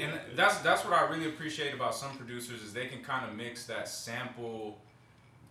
and 0.00 0.12
that's 0.34 0.58
that's 0.58 0.84
what 0.84 0.92
I 0.94 1.08
really 1.08 1.26
appreciate 1.26 1.74
about 1.74 1.94
some 1.94 2.16
producers 2.16 2.62
is 2.62 2.72
they 2.72 2.86
can 2.86 3.02
kind 3.02 3.28
of 3.28 3.36
mix 3.36 3.66
that 3.66 3.88
sample, 3.88 4.78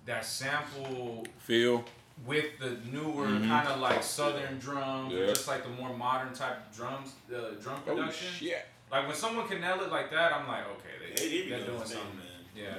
that 0.06 0.26
sample 0.26 1.26
Feel. 1.40 1.84
with 2.26 2.58
the 2.60 2.78
newer 2.92 3.28
Mhm. 3.28 3.48
kind 3.48 3.68
of 3.68 3.80
like 3.80 4.04
southern 4.04 4.60
drums, 4.60 5.14
Yeah. 5.14 5.28
just 5.28 5.48
like 5.48 5.64
the 5.64 5.70
more 5.70 5.96
modern 5.96 6.34
type 6.34 6.58
of 6.70 6.76
drums, 6.76 7.14
the 7.30 7.58
drum 7.62 7.80
Oh 7.88 7.90
production. 7.96 8.28
shit. 8.34 8.66
Like 8.92 9.08
when 9.08 9.16
someone 9.16 9.48
can 9.48 9.62
nail 9.62 9.82
it 9.82 9.90
like 9.92 10.12
that, 10.12 10.34
I'm 10.34 10.48
like, 10.48 10.66
okay, 10.68 10.90
They, 11.00 11.16
they, 11.16 11.30
they 11.30 11.44
be 11.44 11.50
they're 11.50 11.60
doing 11.60 11.78
doing 11.78 11.88
something. 11.88 12.18
man. 12.18 12.28
Yeah, 12.56 12.74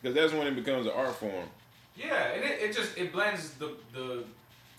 Because 0.00 0.14
that's 0.14 0.32
when 0.32 0.46
it 0.48 0.56
becomes 0.56 0.86
an 0.86 0.92
art 0.92 1.14
form. 1.16 1.48
yeah, 1.96 2.32
and 2.34 2.42
it, 2.44 2.60
it 2.62 2.74
just 2.76 2.96
it 2.98 3.12
blends 3.12 3.50
the 3.54 3.76
the 3.92 4.24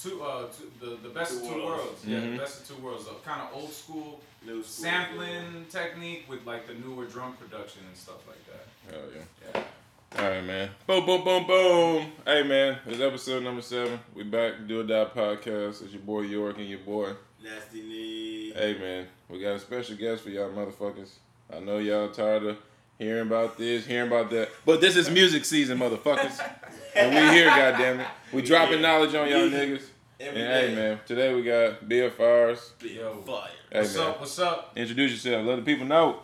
two 0.03 0.21
uh 0.21 0.45
two, 0.47 0.69
the 0.79 0.97
the 1.07 1.09
best 1.09 1.31
Two 1.31 1.37
of 1.37 1.43
two 1.43 1.49
worlds. 1.63 1.83
worlds. 1.83 2.05
Yeah, 2.05 2.17
Mhm. 2.19 2.31
the 2.33 2.37
best 2.43 2.61
of 2.69 2.75
two 2.77 2.83
worlds. 2.83 3.05
The 3.05 3.11
kind 3.25 3.41
of 3.41 3.49
old 3.53 3.71
school 3.71 4.19
New 4.45 4.61
school, 4.61 4.85
sampling 4.85 5.65
technique 5.69 6.25
with 6.29 6.45
like 6.45 6.67
the 6.67 6.73
newer 6.73 7.05
drum 7.05 7.33
production 7.37 7.81
and 7.87 7.95
stuff 7.97 8.21
like 8.27 8.43
that. 8.51 8.93
Hell 8.93 9.05
yeah. 9.15 9.21
Yeah. 9.55 10.21
All 10.21 10.29
right, 10.29 10.43
man. 10.43 10.69
Boom, 10.85 11.05
boom, 11.05 11.23
boom, 11.23 11.47
boom. 11.47 12.11
Hey, 12.25 12.43
man. 12.43 12.77
It's 12.85 12.99
episode 13.01 13.43
number 13.43 13.61
seven. 13.63 13.99
We 14.13 14.23
back 14.23 14.57
to 14.57 14.61
Do 14.63 14.81
or 14.81 14.83
Die 14.83 15.05
podcast. 15.05 15.81
It's 15.83 15.91
your 15.93 16.01
boy 16.03 16.21
York 16.21 16.57
and 16.59 16.67
your 16.69 16.79
boy. 16.79 17.13
Nasty 17.43 17.81
knee. 17.81 18.51
Hey, 18.53 18.77
man. 18.77 19.07
We 19.29 19.39
got 19.39 19.55
a 19.55 19.59
special 19.59 19.95
guest 19.95 20.21
for 20.23 20.29
y'all 20.29 20.49
motherfuckers. 20.51 21.13
I 21.51 21.59
know 21.61 21.79
y'all 21.79 22.09
tired 22.11 22.43
of 22.45 22.57
hearing 22.99 23.23
about 23.23 23.57
this, 23.57 23.87
hearing 23.87 24.07
about 24.07 24.29
that. 24.31 24.49
But 24.65 24.81
this 24.81 24.95
is 24.95 25.09
music 25.09 25.45
season, 25.45 25.79
motherfuckers. 25.79 26.39
and 26.95 27.09
we 27.15 27.35
here, 27.35 27.47
goddamn 27.47 28.01
it. 28.01 28.07
We 28.31 28.43
dropping 28.43 28.81
knowledge 28.81 29.15
on 29.15 29.27
y'all 29.29 29.49
niggas. 29.49 29.81
And 30.19 30.37
Every 30.37 30.41
hey, 30.41 30.75
man. 30.75 30.99
Today 31.05 31.33
we 31.33 31.43
got 31.43 31.87
Bill 31.89 32.09
Fires. 32.09 32.73
Big 32.79 32.97
Yo. 32.97 33.15
fire. 33.21 33.49
Hey, 33.71 33.79
What's 33.79 33.97
man. 33.97 34.07
up? 34.07 34.19
What's 34.19 34.39
up? 34.39 34.71
Introduce 34.75 35.11
yourself. 35.11 35.45
Let 35.45 35.55
the 35.57 35.61
people 35.63 35.85
know. 35.85 36.19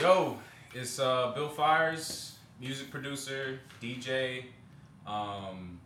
Yo, 0.00 0.38
it's 0.74 0.98
uh, 0.98 1.32
Bill 1.34 1.48
Fires, 1.48 2.36
music 2.60 2.90
producer, 2.90 3.60
DJ. 3.80 4.44
Um, 5.06 5.78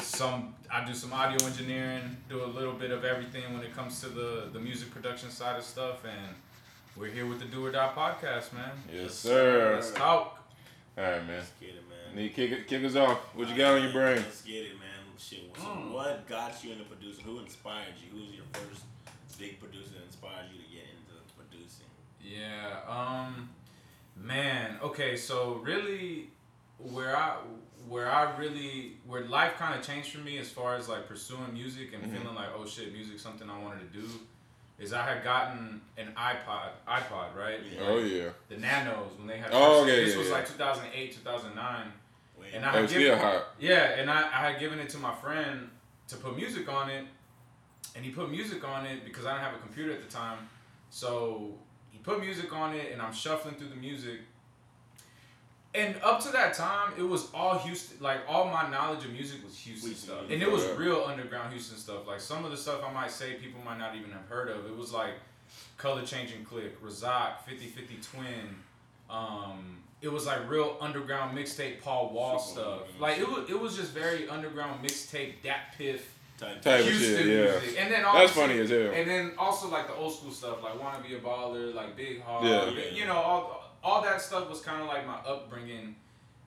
some 0.00 0.54
I 0.70 0.84
do 0.84 0.92
some 0.92 1.12
audio 1.12 1.44
engineering, 1.46 2.16
do 2.28 2.44
a 2.44 2.46
little 2.46 2.74
bit 2.74 2.90
of 2.90 3.04
everything 3.04 3.54
when 3.54 3.62
it 3.62 3.74
comes 3.74 4.00
to 4.00 4.08
the 4.08 4.50
the 4.52 4.60
music 4.60 4.90
production 4.90 5.30
side 5.30 5.56
of 5.56 5.64
stuff, 5.64 6.04
and 6.04 6.34
we're 6.96 7.10
here 7.10 7.26
with 7.26 7.38
the 7.38 7.46
Do 7.46 7.64
or 7.64 7.72
Die 7.72 7.92
podcast, 7.96 8.52
man. 8.52 8.72
Yes, 8.92 9.14
sir. 9.14 9.74
Let's 9.74 9.92
talk. 9.92 10.38
All 10.98 11.04
right, 11.04 11.26
man. 11.26 11.38
Let's 11.38 11.50
get 11.60 11.70
it, 11.70 11.84
man. 11.88 12.16
Need 12.16 12.34
kick 12.34 12.50
it, 12.50 12.66
kick 12.66 12.84
us 12.84 12.96
off. 12.96 13.18
What 13.34 13.48
you 13.48 13.56
got 13.56 13.76
on 13.76 13.82
your 13.84 13.92
brain? 13.92 14.16
Let's 14.16 14.42
get 14.42 14.64
it, 14.64 14.78
man. 14.78 14.87
Shit. 15.18 15.50
So 15.56 15.62
Mm. 15.62 15.90
what 15.92 16.26
got 16.28 16.62
you 16.64 16.72
into 16.72 16.84
producing? 16.84 17.24
Who 17.24 17.40
inspired 17.40 17.94
you? 18.02 18.10
Who 18.18 18.24
was 18.26 18.34
your 18.34 18.44
first 18.52 18.82
big 19.38 19.58
producer 19.60 19.90
that 19.94 20.04
inspired 20.04 20.46
you 20.52 20.62
to 20.62 20.68
get 20.70 20.84
into 20.84 21.20
producing? 21.36 21.86
Yeah. 22.22 22.80
Um, 22.86 23.50
man. 24.16 24.78
Okay. 24.82 25.16
So 25.16 25.54
really, 25.54 26.30
where 26.78 27.16
I 27.16 27.36
where 27.88 28.10
I 28.10 28.36
really 28.36 28.96
where 29.06 29.24
life 29.24 29.56
kind 29.56 29.78
of 29.78 29.84
changed 29.84 30.12
for 30.12 30.18
me 30.20 30.38
as 30.38 30.50
far 30.50 30.76
as 30.76 30.88
like 30.88 31.08
pursuing 31.08 31.52
music 31.54 31.92
and 31.94 32.04
Mhm. 32.04 32.18
feeling 32.20 32.34
like 32.34 32.50
oh 32.54 32.66
shit, 32.66 32.92
music's 32.92 33.22
something 33.22 33.48
I 33.50 33.58
wanted 33.58 33.92
to 33.92 33.98
do, 34.00 34.08
is 34.78 34.92
I 34.92 35.02
had 35.04 35.24
gotten 35.24 35.80
an 35.96 36.12
iPod 36.14 36.70
iPod 36.86 37.34
right. 37.34 37.60
Yeah. 37.62 37.80
Oh, 37.82 37.98
yeah. 37.98 38.30
The 38.48 38.58
Nanos 38.58 39.12
when 39.18 39.26
they 39.26 39.38
had. 39.38 39.50
Oh, 39.52 39.82
first- 39.84 39.92
okay, 39.92 40.04
This 40.04 40.12
yeah, 40.14 40.18
was 40.18 40.28
yeah. 40.28 40.34
like 40.34 40.46
2008, 40.48 41.12
2009. 41.14 41.92
Wait, 42.48 42.56
And 42.56 42.64
I 42.64 42.72
had 42.72 42.84
it's 42.84 42.92
given, 42.92 43.18
hot. 43.18 43.54
yeah, 43.58 43.98
and 43.98 44.10
I, 44.10 44.22
I 44.22 44.50
had 44.50 44.60
given 44.60 44.78
it 44.78 44.88
to 44.90 44.98
my 44.98 45.14
friend 45.14 45.68
to 46.08 46.16
put 46.16 46.36
music 46.36 46.72
on 46.72 46.90
it, 46.90 47.04
and 47.94 48.04
he 48.04 48.10
put 48.10 48.30
music 48.30 48.66
on 48.66 48.86
it 48.86 49.04
because 49.04 49.26
I 49.26 49.32
didn't 49.32 49.44
have 49.44 49.54
a 49.54 49.58
computer 49.58 49.92
at 49.92 50.02
the 50.02 50.08
time. 50.08 50.38
So 50.90 51.54
he 51.90 51.98
put 51.98 52.20
music 52.20 52.52
on 52.52 52.74
it, 52.74 52.92
and 52.92 53.02
I'm 53.02 53.12
shuffling 53.12 53.54
through 53.56 53.68
the 53.68 53.76
music. 53.76 54.20
And 55.74 55.96
up 56.02 56.20
to 56.20 56.30
that 56.32 56.54
time, 56.54 56.94
it 56.96 57.02
was 57.02 57.28
all 57.34 57.58
Houston. 57.58 57.98
Like 58.00 58.20
all 58.26 58.46
my 58.46 58.68
knowledge 58.70 59.04
of 59.04 59.12
music 59.12 59.44
was 59.44 59.56
Houston 59.58 59.90
Houston 59.90 60.14
stuff, 60.16 60.30
and 60.30 60.42
it 60.42 60.50
was 60.50 60.64
yeah. 60.64 60.76
real 60.76 61.04
underground 61.06 61.52
Houston 61.52 61.76
stuff. 61.76 62.06
Like 62.06 62.20
some 62.20 62.44
of 62.44 62.50
the 62.50 62.56
stuff 62.56 62.80
I 62.82 62.92
might 62.92 63.10
say, 63.10 63.34
people 63.34 63.60
might 63.64 63.78
not 63.78 63.94
even 63.94 64.10
have 64.10 64.26
heard 64.28 64.48
of. 64.48 64.64
It 64.64 64.74
was 64.76 64.92
like 64.92 65.12
Color 65.76 66.04
Changing 66.06 66.44
Click, 66.44 66.82
Rasaq, 66.82 67.40
5050 67.46 67.98
Twin. 68.02 68.56
Um, 69.10 69.78
it 70.00 70.12
was 70.12 70.26
like 70.26 70.48
real 70.48 70.76
underground 70.80 71.36
mixtape 71.36 71.80
Paul 71.80 72.10
Wall 72.10 72.38
Super 72.38 72.60
stuff. 72.60 72.70
underground 72.70 73.00
Like 73.00 73.18
it 73.18 73.28
was, 73.28 73.50
it 73.50 73.60
was 73.60 73.76
just 73.76 73.92
very 73.92 74.28
underground 74.28 74.84
mixtape 74.84 75.34
DatPiff 75.42 76.00
type, 76.38 76.62
Type 76.62 76.84
Houston 76.84 77.16
shit, 77.16 77.26
yeah. 77.26 77.58
music. 77.60 77.76
And 77.80 77.92
then 77.92 78.02
That's 78.02 78.32
funny 78.32 78.58
as 78.60 78.70
hell. 78.70 78.90
And 78.92 79.08
then 79.10 79.32
also 79.38 79.68
like 79.68 79.86
the 79.88 79.94
old 79.94 80.14
school 80.14 80.30
stuff, 80.30 80.62
like 80.62 80.80
Wanna 80.80 81.02
Be 81.02 81.14
a 81.14 81.18
Baller, 81.18 81.74
like 81.74 81.96
Big 81.96 82.22
Hawk. 82.22 82.44
Yeah. 82.44 82.70
Big- 82.74 82.96
You 82.96 83.06
know, 83.06 83.16
all 83.16 83.64
all 83.82 84.02
that 84.02 84.20
stuff 84.20 84.48
was 84.48 84.60
kind 84.60 84.82
of 84.82 84.88
like 84.88 85.06
my 85.06 85.16
upbringing 85.26 85.96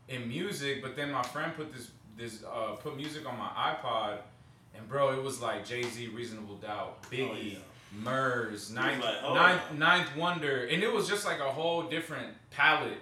in 0.07 0.27
music. 0.27 0.81
But 0.81 0.95
then 0.95 1.11
my 1.11 1.23
friend 1.23 1.53
put 1.55 1.73
this 1.73 1.91
this 2.17 2.43
uh, 2.43 2.73
put 2.75 2.95
music 2.95 3.27
on 3.27 3.37
my 3.37 3.49
iPod, 3.49 4.17
and 4.75 4.87
bro, 4.87 5.11
it 5.17 5.21
was 5.21 5.41
like 5.41 5.65
Jay 5.65 5.83
Z, 5.83 6.07
Reasonable 6.09 6.55
Doubt, 6.55 7.01
Biggie. 7.09 7.29
Oh, 7.31 7.35
yeah. 7.35 7.57
Murs, 7.93 8.71
Ninth, 8.71 9.03
like, 9.03 9.15
oh. 9.21 9.33
Ninth, 9.33 9.61
Ninth 9.73 10.15
Wonder, 10.15 10.65
and 10.65 10.81
it 10.81 10.93
was 10.93 11.09
just 11.09 11.25
like 11.25 11.39
a 11.41 11.51
whole 11.51 11.83
different 11.83 12.29
palette 12.49 13.01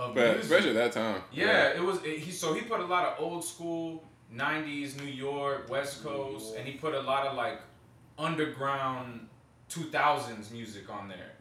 of 0.00 0.14
But 0.14 0.24
music. 0.36 0.42
especially 0.44 0.70
at 0.70 0.76
that 0.76 0.92
time. 0.92 1.22
Yeah, 1.32 1.68
it 1.78 1.82
was. 1.82 2.02
It, 2.04 2.18
he 2.20 2.30
so 2.32 2.54
he 2.54 2.62
put 2.62 2.80
a 2.80 2.86
lot 2.86 3.04
of 3.06 3.20
old 3.24 3.44
school 3.44 4.02
'90s 4.34 4.98
New 5.00 5.06
York, 5.28 5.68
West 5.68 6.02
Coast, 6.02 6.46
York. 6.46 6.58
and 6.58 6.68
he 6.68 6.74
put 6.78 6.94
a 6.94 7.00
lot 7.00 7.26
of 7.26 7.36
like 7.36 7.60
underground 8.18 9.28
2000s 9.70 10.50
music 10.50 10.90
on 10.90 11.08
there. 11.08 11.32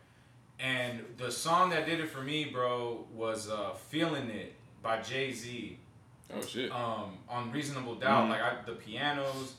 And 0.60 1.04
the 1.18 1.32
song 1.32 1.70
that 1.70 1.86
did 1.86 2.00
it 2.00 2.10
for 2.10 2.22
me, 2.22 2.46
bro, 2.46 3.06
was 3.14 3.50
uh, 3.50 3.72
"Feeling 3.90 4.30
It" 4.30 4.56
by 4.84 5.02
Jay 5.02 5.32
Z. 5.32 5.78
Oh, 6.36 6.42
shit. 6.42 6.72
Um, 6.72 7.18
on 7.28 7.52
Reasonable 7.52 7.96
Doubt, 7.96 8.26
Mhm. 8.26 8.30
like 8.30 8.42
I, 8.42 8.56
the 8.66 8.74
pianos, 8.74 9.56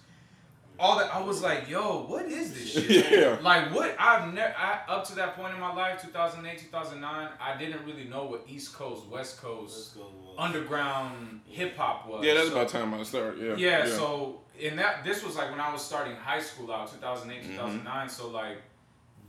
all 0.80 0.98
that. 0.98 1.14
I 1.14 1.20
was 1.20 1.42
like, 1.42 1.68
"Yo, 1.68 2.04
what 2.08 2.24
is 2.26 2.52
this 2.54 2.72
shit?" 2.86 3.12
yeah. 3.12 3.36
Like 3.42 3.72
what 3.74 3.94
I've 3.98 4.32
never 4.34 4.54
I, 4.56 4.80
up 4.88 5.04
to 5.08 5.14
that 5.16 5.36
point 5.36 5.54
in 5.54 5.60
my 5.60 5.72
life, 5.72 6.00
2008, 6.02 6.58
2009, 6.58 7.28
I 7.40 7.56
didn't 7.56 7.84
really 7.84 8.04
know 8.04 8.24
what 8.24 8.44
East 8.48 8.72
Coast, 8.74 9.06
West 9.08 9.40
Coast 9.40 9.96
Let's 9.96 10.08
underground 10.38 11.40
hip 11.46 11.76
hop 11.76 12.08
was. 12.08 12.24
Yeah, 12.24 12.34
that's 12.34 12.48
So- 12.48 12.54
about 12.56 12.68
time 12.68 12.94
I 12.94 13.02
started. 13.02 13.40
Yeah. 13.60 13.84
Yeah, 13.84 13.86
so 13.86 14.40
in 14.58 14.76
that 14.76 15.04
this 15.04 15.22
was 15.24 15.36
like 15.36 15.50
when 15.50 15.60
I 15.60 15.72
was 15.72 15.82
starting 15.84 16.14
high 16.16 16.40
school 16.40 16.72
out 16.72 16.90
2008 16.92 17.42
Mhm. 17.44 17.56
2009 17.56 18.08
so 18.08 18.28
like 18.28 18.58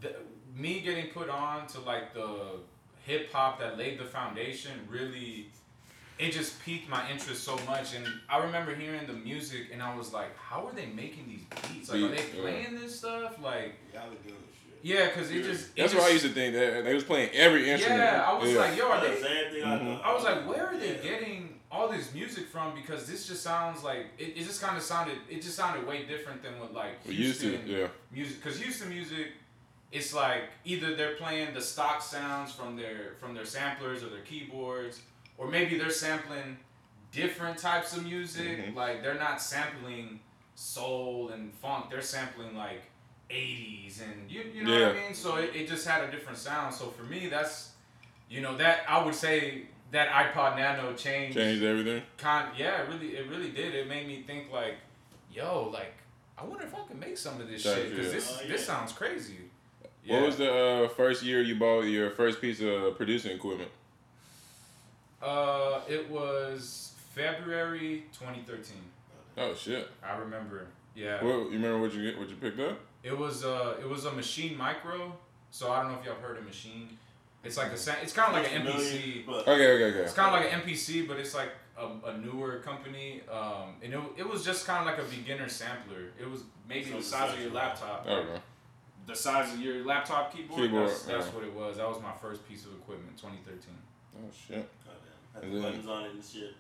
the, 0.02 0.16
me 0.56 0.82
getting 0.82 1.08
put 1.08 1.30
on 1.30 1.68
to 1.68 1.80
like 1.82 2.14
the 2.14 2.60
hip 3.06 3.32
hop 3.32 3.60
that 3.60 3.78
laid 3.78 3.98
the 3.98 4.04
foundation 4.04 4.72
really 4.90 5.50
it 6.20 6.32
just 6.32 6.62
piqued 6.64 6.90
my 6.90 7.10
interest 7.12 7.44
so 7.44 7.56
much 7.68 7.96
and 7.96 8.06
I 8.30 8.38
remember 8.38 8.76
hearing 8.76 9.08
the 9.08 9.14
music 9.14 9.68
and 9.74 9.82
I 9.82 9.96
was 9.96 10.14
like 10.14 10.36
how 10.38 10.68
are 10.68 10.74
they 10.74 10.86
making 10.88 11.28
these 11.28 11.46
beats 11.72 11.90
like 11.90 12.02
are 12.02 12.08
Beats, 12.10 12.24
they 12.32 12.38
yeah. 12.38 12.42
playing 12.44 12.76
this 12.80 13.00
stuff 13.00 13.42
like 13.42 13.76
Y'all 13.94 14.04
are 14.04 14.10
doing 14.28 14.36
shit. 14.54 14.80
yeah 14.84 15.08
cuz 15.10 15.32
it 15.32 15.38
Yeah. 15.38 15.42
just 15.52 15.64
it 15.70 15.76
That's 15.78 15.94
just, 15.94 15.96
what 15.96 16.10
I 16.10 16.14
used 16.14 16.26
to 16.26 16.32
think. 16.34 16.54
That 16.54 16.84
they 16.84 16.94
was 16.94 17.04
playing 17.04 17.30
every 17.34 17.70
instrument. 17.70 18.02
yeah 18.02 18.26
I 18.30 18.34
was 18.38 18.52
Yeah. 18.52 18.60
like 18.60 18.78
yo 18.78 18.90
are 18.92 19.02
they 19.02 19.16
the 19.16 19.22
same 19.22 19.52
thing 19.52 19.64
I. 19.64 19.78
Mm-hmm. 19.80 20.06
I 20.08 20.14
was 20.14 20.24
like, 20.24 20.48
where 20.48 20.68
are 20.68 20.78
they 20.78 20.96
Yeah. 20.96 21.02
getting 21.10 21.60
all 21.72 21.88
this 21.88 22.14
music 22.14 22.48
from? 22.50 22.76
Because 22.76 23.08
this 23.08 23.26
just 23.28 23.42
sounds 23.44 23.82
like 23.84 24.08
it, 24.18 24.38
it 24.38 24.44
just 24.46 24.62
kind 24.62 24.76
of 24.78 24.84
sounded 24.84 25.18
it 25.30 25.42
just 25.42 25.56
sounded 25.56 25.88
way 25.88 26.06
different 26.06 26.44
than 26.44 26.60
what 26.60 26.74
like 26.74 26.96
We 27.08 27.16
used 27.16 27.42
Houston 27.42 27.66
to. 27.66 27.72
Yeah. 27.82 27.88
music. 28.12 28.44
Because 28.44 28.60
Houston 28.60 28.90
music, 28.90 29.28
it's 29.92 30.14
like 30.14 30.44
either 30.66 30.96
they're 30.96 31.16
playing 31.16 31.54
the 31.54 31.62
stock 31.62 32.02
sounds 32.02 32.52
from 32.54 32.76
their 32.76 33.16
from 33.20 33.34
their 33.34 33.46
samplers 33.46 34.04
or 34.04 34.10
their 34.10 34.22
keyboards, 34.32 35.02
or 35.42 35.48
maybe 35.48 35.78
they're 35.78 35.90
sampling 35.90 36.58
different 37.12 37.58
types 37.58 37.96
of 37.98 38.06
music. 38.06 38.58
Mhm. 38.60 38.76
Like 38.76 39.02
they're 39.02 39.16
not 39.28 39.42
sampling 39.42 40.20
soul 40.56 41.30
and 41.34 41.52
funk. 41.56 41.90
They're 41.90 42.02
sampling 42.02 42.56
like 42.56 42.84
80s 43.30 44.02
and 44.02 44.30
you 44.30 44.44
you 44.54 44.64
know 44.64 44.72
what 44.88 44.96
I 44.96 45.00
mean. 45.06 45.14
So 45.14 45.38
it, 45.38 45.56
it 45.56 45.68
just 45.68 45.88
had 45.88 46.04
a 46.04 46.12
different 46.12 46.38
sound. 46.38 46.74
So 46.74 46.86
for 46.92 47.04
me, 47.04 47.28
that's 47.28 47.72
you 48.30 48.42
know 48.42 48.56
that 48.58 48.82
I 48.88 49.04
would 49.04 49.16
say 49.16 49.64
that 49.92 50.10
iPod 50.10 50.58
Nano 50.58 50.94
changed. 50.94 51.36
Changed 51.38 51.64
everything. 51.64 52.04
Con- 52.18 52.50
yeah, 52.58 52.84
it 52.84 52.90
really, 52.90 53.18
it 53.18 53.28
really 53.28 53.50
did. 53.50 53.74
It 53.76 53.88
made 53.90 54.08
me 54.08 54.24
think 54.26 54.52
like, 54.54 54.76
yo, 55.34 55.70
like, 55.74 55.94
I 56.38 56.46
wonder 56.46 56.64
if 56.66 56.74
I 56.74 56.86
can 56.88 56.98
make 57.00 57.18
some 57.18 57.42
of 57.42 57.48
this 57.50 57.64
That- 57.64 57.76
shit 57.76 57.90
because 57.90 58.06
yeah. 58.08 58.12
this, 58.14 58.40
Oh, 58.44 58.48
this 58.48 58.66
sounds 58.66 58.94
crazy. 58.94 59.38
What 60.08 60.22
was 60.24 60.38
the 60.38 60.52
uh, 60.52 60.88
first 60.90 61.24
year 61.24 61.42
you 61.42 61.56
bought 61.56 61.82
your 61.82 62.10
first 62.12 62.40
piece 62.42 62.62
of 62.62 62.96
producing 62.96 63.32
equipment? 63.36 63.70
Uh, 65.22 65.82
it 65.88 66.10
was 66.10 66.94
February 67.14 68.06
2013. 68.14 68.78
Oh 69.38 69.54
shit. 69.54 69.90
I 70.04 70.18
remember. 70.18 70.68
Yeah. 70.96 71.24
What, 71.24 71.32
you 71.32 71.52
remember 71.52 71.80
what 71.80 71.94
you 71.94 72.04
get? 72.04 72.20
What 72.20 72.30
you 72.30 72.36
picked 72.36 72.60
up? 72.60 72.80
It 73.04 73.18
was 73.18 73.44
uh, 73.44 73.76
it 73.80 73.88
was 73.88 74.06
a 74.06 74.12
Maschine 74.12 74.58
Mikro. 74.58 75.12
So 75.52 75.72
I 75.72 75.82
don't 75.82 75.92
know 75.92 76.00
if 76.00 76.06
y'all 76.06 76.16
heard 76.16 76.38
of 76.38 76.44
Maschine. 76.46 76.88
It's 77.44 77.58
like 77.58 77.72
a, 77.72 77.78
sa- 77.78 77.96
it's 78.02 78.14
kind 78.14 78.36
of 78.36 78.44
like 78.44 78.54
an 78.54 78.68
MPC. 78.68 79.26
But 79.26 79.48
Okay, 79.48 79.72
okay, 79.72 79.84
okay. 79.86 80.00
It's 80.00 80.14
kind 80.14 80.34
of 80.34 80.42
like 80.42 80.54
an 80.54 80.62
MPC, 80.62 81.08
but 81.08 81.18
it's 81.18 81.34
like 81.34 81.50
a, 81.78 81.88
a 82.10 82.18
newer 82.18 82.60
company. 82.60 83.22
Um, 83.32 83.76
and 83.82 83.94
it, 83.94 84.00
it 84.18 84.30
was 84.30 84.46
just 84.46 84.68
kind 84.68 84.80
of 84.80 84.86
like 84.86 85.04
a 85.04 85.10
beginner 85.10 85.50
sampler. 85.50 86.12
It 86.20 86.30
was 86.30 86.44
maybe 86.70 86.92
the 86.92 87.02
So 87.02 87.18
size 87.18 87.34
of 87.34 87.42
your 87.42 87.52
laptop. 87.52 88.06
Okay. 88.08 88.40
the 89.08 89.16
size 89.16 89.54
of 89.54 89.60
your 89.60 89.84
laptop 89.84 90.34
keyboard. 90.34 90.62
Keyboard, 90.62 90.90
that's 90.90 91.04
that's 91.04 91.28
yeah. 91.28 91.34
what 91.34 91.44
it 91.44 91.54
was. 91.54 91.78
That 91.78 91.90
was 91.90 92.02
my 92.02 92.14
first 92.22 92.48
piece 92.48 92.66
of 92.66 92.74
equipment, 92.74 93.18
2013. 93.18 93.74
Oh 94.18 94.30
shit. 94.48 94.70
Goddamn. 95.34 95.52
Had 95.52 95.58
the 95.60 95.62
buttons 95.62 95.88
on 95.88 96.06
it 96.06 96.12
and 96.12 96.24
shit. 96.24 96.56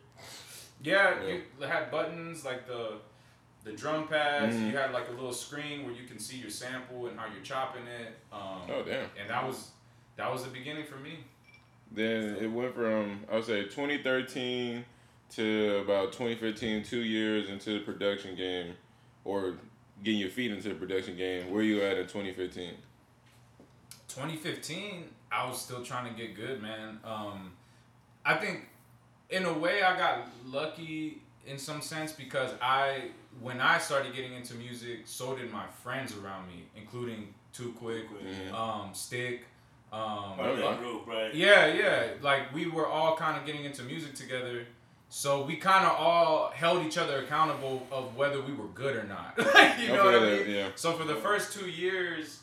Yeah, 0.83 1.21
Yeah. 1.23 1.27
you 1.59 1.65
had 1.67 1.91
buttons 1.91 2.43
like 2.45 2.67
the 2.67 2.97
the 3.63 3.71
drum 3.73 4.07
pads. 4.07 4.55
Mhm. 4.55 4.71
You 4.71 4.77
had 4.77 4.91
like 4.91 5.07
a 5.09 5.11
little 5.11 5.31
screen 5.33 5.85
where 5.85 5.93
you 5.93 6.07
can 6.07 6.17
see 6.17 6.37
your 6.37 6.49
sample 6.49 7.05
and 7.07 7.19
how 7.19 7.27
you're 7.27 7.43
chopping 7.43 7.85
it. 7.85 8.17
Um, 8.33 8.61
Oh 8.69 8.83
damn. 8.83 9.07
and 9.19 9.29
that 9.29 9.45
was 9.45 9.71
that 10.15 10.31
was 10.31 10.43
the 10.43 10.49
beginning 10.49 10.85
for 10.85 10.95
me. 10.97 11.19
Then 11.91 12.37
it 12.37 12.47
went 12.47 12.73
from 12.73 13.23
I 13.31 13.35
would 13.35 13.45
say 13.45 13.63
2013 13.65 14.83
to 15.31 15.77
about 15.85 16.11
2015, 16.11 16.83
two 16.83 17.01
years 17.03 17.49
into 17.49 17.73
the 17.77 17.85
production 17.85 18.35
game, 18.35 18.75
or 19.23 19.57
getting 20.03 20.19
your 20.19 20.29
feet 20.31 20.51
into 20.51 20.69
the 20.69 20.75
production 20.75 21.15
game. 21.15 21.51
Where 21.51 21.61
you 21.63 21.81
at 21.83 21.97
in 21.97 22.07
2015? 22.07 22.73
2015, 24.07 25.09
I 25.31 25.47
was 25.47 25.61
still 25.61 25.83
trying 25.83 26.11
to 26.13 26.19
get 26.19 26.35
good, 26.35 26.61
man. 26.61 26.99
Um, 27.03 27.51
I 28.25 28.35
think, 28.35 28.67
in 29.29 29.45
a 29.45 29.53
way, 29.53 29.81
I 29.83 29.97
got 29.97 30.27
lucky 30.45 31.21
in 31.47 31.57
some 31.57 31.81
sense 31.81 32.11
because 32.11 32.51
I, 32.61 33.05
when 33.39 33.59
I 33.59 33.77
started 33.79 34.13
getting 34.15 34.33
into 34.33 34.53
music, 34.55 35.01
so 35.05 35.35
did 35.35 35.51
my 35.51 35.65
friends 35.83 36.15
around 36.15 36.47
me, 36.47 36.63
including 36.75 37.33
Too 37.53 37.73
Quick, 37.79 38.05
Mhm. 38.11 38.53
um, 38.53 38.93
Stick. 38.93 39.45
Um, 39.91 40.35
Part 40.37 40.51
of 40.51 40.57
that 40.59 40.79
group, 40.79 41.05
right? 41.05 41.33
yeah, 41.35 41.65
yeah. 41.65 42.07
Like 42.21 42.53
we 42.53 42.65
were 42.67 42.87
all 42.87 43.17
kind 43.17 43.37
of 43.37 43.45
getting 43.45 43.65
into 43.65 43.83
music 43.83 44.13
together. 44.15 44.65
So 45.09 45.43
we 45.43 45.57
kind 45.57 45.85
of 45.85 45.91
all 45.99 46.49
held 46.55 46.85
each 46.85 46.97
other 46.97 47.23
accountable 47.23 47.85
of 47.91 48.15
whether 48.15 48.41
we 48.41 48.53
were 48.53 48.67
good 48.67 48.95
or 48.95 49.03
not. 49.03 49.33
you 49.81 49.89
know 49.89 50.03
I 50.03 50.05
what 50.05 50.15
I 50.15 50.19
mean? 50.21 50.49
yeah. 50.49 50.67
So 50.75 50.93
for 50.93 51.03
the 51.03 51.15
first 51.15 51.51
two 51.51 51.69
years, 51.69 52.39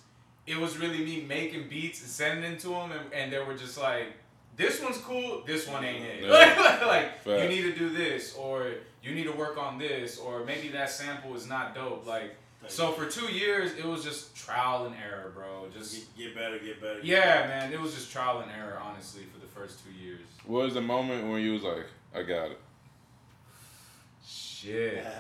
it 0.47 0.59
was 0.59 0.77
really 0.77 0.99
me 1.03 1.23
making 1.23 1.69
beats 1.71 2.03
and 2.03 2.11
sending 2.11 2.53
it 2.53 2.61
to 2.61 2.69
them, 2.69 2.93
and, 2.93 3.11
and 3.15 3.33
they 3.33 3.39
were 3.39 3.55
just 3.55 3.79
like, 3.79 4.09
"This 4.59 4.83
one's 4.83 4.99
cool. 4.99 5.43
This 5.47 5.67
one 5.67 5.83
ain't 5.85 6.05
it. 6.05 6.25
Yeah. 6.25 6.83
like 6.87 7.13
you 7.43 7.49
need 7.49 7.63
to 7.63 7.73
do 7.75 7.89
this, 7.89 8.35
or 8.37 8.73
you 9.03 9.15
need 9.15 9.25
to 9.25 9.33
work 9.33 9.57
on 9.57 9.79
this, 9.79 10.19
or 10.19 10.45
maybe 10.45 10.69
that 10.69 10.91
sample 10.91 11.35
is 11.35 11.47
not 11.49 11.75
dope. 11.75 12.07
Like 12.07 12.37
so 12.67 12.93
for 12.93 13.07
two 13.07 13.33
years, 13.33 13.73
it 13.79 13.85
was 13.87 14.05
just 14.05 14.37
trial 14.37 14.85
and 14.87 14.95
error, 14.97 15.33
bro. 15.35 15.69
Just 15.73 15.95
Get, 16.19 16.27
get 16.27 16.35
better, 16.35 16.59
get 16.59 16.81
better. 16.83 16.97
Get 16.97 17.05
yeah, 17.07 17.47
man. 17.47 17.73
It 17.73 17.81
was 17.81 17.95
just 17.95 18.13
trial 18.13 18.41
and 18.41 18.51
error, 18.51 18.79
honestly, 18.83 19.23
for 19.33 19.41
the 19.41 19.47
first 19.47 19.79
two 19.85 19.93
years. 19.93 20.21
What 20.45 20.65
was 20.65 20.75
the 20.75 20.81
moment 20.83 21.31
when 21.31 21.41
you 21.41 21.53
was 21.53 21.63
like, 21.63 21.87
I 22.15 22.23
got 22.23 22.51
it? 22.51 22.59
Shit. 24.27 25.05
better. 25.05 25.17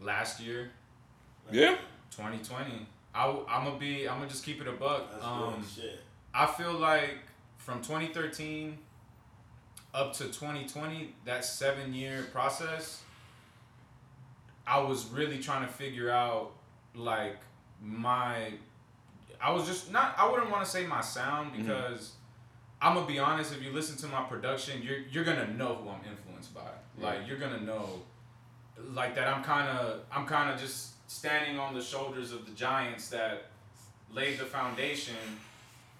Last 0.00 0.40
year, 0.40 0.70
Yeah. 1.50 1.76
2020. 2.10 2.86
I, 3.14 3.28
I'm 3.48 3.64
gonna 3.64 3.78
be. 3.78 4.08
I'm 4.08 4.18
gonna 4.18 4.28
just 4.30 4.44
keep 4.44 4.60
it 4.60 4.68
a 4.68 4.72
buck. 4.72 5.10
That's 5.10 5.24
Um, 5.24 5.64
shit. 5.74 6.00
I 6.34 6.46
feel 6.46 6.72
like 6.74 7.18
from 7.66 7.82
2013 7.82 8.78
up 9.92 10.12
to 10.12 10.24
2020, 10.26 11.12
that 11.24 11.44
seven 11.44 11.92
year 11.92 12.22
process, 12.32 13.02
I 14.64 14.78
was 14.78 15.06
really 15.06 15.38
trying 15.40 15.66
to 15.66 15.72
figure 15.72 16.08
out 16.08 16.52
like 16.94 17.38
my. 17.82 18.52
I 19.40 19.50
was 19.52 19.66
just 19.66 19.90
not. 19.90 20.14
I 20.16 20.30
wouldn't 20.30 20.48
want 20.48 20.64
to 20.64 20.70
say 20.70 20.86
my 20.86 21.00
sound 21.00 21.54
Mhm. 21.54 21.66
because 21.66 22.12
I'm 22.80 22.94
gonna 22.94 23.06
be 23.06 23.18
honest. 23.18 23.52
If 23.52 23.62
you 23.62 23.72
listen 23.72 23.96
to 23.98 24.06
my 24.06 24.22
production, 24.22 24.80
you're 24.82 24.98
you're 24.98 25.24
gonna 25.24 25.48
know 25.48 25.74
who 25.74 25.88
I'm 25.90 26.04
influenced 26.08 26.54
by. 26.54 26.70
Like 26.98 27.26
you're 27.26 27.38
gonna 27.38 27.60
know, 27.60 28.02
like 28.92 29.16
that. 29.16 29.26
I'm 29.26 29.42
kind 29.42 29.68
of 29.68 30.02
I'm 30.12 30.24
kind 30.26 30.50
of 30.50 30.60
just 30.60 30.92
standing 31.10 31.58
on 31.58 31.74
the 31.74 31.82
shoulders 31.82 32.30
of 32.32 32.46
the 32.46 32.52
giants 32.52 33.08
that 33.08 33.46
laid 34.12 34.38
the 34.38 34.44
foundation 34.44 35.16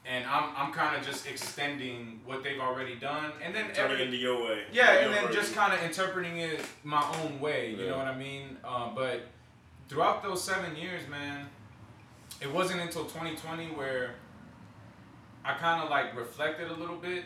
and 0.09 0.25
I'm, 0.25 0.51
I'm 0.57 0.73
kind 0.73 0.97
of 0.97 1.05
just 1.05 1.27
extending 1.27 2.21
what 2.25 2.45
they've 2.45 2.61
already 2.61 2.95
done 2.95 3.33
and 3.45 3.55
then 3.55 3.73
Turn 3.75 3.91
it 3.91 4.01
into 4.01 4.17
your 4.17 4.43
way. 4.45 4.63
yeah 4.73 4.93
Your 4.95 5.03
and 5.03 5.15
then 5.15 5.27
version. 5.27 5.41
just 5.43 5.55
kind 5.55 5.73
of 5.75 5.83
interpreting 5.83 6.39
it 6.39 6.61
my 6.85 7.03
own 7.23 7.41
way 7.41 7.71
you 7.71 7.77
Yeah. 7.85 7.91
know 7.91 7.99
what 7.99 8.07
i 8.07 8.17
mean 8.17 8.57
uh, 8.65 8.91
but 8.95 9.23
throughout 9.89 10.23
those 10.23 10.43
seven 10.43 10.77
years 10.77 11.03
man 11.09 11.47
it 12.41 12.53
wasn't 12.53 12.81
until 12.81 13.05
2020 13.05 13.67
where 13.69 14.15
i 15.45 15.55
kind 15.55 15.83
of 15.83 15.91
like 15.91 16.17
reflected 16.17 16.71
a 16.71 16.75
little 16.75 16.97
bit 16.97 17.25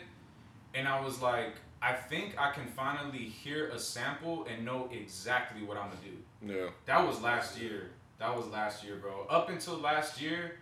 and 0.73 0.87
i 0.87 0.99
was 1.03 1.21
like 1.21 1.53
i 1.81 1.91
think 1.93 2.35
i 2.39 2.51
can 2.51 2.65
finally 2.67 3.17
hear 3.25 3.67
a 3.69 3.79
sample 3.79 4.45
and 4.51 4.63
know 4.65 4.89
exactly 4.91 5.63
what 5.63 5.77
i'm 5.77 5.89
gonna 5.89 6.01
do 6.03 6.53
Yeah. 6.53 6.69
that 6.85 7.05
was 7.05 7.21
last 7.21 7.59
year. 7.59 7.91
That 8.19 8.37
was 8.37 8.45
last 8.49 8.83
year, 8.83 8.97
bro. 8.97 9.25
Up 9.31 9.49
until 9.49 9.77
last 9.79 10.21
year, 10.21 10.59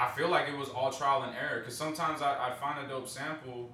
I 0.00 0.10
feel 0.16 0.28
like 0.28 0.48
it 0.48 0.56
was 0.56 0.68
all 0.70 0.90
trial 0.90 1.22
and 1.24 1.34
error. 1.36 1.60
Cause 1.62 1.76
sometimes 1.76 2.22
I, 2.22 2.30
I'd 2.46 2.56
find 2.56 2.84
a 2.84 2.88
dope 2.88 3.08
sample, 3.08 3.70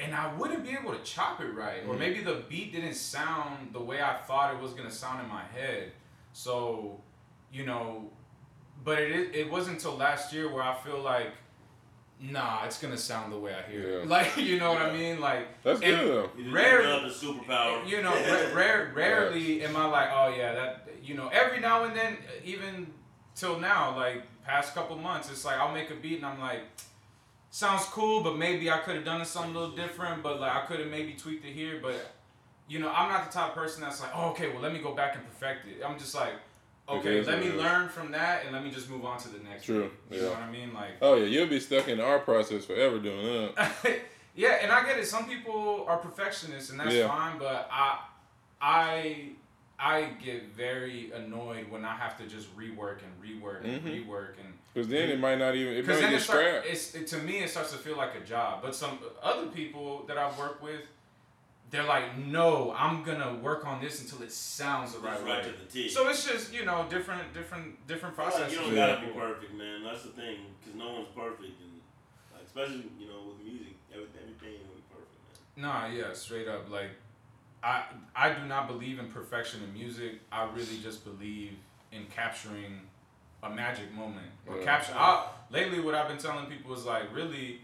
and 0.00 0.14
I 0.14 0.32
wouldn't 0.34 0.64
be 0.64 0.70
able 0.70 0.92
to 0.92 1.02
chop 1.04 1.40
it 1.40 1.52
right, 1.54 1.82
or 1.86 1.94
Mhm. 1.94 1.98
maybe 1.98 2.20
the 2.22 2.42
beat 2.48 2.72
didn't 2.72 2.94
sound 2.94 3.72
the 3.72 3.80
way 3.80 4.00
I 4.02 4.16
thought 4.26 4.54
it 4.54 4.60
was 4.60 4.72
gonna 4.72 4.90
sound 4.90 5.22
in 5.22 5.28
my 5.28 5.44
head. 5.54 5.92
So, 6.32 7.00
you 7.52 7.66
know, 7.66 8.10
but 8.84 8.98
it 8.98 9.10
is- 9.12 9.30
it 9.36 9.50
wasn't 9.50 9.76
until 9.76 9.96
last 9.96 10.32
year 10.32 10.50
where 10.52 10.62
I 10.62 10.74
feel 10.74 11.00
like, 11.00 11.32
nah, 12.20 12.64
it's 12.64 12.78
gonna 12.80 12.96
sound 12.96 13.32
the 13.32 13.38
way 13.38 13.52
I 13.54 13.62
hear 13.70 14.00
it. 14.00 14.06
Like, 14.16 14.36
you 14.36 14.58
know 14.58 14.72
what 14.72 14.82
I 14.82 14.92
mean? 14.92 15.20
Like, 15.20 15.62
That's 15.62 15.80
And- 15.82 15.96
good 15.96 16.08
though. 16.08 16.30
You 16.38 16.44
just 16.44 16.54
rare- 16.54 16.82
develop 16.82 17.12
superpower. 17.12 17.86
you 17.86 18.02
know, 18.02 18.12
ra- 18.14 18.54
rare, 18.54 18.92
rarely 18.94 19.62
am 19.64 19.76
I 19.76 19.84
like, 19.86 20.08
oh 20.12 20.28
yeah, 20.34 20.52
that 20.54 20.86
you 21.02 21.14
know, 21.14 21.28
every 21.28 21.60
now 21.60 21.84
and 21.84 21.96
then, 21.96 22.16
even 22.44 22.92
till 23.34 23.58
now, 23.58 23.96
like 23.96 24.22
past 24.50 24.74
couple 24.74 24.96
months, 24.96 25.30
it's 25.30 25.44
like 25.44 25.58
I'll 25.58 25.72
make 25.72 25.90
a 25.90 25.94
beat 25.94 26.16
and 26.16 26.26
I'm 26.26 26.40
like, 26.40 26.62
sounds 27.50 27.84
cool, 27.84 28.22
but 28.22 28.36
maybe 28.36 28.70
I 28.70 28.78
could 28.78 28.96
have 28.96 29.04
done 29.04 29.20
it 29.20 29.26
something 29.26 29.54
a 29.54 29.58
little 29.58 29.76
different, 29.76 30.22
but 30.22 30.40
like 30.40 30.54
I 30.54 30.66
could 30.66 30.80
have 30.80 30.90
maybe 30.90 31.12
tweaked 31.14 31.44
it 31.44 31.52
here, 31.52 31.78
but 31.82 32.14
you 32.68 32.78
know, 32.78 32.92
I'm 32.94 33.08
not 33.08 33.26
the 33.26 33.32
type 33.32 33.50
of 33.50 33.54
person 33.54 33.82
that's 33.82 34.00
like, 34.00 34.10
oh 34.14 34.30
okay, 34.30 34.48
well 34.48 34.60
let 34.60 34.72
me 34.72 34.80
go 34.80 34.94
back 34.94 35.14
and 35.14 35.24
perfect 35.26 35.66
it. 35.66 35.84
I'm 35.84 35.98
just 35.98 36.14
like, 36.14 36.34
okay, 36.88 37.22
let 37.22 37.38
me 37.40 37.52
learn 37.52 37.88
from 37.88 38.10
that 38.12 38.44
and 38.44 38.52
let 38.52 38.64
me 38.64 38.70
just 38.70 38.90
move 38.90 39.04
on 39.04 39.18
to 39.18 39.28
the 39.28 39.38
next. 39.38 39.64
True. 39.64 39.90
You 40.10 40.16
yeah. 40.18 40.22
know 40.22 40.30
what 40.30 40.38
I 40.40 40.50
mean? 40.50 40.74
Like. 40.74 40.92
Oh 41.00 41.14
yeah, 41.14 41.26
you'll 41.26 41.46
be 41.48 41.60
stuck 41.60 41.88
in 41.88 41.98
the 41.98 42.04
art 42.04 42.24
process 42.24 42.64
forever 42.64 42.98
doing 42.98 43.50
that. 43.56 43.72
yeah, 44.34 44.58
and 44.62 44.72
I 44.72 44.84
get 44.84 44.98
it. 44.98 45.06
Some 45.06 45.28
people 45.28 45.84
are 45.88 45.98
perfectionists, 45.98 46.70
and 46.70 46.80
that's 46.80 46.94
Yeah. 46.94 47.08
fine. 47.08 47.38
But 47.38 47.68
I, 47.72 47.98
I, 48.60 49.28
I 49.80 50.10
get 50.22 50.48
very 50.54 51.10
annoyed 51.12 51.70
when 51.70 51.84
I 51.84 51.94
have 51.96 52.18
to 52.18 52.26
just 52.26 52.54
rework 52.56 52.98
and 53.02 53.12
rework 53.22 53.64
and 53.64 53.82
Mhm. 53.82 54.06
rework 54.06 54.34
and 54.44 54.52
Because 54.74 54.88
then 54.88 55.08
it 55.08 55.18
might 55.18 55.38
not 55.38 55.54
even. 55.54 55.72
It 55.74 55.82
because 55.82 55.96
might 55.96 56.02
then 56.02 56.10
get 56.12 56.20
it 56.20 56.24
start, 56.24 56.40
scrapped. 56.46 56.66
it's 56.66 56.94
it, 56.94 57.06
to 57.08 57.18
me 57.18 57.38
it 57.38 57.48
starts 57.50 57.72
to 57.72 57.78
feel 57.78 57.96
like 57.96 58.14
a 58.14 58.20
job. 58.20 58.62
But 58.62 58.74
some 58.74 58.98
other 59.22 59.46
people 59.46 60.04
that 60.06 60.18
I've 60.18 60.36
worked 60.38 60.62
with, 60.62 60.82
they're 61.70 61.84
like, 61.84 62.18
no, 62.18 62.74
I'm 62.76 63.02
gonna 63.02 63.34
work 63.36 63.64
on 63.66 63.80
this 63.80 64.00
until 64.02 64.22
it 64.22 64.32
sounds 64.32 64.92
the 64.92 64.98
right 65.00 65.12
That's 65.12 65.22
way. 65.24 65.30
right 65.30 65.44
to 65.44 65.50
the 65.52 65.64
T. 65.66 65.88
So 65.88 66.08
it's 66.08 66.26
just 66.28 66.52
you 66.52 66.64
know 66.64 66.86
different 66.90 67.32
different 67.32 67.86
different 67.86 68.18
I 68.18 68.22
feel 68.22 68.24
like 68.26 68.34
processes. 68.34 68.58
you 68.58 68.64
don't 68.66 68.74
gotta 68.74 69.06
be 69.06 69.12
perfect, 69.12 69.54
man. 69.54 69.82
That's 69.84 70.02
the 70.02 70.10
thing, 70.10 70.38
because 70.60 70.74
no 70.78 70.92
one's 70.92 71.08
perfect, 71.14 71.58
and 71.60 71.80
like, 72.34 72.42
especially 72.44 72.84
you 72.98 73.08
know 73.08 73.22
with 73.28 73.38
music, 73.46 73.74
everything, 73.94 74.20
everything 74.22 74.48
ain't 74.54 74.66
gonna 74.66 74.76
be 74.76 74.82
perfect, 74.92 75.56
man. 75.56 75.64
Nah, 75.64 75.86
yeah, 75.86 76.12
straight 76.12 76.48
up. 76.48 76.68
Like, 76.70 76.90
I 77.62 77.84
I 78.14 78.32
do 78.32 78.44
not 78.46 78.66
believe 78.68 78.98
in 78.98 79.08
perfection 79.08 79.62
in 79.62 79.72
music. 79.74 80.20
I 80.32 80.44
really 80.44 80.78
just 80.82 81.04
believe 81.04 81.52
in 81.92 82.06
capturing 82.06 82.80
a 83.42 83.50
magic 83.50 83.92
moment 83.92 84.30
or 84.46 84.58
Yeah. 84.58 84.64
capture. 84.64 84.92
I, 84.94 85.28
lately, 85.50 85.80
what 85.80 85.94
I've 85.94 86.08
been 86.08 86.18
telling 86.18 86.46
people 86.46 86.74
is 86.74 86.84
like, 86.84 87.14
really, 87.14 87.60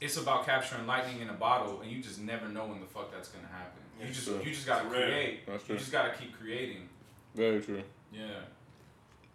it's 0.00 0.16
about 0.16 0.44
capturing 0.46 0.86
lightning 0.86 1.20
in 1.20 1.28
a 1.30 1.34
bottle, 1.34 1.80
and 1.80 1.90
you 1.90 2.02
just 2.02 2.20
never 2.20 2.48
know 2.48 2.66
when 2.66 2.80
the 2.80 2.86
fuck 2.86 3.10
that's 3.12 3.28
gonna 3.28 3.48
happen. 3.48 3.82
You 4.00 4.08
just 4.08 4.26
sure. 4.26 4.40
you 4.42 4.52
just 4.52 4.66
gotta 4.66 4.88
create. 4.88 5.46
That's 5.46 5.68
You 5.68 5.76
just 5.76 5.92
gotta 5.92 6.12
keep 6.16 6.38
creating. 6.38 6.88
Very 7.34 7.60
true. 7.60 7.82
Yeah. 8.12 8.26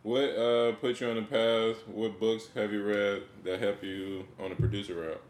What 0.03 0.29
uh 0.35 0.73
put 0.73 0.99
you 0.99 1.09
on 1.09 1.15
the 1.15 1.21
path? 1.23 1.87
What 1.87 2.19
books 2.19 2.47
have 2.55 2.71
you 2.73 2.83
read 2.83 3.23
that 3.43 3.59
help 3.59 3.83
you 3.83 4.25
on 4.39 4.49
the 4.49 4.55
producer 4.55 4.95
route? 4.95 5.21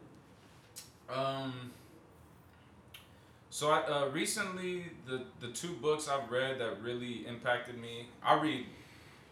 Um. 1.09 1.71
So 3.53 3.69
I 3.69 3.81
uh, 3.83 4.07
recently 4.09 4.85
the 5.05 5.21
the 5.39 5.49
two 5.49 5.73
books 5.73 6.09
I've 6.09 6.31
read 6.31 6.57
that 6.59 6.81
really 6.81 7.23
impacted 7.27 7.77
me. 7.79 8.07
I 8.23 8.33
read, 8.41 8.65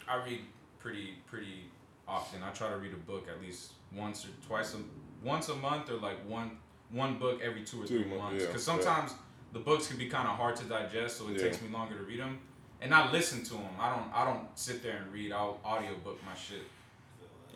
I 0.07 0.23
read 0.23 0.41
pretty 0.77 1.15
pretty 1.25 1.63
often. 2.07 2.43
I 2.43 2.51
try 2.51 2.69
to 2.69 2.77
read 2.77 2.93
a 2.93 2.97
book 3.11 3.25
at 3.27 3.41
least 3.41 3.71
once 3.91 4.23
or 4.25 4.29
twice 4.47 4.75
a 4.75 4.77
once 5.25 5.49
a 5.49 5.55
month 5.55 5.89
or 5.89 5.95
like 5.95 6.17
one 6.27 6.51
one 6.91 7.17
book 7.17 7.41
every 7.43 7.63
two 7.63 7.81
or 7.81 7.87
Two 7.87 8.03
three 8.03 8.09
mon- 8.11 8.19
months. 8.19 8.41
yeah, 8.41 8.47
Because 8.47 8.67
yeah. 8.67 8.73
sometimes 8.75 9.13
the 9.53 9.59
books 9.59 9.87
can 9.87 9.97
be 9.97 10.05
kind 10.07 10.27
of 10.27 10.35
hard 10.35 10.55
to 10.57 10.65
digest, 10.65 11.17
so 11.17 11.27
it 11.29 11.37
Yeah. 11.37 11.41
takes 11.45 11.59
me 11.59 11.69
longer 11.69 11.97
to 11.97 12.03
read 12.03 12.19
them. 12.19 12.37
And 12.79 12.93
I 12.93 13.11
listen 13.11 13.43
to 13.45 13.53
them. 13.55 13.73
I 13.79 13.89
don't 13.89 14.07
I 14.13 14.23
don't 14.23 14.45
sit 14.53 14.83
there 14.83 14.97
and 14.97 15.11
read. 15.11 15.31
I'll 15.31 15.59
audiobook 15.65 16.23
my 16.23 16.35
shit. 16.35 16.61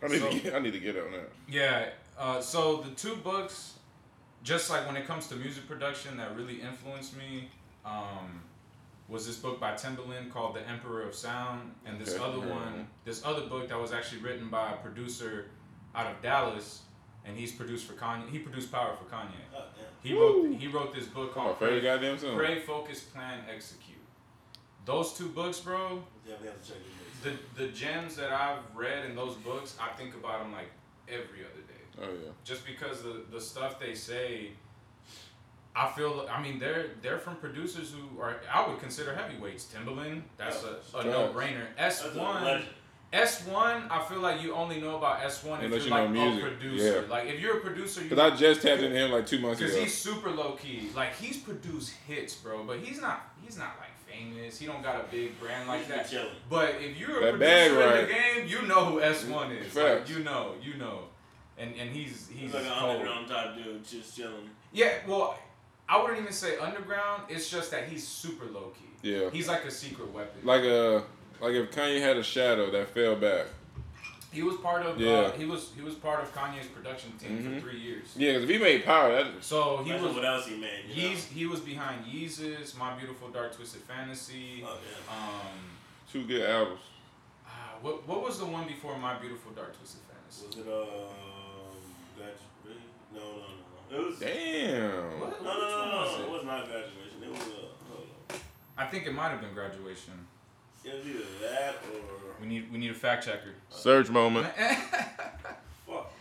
I 0.02 0.08
need 0.08 0.20
So- 0.20 0.32
to 0.32 0.40
get, 0.40 0.56
I 0.56 0.60
need 0.66 0.74
to 0.74 0.80
get 0.80 0.98
on 0.98 1.12
that. 1.12 1.30
Yeah. 1.48 1.90
Uh, 2.18 2.42
so 2.42 2.78
the 2.78 2.90
two 2.96 3.18
books, 3.18 3.74
just 4.46 4.70
like 4.70 4.86
when 4.86 4.96
it 4.96 5.08
comes 5.08 5.28
to 5.28 5.36
music 5.36 5.68
production, 5.68 6.16
that 6.18 6.38
really 6.38 6.62
influenced 6.62 7.18
me. 7.18 7.50
Um, 7.84 8.44
was 9.08 9.28
this 9.28 9.38
book 9.38 9.60
by 9.60 9.74
Timbaland 9.74 10.32
called 10.32 10.56
The 10.56 10.68
Emperor 10.68 11.02
of 11.02 11.14
Sound, 11.14 11.72
and 11.86 12.00
this 12.00 12.16
Okay, 12.16 12.24
other 12.24 12.40
one, 12.40 12.88
this 13.04 13.26
other 13.26 13.42
book 13.48 13.68
that 13.70 13.80
was 13.80 13.92
actually 13.92 14.22
written 14.22 14.50
by 14.50 14.72
a 14.72 14.76
producer 14.78 15.48
out 15.94 16.08
of 16.08 16.22
Dallas, 16.22 16.82
and 17.26 17.38
he's 17.38 17.52
produced 17.52 17.86
for 17.86 17.94
Kanye. 17.94 18.30
He 18.30 18.40
produced 18.40 18.72
Power 18.72 18.96
for 18.96 19.06
Kanye. 19.14 19.32
Oh. 19.56 19.64
He 20.02 20.14
Woo. 20.14 20.44
wrote 20.44 20.60
he 20.60 20.68
wrote 20.68 20.94
this 20.94 21.06
book 21.06 21.34
called 21.34 21.58
favorite 21.58 21.82
Pray, 21.82 21.82
goddamn 21.82 22.18
song. 22.18 22.36
Pray, 22.36 22.60
Focus, 22.60 23.02
Plan, 23.02 23.40
Execute. 23.54 23.98
Those 24.86 25.14
two 25.14 25.30
books, 25.30 25.60
bro. 25.60 26.04
Definitely 26.24 26.48
have 26.50 26.62
to 26.62 26.68
check 26.68 26.78
it 26.78 27.24
The 27.56 27.64
the 27.64 27.72
gems 27.72 28.16
that 28.18 28.32
I've 28.32 28.60
read 28.76 29.06
in 29.06 29.16
those 29.16 29.36
books, 29.36 29.76
I 29.82 29.96
think 29.98 30.14
about 30.16 30.42
them 30.44 30.52
like 30.52 30.70
every 31.08 31.42
other 31.42 31.62
day 31.65 31.65
Oh 32.02 32.04
yeah. 32.04 32.32
just 32.44 32.66
because 32.66 33.02
the 33.04 33.22
the 33.32 33.40
stuff 33.40 33.80
they 33.80 33.94
say 33.96 34.52
I 35.76 35.90
feel 35.92 36.28
I 36.32 36.42
mean 36.42 36.60
they're 36.60 36.88
they're 37.02 37.20
from 37.20 37.36
producers 37.36 37.94
who 37.94 38.20
are 38.22 38.38
I 38.52 38.68
would 38.68 38.80
consider 38.80 39.14
heavyweights. 39.16 39.66
Timbaland, 39.74 40.24
that's 40.38 40.64
a, 40.64 40.98
a 40.98 41.04
no 41.04 41.30
brainer. 41.34 41.68
S 41.78 42.02
That's 42.02 42.16
a 42.16 42.20
one. 42.20 42.64
S 43.14 43.46
one, 43.46 43.84
I 43.90 44.04
feel 44.04 44.20
like 44.20 44.42
you 44.42 44.54
only 44.54 44.82
know 44.82 44.98
about 44.98 45.24
S 45.24 45.44
one 45.44 45.60
if 45.60 45.66
Unless 45.66 45.86
you're 45.86 45.98
you 45.98 46.04
like 46.04 46.12
know 46.12 46.22
a 46.22 46.32
music. 46.32 46.44
producer. 46.44 47.02
Yeah. 47.06 47.10
Like 47.14 47.28
if 47.28 47.40
you're 47.40 47.58
a 47.58 47.62
producer, 47.62 48.02
you 48.04 48.10
Cause 48.10 48.20
I 48.20 48.36
just 48.36 48.62
tapped 48.62 48.82
into 48.82 48.98
him 48.98 49.12
like 49.12 49.26
two 49.26 49.40
months 49.40 49.60
ago. 49.62 49.70
because 49.70 49.84
he's 49.84 49.94
super 49.98 50.32
low 50.32 50.54
key. 50.54 50.90
Like 50.96 51.16
he's 51.16 51.38
produced 51.38 51.94
hits, 52.08 52.36
bro, 52.36 52.64
but 52.64 52.80
he's 52.80 53.00
not 53.02 53.32
he's 53.44 53.58
not 53.58 53.74
like 53.80 53.92
famous. 54.18 54.58
He 54.60 54.66
don't 54.66 54.82
got 54.84 54.96
a 55.00 55.04
big 55.12 55.40
brand 55.40 55.68
like 55.68 55.88
that. 55.90 56.12
But 56.50 56.76
if 56.82 56.98
you're 56.98 57.20
a 57.20 57.32
That 57.32 57.40
bag 57.40 57.72
producer 57.72 57.96
in 57.98 58.08
the 58.08 58.14
game, 58.14 58.48
you 58.62 58.68
know 58.68 58.86
who 58.86 59.02
S 59.02 59.24
one 59.26 59.52
is. 59.52 59.74
Like, 59.76 60.10
you 60.10 60.20
know, 60.20 60.54
you 60.62 60.74
know, 60.76 61.04
and 61.58 61.74
and 61.76 61.90
he's 61.92 62.28
he's 62.30 62.40
He's 62.42 62.54
like 62.54 62.66
an 62.66 62.72
cold. 62.80 62.92
underground 62.98 63.28
type 63.28 63.56
dude, 63.56 63.86
just 63.88 64.16
chilling. 64.16 64.50
Yeah, 64.74 64.94
well, 65.08 65.38
I 65.88 66.02
wouldn't 66.02 66.20
even 66.20 66.34
say 66.34 66.58
underground. 66.58 67.24
It's 67.30 67.50
just 67.50 67.72
that 67.72 67.88
he's 67.88 68.06
super 68.08 68.46
low 68.46 68.74
key. 68.78 69.10
Yeah. 69.12 69.30
He's 69.30 69.48
like 69.48 69.64
a 69.66 69.72
secret 69.72 70.12
weapon. 70.14 70.42
Like 70.44 70.64
a 70.64 71.04
like 71.42 71.54
if 71.54 71.72
Kanye 71.72 72.02
had 72.02 72.18
a 72.18 72.24
shadow 72.24 72.72
that 72.72 72.90
fell 72.90 73.16
back. 73.16 73.46
he 74.32 74.42
was 74.44 74.58
part 74.58 74.86
of. 74.86 75.00
Yeah. 75.00 75.12
Uh, 75.12 75.32
he 75.34 75.46
was 75.46 75.72
he 75.76 75.82
was 75.82 75.94
part 75.96 76.22
of 76.24 76.34
Kanye's 76.36 76.68
production 76.68 77.12
team 77.18 77.38
Mhm. 77.38 77.56
for 77.56 77.62
three 77.70 77.80
years. 77.80 78.08
Yeah, 78.18 78.34
because 78.34 78.44
if 78.44 78.50
he 78.50 78.58
made 78.58 78.84
power, 78.84 79.12
that 79.16 79.28
So 79.44 79.78
he 79.84 79.94
was. 79.94 80.14
what 80.16 80.26
else 80.26 80.48
he 80.48 80.58
made. 80.58 80.86
You 80.90 81.10
know? 81.12 81.16
He 81.34 81.46
was 81.46 81.60
behind 81.62 82.06
Yeezus, 82.06 82.78
My 82.78 82.94
Beautiful 82.98 83.30
Dark 83.30 83.56
Twisted 83.56 83.82
Fantasy. 83.84 84.64
Oh, 84.66 84.78
yeah. 84.84 85.16
Um, 85.16 85.58
two 86.12 86.26
good 86.26 86.50
albums. 86.50 86.82
ah, 87.48 87.76
what 87.82 88.06
what 88.08 88.24
was 88.24 88.40
the 88.40 88.46
one 88.46 88.66
before 88.68 88.98
My 88.98 89.14
Beautiful 89.20 89.52
Dark 89.54 89.78
Twisted 89.78 90.02
Fantasy? 90.10 90.48
Was 90.48 90.58
it 90.58 90.68
um? 90.74 91.12
Graduation? 93.16 93.56
No, 93.92 93.98
no, 93.98 93.98
no, 93.98 94.00
no. 94.00 94.04
It 94.04 94.10
was. 94.10 94.20
Damn. 94.20 95.20
What? 95.20 95.44
No, 95.44 95.54
no, 95.54 95.60
no, 95.60 95.86
no, 95.86 95.92
no. 95.92 96.16
It 96.18 96.22
it? 96.22 96.32
was 96.32 96.46
not 96.46 96.66
graduation. 96.68 97.24
It 97.24 97.30
was 97.30 97.40
uh. 97.40 97.44
Hold 97.90 98.08
on. 98.32 98.38
I 98.78 98.86
think 98.88 99.06
it 99.08 99.14
might 99.14 99.30
have 99.30 99.42
been 99.42 99.54
graduation. 99.54 100.14
It 100.84 100.94
was 100.96 101.08
either 101.08 101.24
that 101.42 101.76
or 101.94 102.36
We 102.42 102.48
need 102.48 102.72
we 102.72 102.78
need 102.78 102.92
a 102.92 102.96
fact 102.96 103.26
checker. 103.26 103.54
Search 103.70 104.10
moment. 104.10 104.48
fuck. 105.88 106.12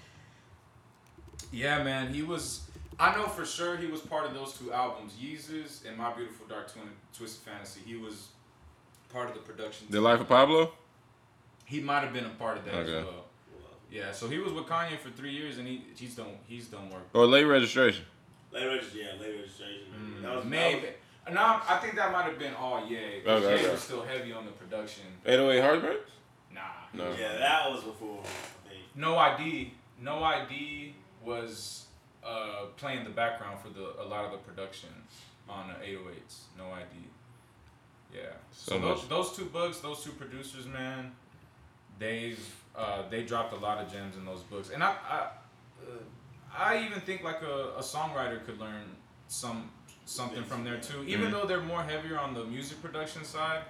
Yeah, 1.53 1.83
man, 1.83 2.13
he 2.13 2.23
was. 2.23 2.63
I 2.99 3.15
know 3.17 3.27
for 3.27 3.45
sure 3.45 3.77
he 3.77 3.87
was 3.89 4.01
part 4.01 4.25
of 4.25 4.35
those 4.35 4.53
two 4.57 4.73
albums, 4.73 5.15
Yeezus 5.21 5.87
and 5.87 5.97
My 5.99 6.13
Beautiful 6.13 6.47
Dark 6.47 6.73
Twin, 6.73 6.85
Twisted 7.17 7.43
Fantasy. 7.45 7.81
He 7.85 7.97
was 7.97 8.29
part 9.13 9.29
of 9.29 9.35
the 9.35 9.41
production. 9.41 9.89
The 9.91 9.97
team. 9.99 10.05
Life 10.05 10.21
of 10.21 10.29
Pablo? 10.29 10.73
He 11.65 11.81
might 11.81 12.01
have 12.05 12.13
been 12.13 12.25
a 12.27 12.31
part 12.31 12.59
of 12.59 12.65
that 12.67 12.75
Okay. 12.75 12.99
as 12.99 13.05
well. 13.05 13.24
Yeah, 13.95 14.11
so 14.13 14.29
he 14.29 14.39
was 14.39 14.53
with 14.53 14.65
Kanye 14.67 14.99
for 14.99 15.11
three 15.11 15.31
years, 15.31 15.59
and 15.59 15.69
he 15.69 15.85
he's 15.97 16.17
done 16.17 16.27
he's 16.49 16.67
done 16.67 16.91
work. 16.91 17.05
Or 17.15 17.27
late 17.27 17.45
registration. 17.45 18.05
Late 18.53 18.67
registration, 18.67 19.09
yeah, 19.15 19.23
late 19.25 19.37
registration. 19.41 19.87
Mm, 19.97 20.23
That 20.23 20.37
was 20.37 20.45
maybe. 20.45 20.89
No, 21.33 21.61
I 21.69 21.79
think 21.81 21.95
that 21.95 22.13
might 22.13 22.25
have 22.25 22.39
been 22.39 22.55
all 22.55 22.87
Ye. 22.87 23.23
'cause 23.25 23.43
Okay, 23.45 23.55
Ye 23.55 23.61
okay. 23.63 23.71
was 23.71 23.81
still 23.81 24.03
heavy 24.03 24.33
on 24.33 24.45
the 24.45 24.53
production. 24.53 25.05
808 25.25 25.61
Heartbreaks? 25.63 26.11
Nah. 26.53 26.61
No. 26.93 27.05
Yeah, 27.19 27.39
that 27.39 27.71
was 27.71 27.83
before. 27.85 28.23
No 28.95 29.17
ID. 29.17 29.73
No 30.01 30.23
ID 30.23 30.95
was 31.25 31.87
uh, 32.23 32.67
playing 32.77 33.05
the 33.05 33.11
background 33.11 33.59
for 33.61 33.71
the 33.71 33.87
a 34.03 34.05
lot 34.05 34.25
of 34.25 34.33
the 34.33 34.39
production 34.39 34.91
on 35.49 35.69
the 35.69 35.75
808s. 35.75 36.41
No 36.59 36.67
ID. 36.73 37.09
Yeah. 38.15 38.21
So 38.53 38.73
So, 38.73 38.79
those, 38.81 39.09
those 39.09 39.37
two 39.37 39.47
books, 39.47 39.79
those 39.81 40.03
two 40.05 40.13
producers, 40.13 40.67
man, 40.67 41.13
they've 41.99 42.39
uh, 42.77 43.03
they 43.11 43.23
dropped 43.23 43.53
a 43.53 43.57
lot 43.57 43.79
of 43.79 43.91
gems 43.93 44.17
in 44.17 44.25
those 44.25 44.43
books, 44.43 44.71
and 44.71 44.83
I 44.83 44.95
I, 45.09 45.17
uh, 45.17 46.57
I 46.57 46.85
even 46.87 47.01
think 47.01 47.23
like 47.23 47.43
a, 47.43 47.73
a 47.77 47.83
songwriter 47.83 48.45
could 48.45 48.59
learn 48.59 48.85
some 49.29 49.71
something 50.07 50.45
from 50.45 50.65
there 50.65 50.79
too. 50.81 51.03
Even 51.07 51.29
Mhm. 51.29 51.33
though 51.33 51.47
they're 51.47 51.61
more 51.63 51.83
heavier 51.83 52.19
on 52.19 52.35
the 52.35 52.45
music 52.45 52.81
production 52.83 53.25
side, 53.25 53.63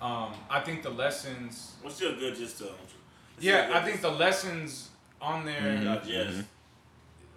um, 0.00 0.34
I 0.50 0.60
think 0.60 0.82
the 0.82 0.90
lessons. 0.90 1.72
Well, 1.82 1.92
still 1.92 2.14
good 2.16 2.36
just 2.36 2.58
to. 2.58 2.68
Yeah, 3.38 3.70
I 3.72 3.82
think 3.84 4.00
the 4.02 4.10
lessons 4.10 4.90
on 5.20 5.44
there. 5.44 5.60
Mhm. 5.60 5.78
to 5.80 5.84
digest. 5.84 6.38
Mhm. 6.38 6.46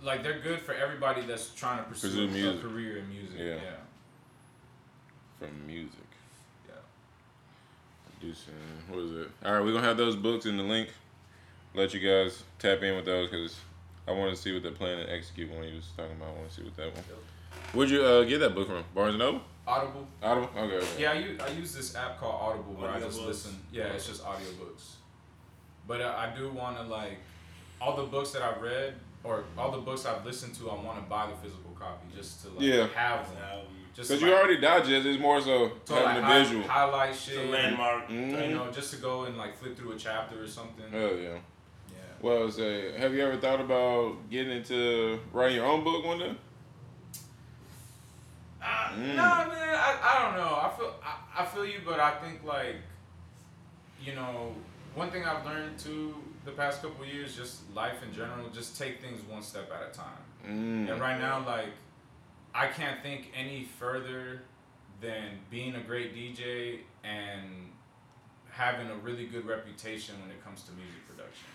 like 0.04 0.22
they're 0.22 0.40
good 0.40 0.60
for 0.62 0.74
everybody 0.74 1.22
that's 1.22 1.50
trying 1.56 1.80
to 1.84 1.90
pursue, 1.90 2.28
Pursue 2.28 2.50
a 2.52 2.62
career 2.62 2.98
in 2.98 3.10
music. 3.10 3.38
Yeah. 3.40 3.56
Yeah. 3.56 3.72
From 5.40 5.66
music. 5.66 6.05
Yeah. 8.26 8.34
Producing. 8.34 8.54
What 8.90 9.00
is 9.00 9.12
it? 9.26 9.32
All 9.46 9.54
right, 9.54 9.60
we're 9.64 9.72
going 9.72 9.82
to 9.84 9.88
have 9.88 9.98
those 9.98 10.16
books 10.16 10.46
in 10.46 10.58
the 10.58 10.64
link. 10.64 10.90
Let 11.74 11.94
you 11.94 12.00
guys 12.00 12.44
tap 12.60 12.82
in 12.84 12.96
with 12.96 13.06
those 13.06 13.30
because 13.30 13.56
I 14.08 14.12
want 14.12 14.34
to 14.36 14.42
see 14.42 14.54
what 14.54 14.64
the 14.64 14.72
plan 14.72 15.00
and 15.00 15.10
execute 15.10 15.52
one 15.52 15.64
you 15.68 15.76
was 15.76 15.88
talking 15.98 16.14
about. 16.16 16.30
I 16.30 16.32
want 16.34 16.50
to 16.50 16.56
see 16.56 16.64
what 16.64 16.76
that 16.78 16.94
one. 16.94 17.04
Where'd 17.74 17.90
you 17.90 18.02
uh, 18.04 18.24
get 18.24 18.40
that 18.40 18.56
book 18.56 18.68
from? 18.68 18.84
Barnes 18.94 19.16
and 19.16 19.20
Noble? 19.20 19.42
Audible. 19.68 20.08
Audible? 20.24 20.50
Okay. 20.58 20.76
okay. 20.76 20.88
Yeah, 21.02 21.12
I 21.12 21.14
use, 21.16 21.40
I 21.42 21.48
use 21.50 21.74
this 21.74 21.96
app 21.96 22.20
called 22.20 22.36
Audible 22.42 22.74
where 22.82 22.92
I 22.92 23.00
just 23.00 23.20
Audiobooks. 23.20 23.28
listen. 23.28 23.60
Yeah, 23.72 23.86
it's 23.88 24.08
just 24.08 24.24
audiobooks. 24.24 24.94
But 25.88 26.02
uh, 26.02 26.16
I 26.18 26.36
do 26.36 26.50
want 26.52 26.78
to 26.78 26.84
like 26.84 27.18
all 27.82 27.96
the 27.98 28.04
books 28.04 28.32
that 28.32 28.42
I've 28.42 28.62
read 28.62 28.94
or 29.24 29.44
all 29.58 29.72
the 29.72 29.80
books 29.80 30.06
I've 30.06 30.24
listened 30.26 30.54
to. 30.56 30.70
I 30.70 30.76
want 30.82 30.98
to 31.04 31.10
buy 31.10 31.28
the 31.28 31.36
physical 31.38 31.72
copy 31.78 32.08
just 32.16 32.42
to 32.44 32.50
like 32.50 32.62
Yeah. 32.62 32.88
have 32.96 33.28
them. 33.30 33.66
The 33.96 34.02
album. 34.02 34.08
Just 34.08 34.10
Because 34.10 34.20
to, 34.22 34.26
you 34.26 34.32
like, 34.34 34.44
already 34.44 34.62
digest. 34.62 35.06
It's 35.08 35.22
more 35.22 35.42
so 35.42 35.70
to, 35.86 35.94
having 35.94 36.06
like, 36.08 36.18
a 36.18 36.22
hi- 36.26 36.44
visual. 36.44 36.68
highlight 36.68 37.10
It's 37.12 37.22
shit. 37.22 37.46
a 37.48 37.50
landmark. 37.50 38.08
Mhm. 38.10 38.50
You 38.50 38.56
know, 38.56 38.72
just 38.72 38.92
to 38.94 38.98
go 39.02 39.24
and 39.26 39.38
like 39.38 39.58
flip 39.58 39.78
through 39.78 39.92
a 39.94 39.98
chapter 39.98 40.42
or 40.44 40.48
something. 40.48 40.90
Hell 40.92 41.16
yeah. 41.18 41.30
Yeah. 41.30 41.98
Well, 42.22 42.50
say, 42.52 42.98
have 42.98 43.14
you 43.14 43.22
ever 43.26 43.38
thought 43.38 43.62
about 43.62 44.30
getting 44.30 44.52
into 44.58 45.20
writing 45.34 45.58
your 45.58 45.66
own 45.66 45.84
book 45.84 46.06
one 46.06 46.20
day? 46.20 46.36
Uh, 48.62 48.90
Mm. 48.96 49.16
Nah, 49.16 49.46
man, 49.46 49.76
I, 49.76 49.98
I 50.02 50.24
don't 50.24 50.38
know. 50.38 50.56
I 50.56 50.72
feel 50.78 50.94
I, 51.04 51.42
I 51.42 51.46
feel 51.46 51.66
you, 51.66 51.82
but 51.86 52.00
I 52.00 52.12
think 52.22 52.44
like, 52.44 52.78
you 54.02 54.16
know, 54.16 54.54
one 54.96 55.12
thing 55.12 55.24
I've 55.26 55.46
learned 55.46 55.78
too 55.78 56.16
the 56.46 56.52
past 56.52 56.82
couple 56.82 57.04
of 57.04 57.10
years, 57.10 57.36
just 57.36 57.62
life 57.76 58.02
in 58.08 58.14
general, 58.14 58.48
just 58.50 58.78
take 58.80 59.02
things 59.02 59.22
one 59.30 59.42
step 59.44 59.70
at 59.72 59.92
a 59.92 59.94
time. 59.96 60.24
Mm. 60.48 60.92
And 60.92 61.02
right 61.02 61.20
now, 61.20 61.44
like, 61.46 61.70
I 62.56 62.68
can't 62.68 63.02
think 63.04 63.32
any 63.36 63.66
further 63.78 64.42
than 65.02 65.40
being 65.52 65.76
a 65.76 65.82
great 65.82 66.16
DJ 66.16 66.80
and 67.04 67.70
having 68.50 68.90
a 68.90 68.96
really 68.96 69.26
good 69.26 69.46
reputation 69.46 70.16
when 70.22 70.32
it 70.32 70.42
comes 70.44 70.64
to 70.64 70.72
music 70.72 71.06
production. 71.10 71.48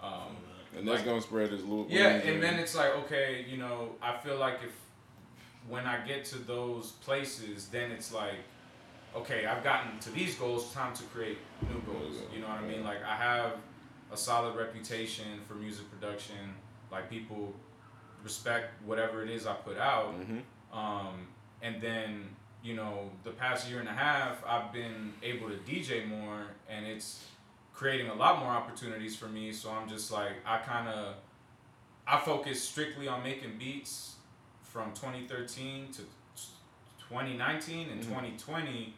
Um, 0.00 0.36
And 0.76 0.88
that's 0.88 0.96
like- 1.00 1.04
gonna 1.04 1.20
spread 1.20 1.52
as 1.52 1.62
little. 1.62 1.86
yeah, 1.90 2.08
and 2.08 2.42
then 2.42 2.58
it's 2.58 2.74
like, 2.74 2.92
okay, 3.04 3.44
you 3.46 3.58
know, 3.58 3.96
I 4.00 4.16
feel 4.16 4.38
like 4.38 4.60
if 4.64 4.72
when 5.68 5.86
I 5.86 6.04
get 6.06 6.24
to 6.26 6.38
those 6.38 6.92
places, 6.92 7.68
then 7.68 7.90
it's 7.90 8.12
like, 8.12 8.40
okay, 9.14 9.46
I've 9.46 9.62
gotten 9.64 9.98
to 10.00 10.10
these 10.10 10.34
goals, 10.34 10.72
time 10.74 10.94
to 10.94 11.02
create 11.04 11.38
new 11.62 11.80
goals. 11.82 12.16
You 12.32 12.40
know 12.40 12.48
what 12.48 12.58
I 12.58 12.66
mean? 12.66 12.82
Like 12.84 13.02
I 13.04 13.14
have 13.16 13.52
a 14.12 14.16
solid 14.16 14.56
reputation 14.56 15.40
for 15.46 15.54
music 15.54 15.90
production. 15.90 16.54
Like 16.90 17.08
people 17.08 17.54
respect 18.24 18.82
whatever 18.82 19.22
it 19.22 19.30
is 19.30 19.46
I 19.46 19.54
put 19.54 19.78
out. 19.78 20.12
hmm 20.14 20.38
Um, 20.72 21.28
and 21.62 21.80
then, 21.80 22.34
you 22.64 22.74
know, 22.74 23.10
the 23.22 23.30
past 23.30 23.68
year 23.70 23.78
and 23.80 23.88
a 23.88 23.92
half, 23.92 24.42
I've 24.46 24.72
been 24.72 25.12
able 25.22 25.48
to 25.48 25.56
DJ 25.58 26.04
more, 26.08 26.42
and 26.68 26.84
it's 26.86 27.24
creating 27.72 28.08
a 28.08 28.14
lot 28.14 28.38
more 28.40 28.50
opportunities 28.50 29.14
for 29.14 29.26
me. 29.28 29.52
So 29.52 29.70
I'm 29.70 29.88
just 29.88 30.10
like, 30.10 30.32
I 30.44 30.58
kind 30.58 30.88
of, 30.88 31.14
I 32.06 32.18
focus 32.18 32.60
strictly 32.62 33.06
on 33.08 33.22
making 33.22 33.56
beats 33.58 34.16
from 34.62 34.92
2013 34.94 35.92
to 35.92 36.02
2019 37.08 37.88
and 37.90 38.00
Mhm. 38.02 38.08
2020. 38.08 38.94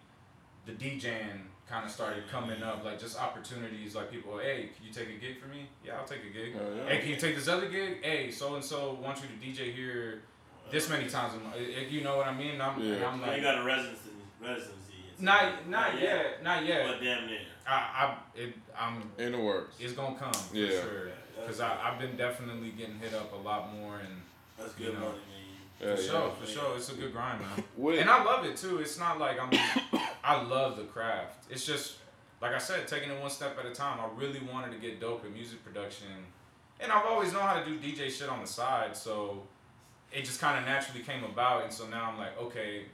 The 0.66 0.72
DJing 0.72 1.42
kind 1.68 1.84
of 1.84 1.90
started 1.90 2.28
coming 2.30 2.62
up, 2.62 2.84
like 2.84 2.98
just 3.00 3.20
opportunities. 3.20 3.94
Like 3.94 4.10
people, 4.10 4.38
hey, 4.38 4.70
can 4.76 4.86
you 4.86 4.92
take 4.92 5.08
a 5.08 5.18
gig 5.20 5.40
for 5.40 5.48
me? 5.48 5.68
Yeah, 5.84 5.98
I'll 5.98 6.04
take 6.06 6.20
a 6.24 6.32
gig. 6.32 6.54
Oh, 6.58 6.76
yeah. 6.76 6.88
Hey, 6.88 6.98
can 7.00 7.08
you 7.10 7.16
take 7.16 7.34
this 7.34 7.48
other 7.48 7.68
gig? 7.68 8.02
Hey, 8.02 8.30
so 8.30 8.54
and 8.54 8.64
so 8.64 8.98
wants 9.02 9.22
you 9.22 9.28
to 9.28 9.60
DJ 9.62 9.72
here 9.74 10.22
this 10.70 10.88
many 10.88 11.08
times 11.08 11.34
a 11.34 11.38
month. 11.38 11.56
If 11.58 11.90
you 11.92 12.02
know 12.02 12.16
what 12.16 12.26
I 12.28 12.34
mean? 12.34 12.60
I'm, 12.60 12.80
Yeah. 12.80 13.08
I'm 13.08 13.20
like, 13.20 13.36
you 13.38 13.42
got 13.42 13.58
a 13.58 13.64
residency. 13.64 14.10
Residency. 14.40 14.72
It's 15.12 15.22
not, 15.22 15.68
not 15.68 16.00
yet, 16.00 16.42
not 16.42 16.64
yet. 16.66 16.86
But 16.86 17.02
damn 17.02 17.26
near. 17.26 17.40
I, 17.66 17.72
I, 17.72 18.16
it, 18.38 18.54
I'm, 18.78 19.10
In 19.18 19.32
the 19.32 19.38
works. 19.40 19.76
it's 19.80 19.92
gonna 19.92 20.16
come 20.16 20.32
Yeah. 20.52 20.68
for 20.68 20.72
sure. 20.88 21.08
Cause 21.46 21.60
I, 21.60 21.76
I've 21.82 21.98
been 22.00 22.16
definitely 22.16 22.70
getting 22.70 22.98
hit 22.98 23.12
up 23.14 23.32
a 23.32 23.36
lot 23.36 23.72
more, 23.74 23.98
and 23.98 24.22
That's 24.58 24.78
You 24.78 24.86
good 24.86 24.94
know. 24.94 25.00
money, 25.00 25.12
man. 25.12 25.20
Yeah, 25.88 25.94
For 25.96 26.00
yeah. 26.02 26.08
sure, 26.10 26.30
for 26.40 26.46
sure. 26.46 26.76
It's 26.76 26.90
a 26.90 26.94
good 26.94 27.12
grind, 27.12 27.40
man. 27.40 27.64
What- 27.76 27.98
And 27.98 28.08
I 28.10 28.22
love 28.24 28.44
it 28.46 28.56
too. 28.56 28.78
It's 28.78 28.98
not 28.98 29.18
like 29.18 29.38
I'm. 29.40 29.50
I 30.24 30.42
love 30.42 30.76
the 30.76 30.84
craft. 30.84 31.44
It's 31.50 31.64
just 31.66 31.96
like 32.40 32.52
I 32.52 32.58
said, 32.58 32.88
taking 32.88 33.10
it 33.10 33.20
one 33.20 33.30
step 33.30 33.58
at 33.58 33.66
a 33.66 33.72
time. 33.74 33.98
I 34.00 34.08
really 34.18 34.40
wanted 34.40 34.72
to 34.72 34.78
get 34.78 35.00
dope 35.00 35.24
at 35.24 35.32
music 35.32 35.62
production, 35.64 36.08
and 36.80 36.90
I've 36.92 37.06
always 37.06 37.32
known 37.32 37.42
how 37.42 37.60
to 37.60 37.64
do 37.64 37.78
DJ 37.78 38.10
shit 38.10 38.28
on 38.28 38.40
the 38.40 38.46
side. 38.46 38.96
So 38.96 39.42
it 40.12 40.24
just 40.24 40.40
kind 40.40 40.58
of 40.58 40.64
naturally 40.64 41.02
came 41.02 41.24
about, 41.24 41.64
and 41.64 41.72
so 41.72 41.86
now 41.86 42.10
I'm 42.10 42.18
like, 42.18 42.38
okay, 42.40 42.86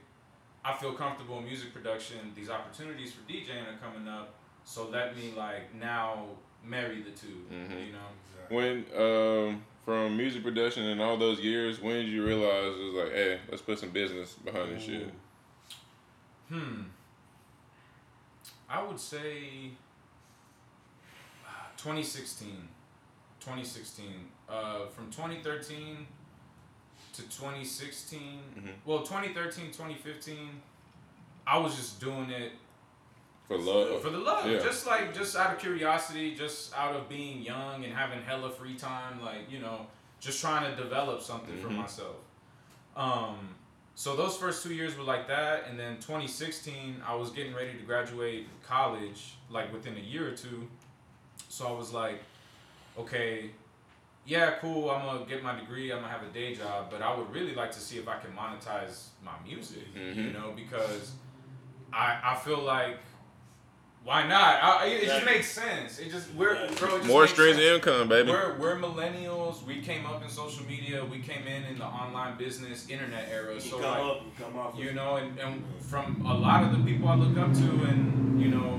I 0.65 0.73
feel 0.73 0.93
comfortable 0.93 1.37
in 1.39 1.45
music 1.45 1.73
production. 1.73 2.17
These 2.35 2.49
opportunities 2.49 3.11
for 3.13 3.21
DJing 3.31 3.63
are 3.73 3.77
coming 3.81 4.07
up, 4.07 4.35
so 4.65 4.87
let 4.89 5.15
me 5.15 5.33
like 5.35 5.73
now 5.75 6.25
marry 6.65 7.01
the 7.01 7.11
2 7.11 7.27
Mhm. 7.51 7.87
You 7.87 7.93
know. 7.93 8.09
When 8.49 8.85
um 8.97 9.63
from 9.85 10.15
music 10.15 10.43
production 10.43 10.83
and 10.85 11.01
all 11.01 11.17
those 11.17 11.39
years, 11.39 11.81
when 11.81 11.95
did 11.95 12.07
you 12.09 12.25
realize 12.25 12.73
it 12.77 12.83
was 12.83 13.03
like, 13.03 13.13
hey, 13.13 13.39
let's 13.49 13.61
put 13.61 13.79
some 13.79 13.89
business 13.89 14.33
behind 14.33 14.75
this 14.75 14.83
shit? 14.83 15.09
Hmm. 16.49 16.83
I 18.69 18.81
would 18.81 18.99
say 18.99 19.71
uh, 21.45 21.49
2016. 21.77 22.49
2016. 23.39 24.05
Uh, 24.49 24.85
from 24.87 25.11
2013 25.11 26.07
to 27.13 27.21
2016. 27.23 28.39
Mhm. 28.57 28.69
Well, 28.85 28.99
2013, 28.99 29.67
2015, 29.67 30.61
I 31.45 31.57
was 31.57 31.75
just 31.75 31.99
doing 31.99 32.29
it 32.29 32.53
For 33.57 33.61
love. 33.61 34.01
for 34.01 34.09
the 34.09 34.17
love. 34.17 34.49
Yeah. 34.49 34.59
Just 34.59 34.85
like, 34.87 35.13
just 35.13 35.35
out 35.35 35.53
of 35.53 35.59
curiosity, 35.59 36.35
just 36.35 36.73
out 36.77 36.95
of 36.95 37.07
being 37.09 37.41
young 37.41 37.83
and 37.83 37.93
having 37.93 38.21
hella 38.21 38.49
free 38.49 38.75
time. 38.75 39.21
Like, 39.21 39.49
you 39.51 39.59
know, 39.59 39.87
just 40.19 40.39
trying 40.41 40.69
to 40.69 40.81
develop 40.81 41.21
something 41.21 41.57
for 41.57 41.67
Mhm. 41.69 41.77
myself. 41.77 42.15
Um, 42.95 43.55
so 43.95 44.15
those 44.15 44.37
first 44.37 44.63
two 44.63 44.73
years 44.73 44.95
were 44.97 45.03
like 45.03 45.27
that, 45.27 45.67
and 45.67 45.79
then 45.79 45.99
2016, 45.99 47.01
I 47.05 47.13
was 47.15 47.29
getting 47.31 47.53
ready 47.53 47.73
to 47.73 47.83
graduate 47.83 48.47
college, 48.65 49.35
like 49.49 49.71
within 49.73 49.95
a 49.97 49.99
year 49.99 50.27
or 50.29 50.35
two. 50.35 50.67
So 51.49 51.67
I 51.67 51.71
was 51.71 51.91
like, 51.93 52.21
okay, 52.97 53.51
yeah, 54.25 54.51
cool. 54.61 54.89
I'm 54.89 55.05
gonna 55.05 55.25
get 55.25 55.43
my 55.43 55.59
degree. 55.59 55.91
I'm 55.91 55.99
gonna 56.01 56.11
have 56.11 56.23
a 56.23 56.33
day 56.33 56.55
job, 56.55 56.89
but 56.89 57.01
I 57.01 57.15
would 57.15 57.31
really 57.33 57.53
like 57.53 57.71
to 57.73 57.79
see 57.79 57.97
if 57.97 58.07
I 58.07 58.17
can 58.19 58.31
monetize 58.31 59.07
my 59.23 59.33
music. 59.45 59.83
You 59.93 60.01
Mhm. 60.01 60.33
know, 60.33 60.53
because 60.55 61.13
I 61.91 62.19
I 62.23 62.35
feel 62.35 62.59
like. 62.61 62.97
Why 64.03 64.27
not? 64.27 64.61
I, 64.61 64.87
it 64.87 65.05
just 65.05 65.25
makes 65.25 65.49
sense. 65.49 65.97
It 65.97 66.11
just 66.11 66.33
we're 66.33 66.55
bro. 66.75 66.95
It 66.95 66.97
just 66.97 67.05
More 67.05 67.25
streams 67.25 67.55
of 67.57 67.63
income, 67.63 68.09
baby. 68.09 68.31
We're, 68.31 68.57
we're 68.59 68.75
millennials. 68.75 69.63
We 69.65 69.81
came 69.81 70.05
up 70.05 70.21
in 70.21 70.29
social 70.29 70.65
media. 70.65 71.05
We 71.05 71.19
came 71.19 71.47
in 71.47 71.63
in 71.63 71.77
the 71.77 71.85
online 71.85 72.37
business, 72.37 72.89
internet 72.89 73.29
era. 73.31 73.53
You 73.53 73.61
So 73.61 73.79
come 73.79 73.81
like, 73.81 73.99
up, 74.17 74.21
you 74.25 74.45
come 74.45 74.57
off. 74.59 74.77
you 74.77 74.91
know, 74.93 75.15
and, 75.15 75.39
and 75.39 75.63
from 75.79 76.25
a 76.25 76.33
lot 76.33 76.63
of 76.63 76.71
the 76.77 76.83
people 76.83 77.07
I 77.07 77.15
look 77.15 77.37
up 77.37 77.53
to, 77.53 77.63
and 77.85 78.41
you 78.41 78.49
know, 78.49 78.77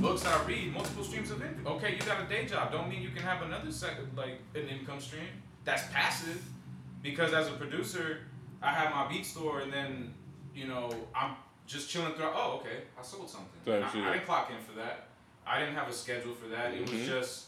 books 0.00 0.26
I 0.26 0.44
read, 0.44 0.74
multiple 0.74 1.04
streams 1.04 1.30
of 1.30 1.40
income. 1.42 1.66
Okay, 1.76 1.94
you 1.94 2.00
got 2.02 2.22
a 2.22 2.28
day 2.28 2.44
job. 2.44 2.70
Don't 2.70 2.90
mean 2.90 3.00
you 3.00 3.10
can 3.10 3.22
have 3.22 3.40
another 3.42 3.72
second, 3.72 4.08
like 4.14 4.40
an 4.54 4.68
income 4.68 5.00
stream. 5.00 5.28
That's 5.64 5.84
passive, 5.90 6.42
because 7.02 7.32
as 7.32 7.48
a 7.48 7.52
producer, 7.52 8.18
I 8.60 8.72
have 8.74 8.90
my 8.94 9.08
beat 9.08 9.24
store, 9.24 9.60
and 9.60 9.72
then 9.72 10.12
you 10.54 10.66
know, 10.66 10.90
I'm 11.14 11.36
just 11.66 11.88
chilling 11.90 12.12
through. 12.14 12.26
Oh, 12.34 12.60
okay, 12.60 12.82
I 12.98 13.02
sold 13.02 13.28
something. 13.28 13.48
I. 13.66 13.86
I 13.86 14.12
didn't 14.12 14.26
clock 14.26 14.50
in 14.50 14.64
for 14.64 14.78
that. 14.78 15.08
I 15.46 15.60
didn't 15.60 15.74
have 15.74 15.88
a 15.88 15.92
schedule 15.92 16.34
for 16.34 16.48
that. 16.48 16.72
It 16.74 16.80
was 16.82 16.90
Mhm. 16.90 17.06
just. 17.06 17.46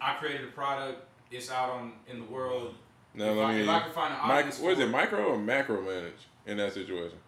I 0.00 0.14
created 0.14 0.44
a 0.44 0.52
product. 0.52 1.04
It's 1.30 1.50
out 1.50 1.70
on 1.70 1.92
in 2.06 2.20
the 2.20 2.24
world. 2.26 2.74
now 3.14 3.30
if, 3.30 3.36
let 3.36 3.44
I, 3.46 3.54
me. 3.54 3.62
if 3.62 3.68
I 3.68 3.80
can 3.80 3.92
find 3.92 4.14
an 4.14 4.46
Mic- 4.46 4.54
what 4.62 4.72
is 4.72 4.78
it, 4.78 4.88
micro 4.90 5.24
or 5.24 5.38
macro 5.38 5.82
manage 5.82 6.26
in 6.46 6.56
that 6.58 6.72
situation? 6.72 7.18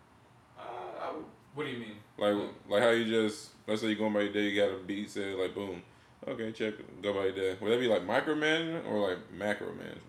Uh, 0.59 0.63
would, 1.01 1.25
what 1.55 1.65
do 1.67 1.71
you 1.71 1.79
mean? 1.79 1.97
Like, 2.17 2.35
like 2.69 2.83
how 2.83 2.91
you 2.91 3.05
just 3.05 3.51
let's 3.67 3.83
say 3.83 3.89
you 3.89 3.97
going 3.97 4.13
by 4.13 4.21
your 4.21 4.33
day, 4.33 4.43
you 4.49 4.61
got 4.61 4.73
a 4.75 4.79
beat 4.79 5.11
set, 5.11 5.37
like 5.39 5.55
boom, 5.55 5.83
okay, 6.27 6.53
check, 6.53 6.75
go 7.03 7.13
by 7.13 7.25
your 7.25 7.33
day. 7.33 7.57
Would 7.61 7.71
that 7.73 7.81
be 7.81 7.89
like 7.89 8.05
micro 8.05 8.35
management 8.35 8.87
or 8.87 9.09
like 9.11 9.19
macro 9.33 9.69
management? 9.73 10.03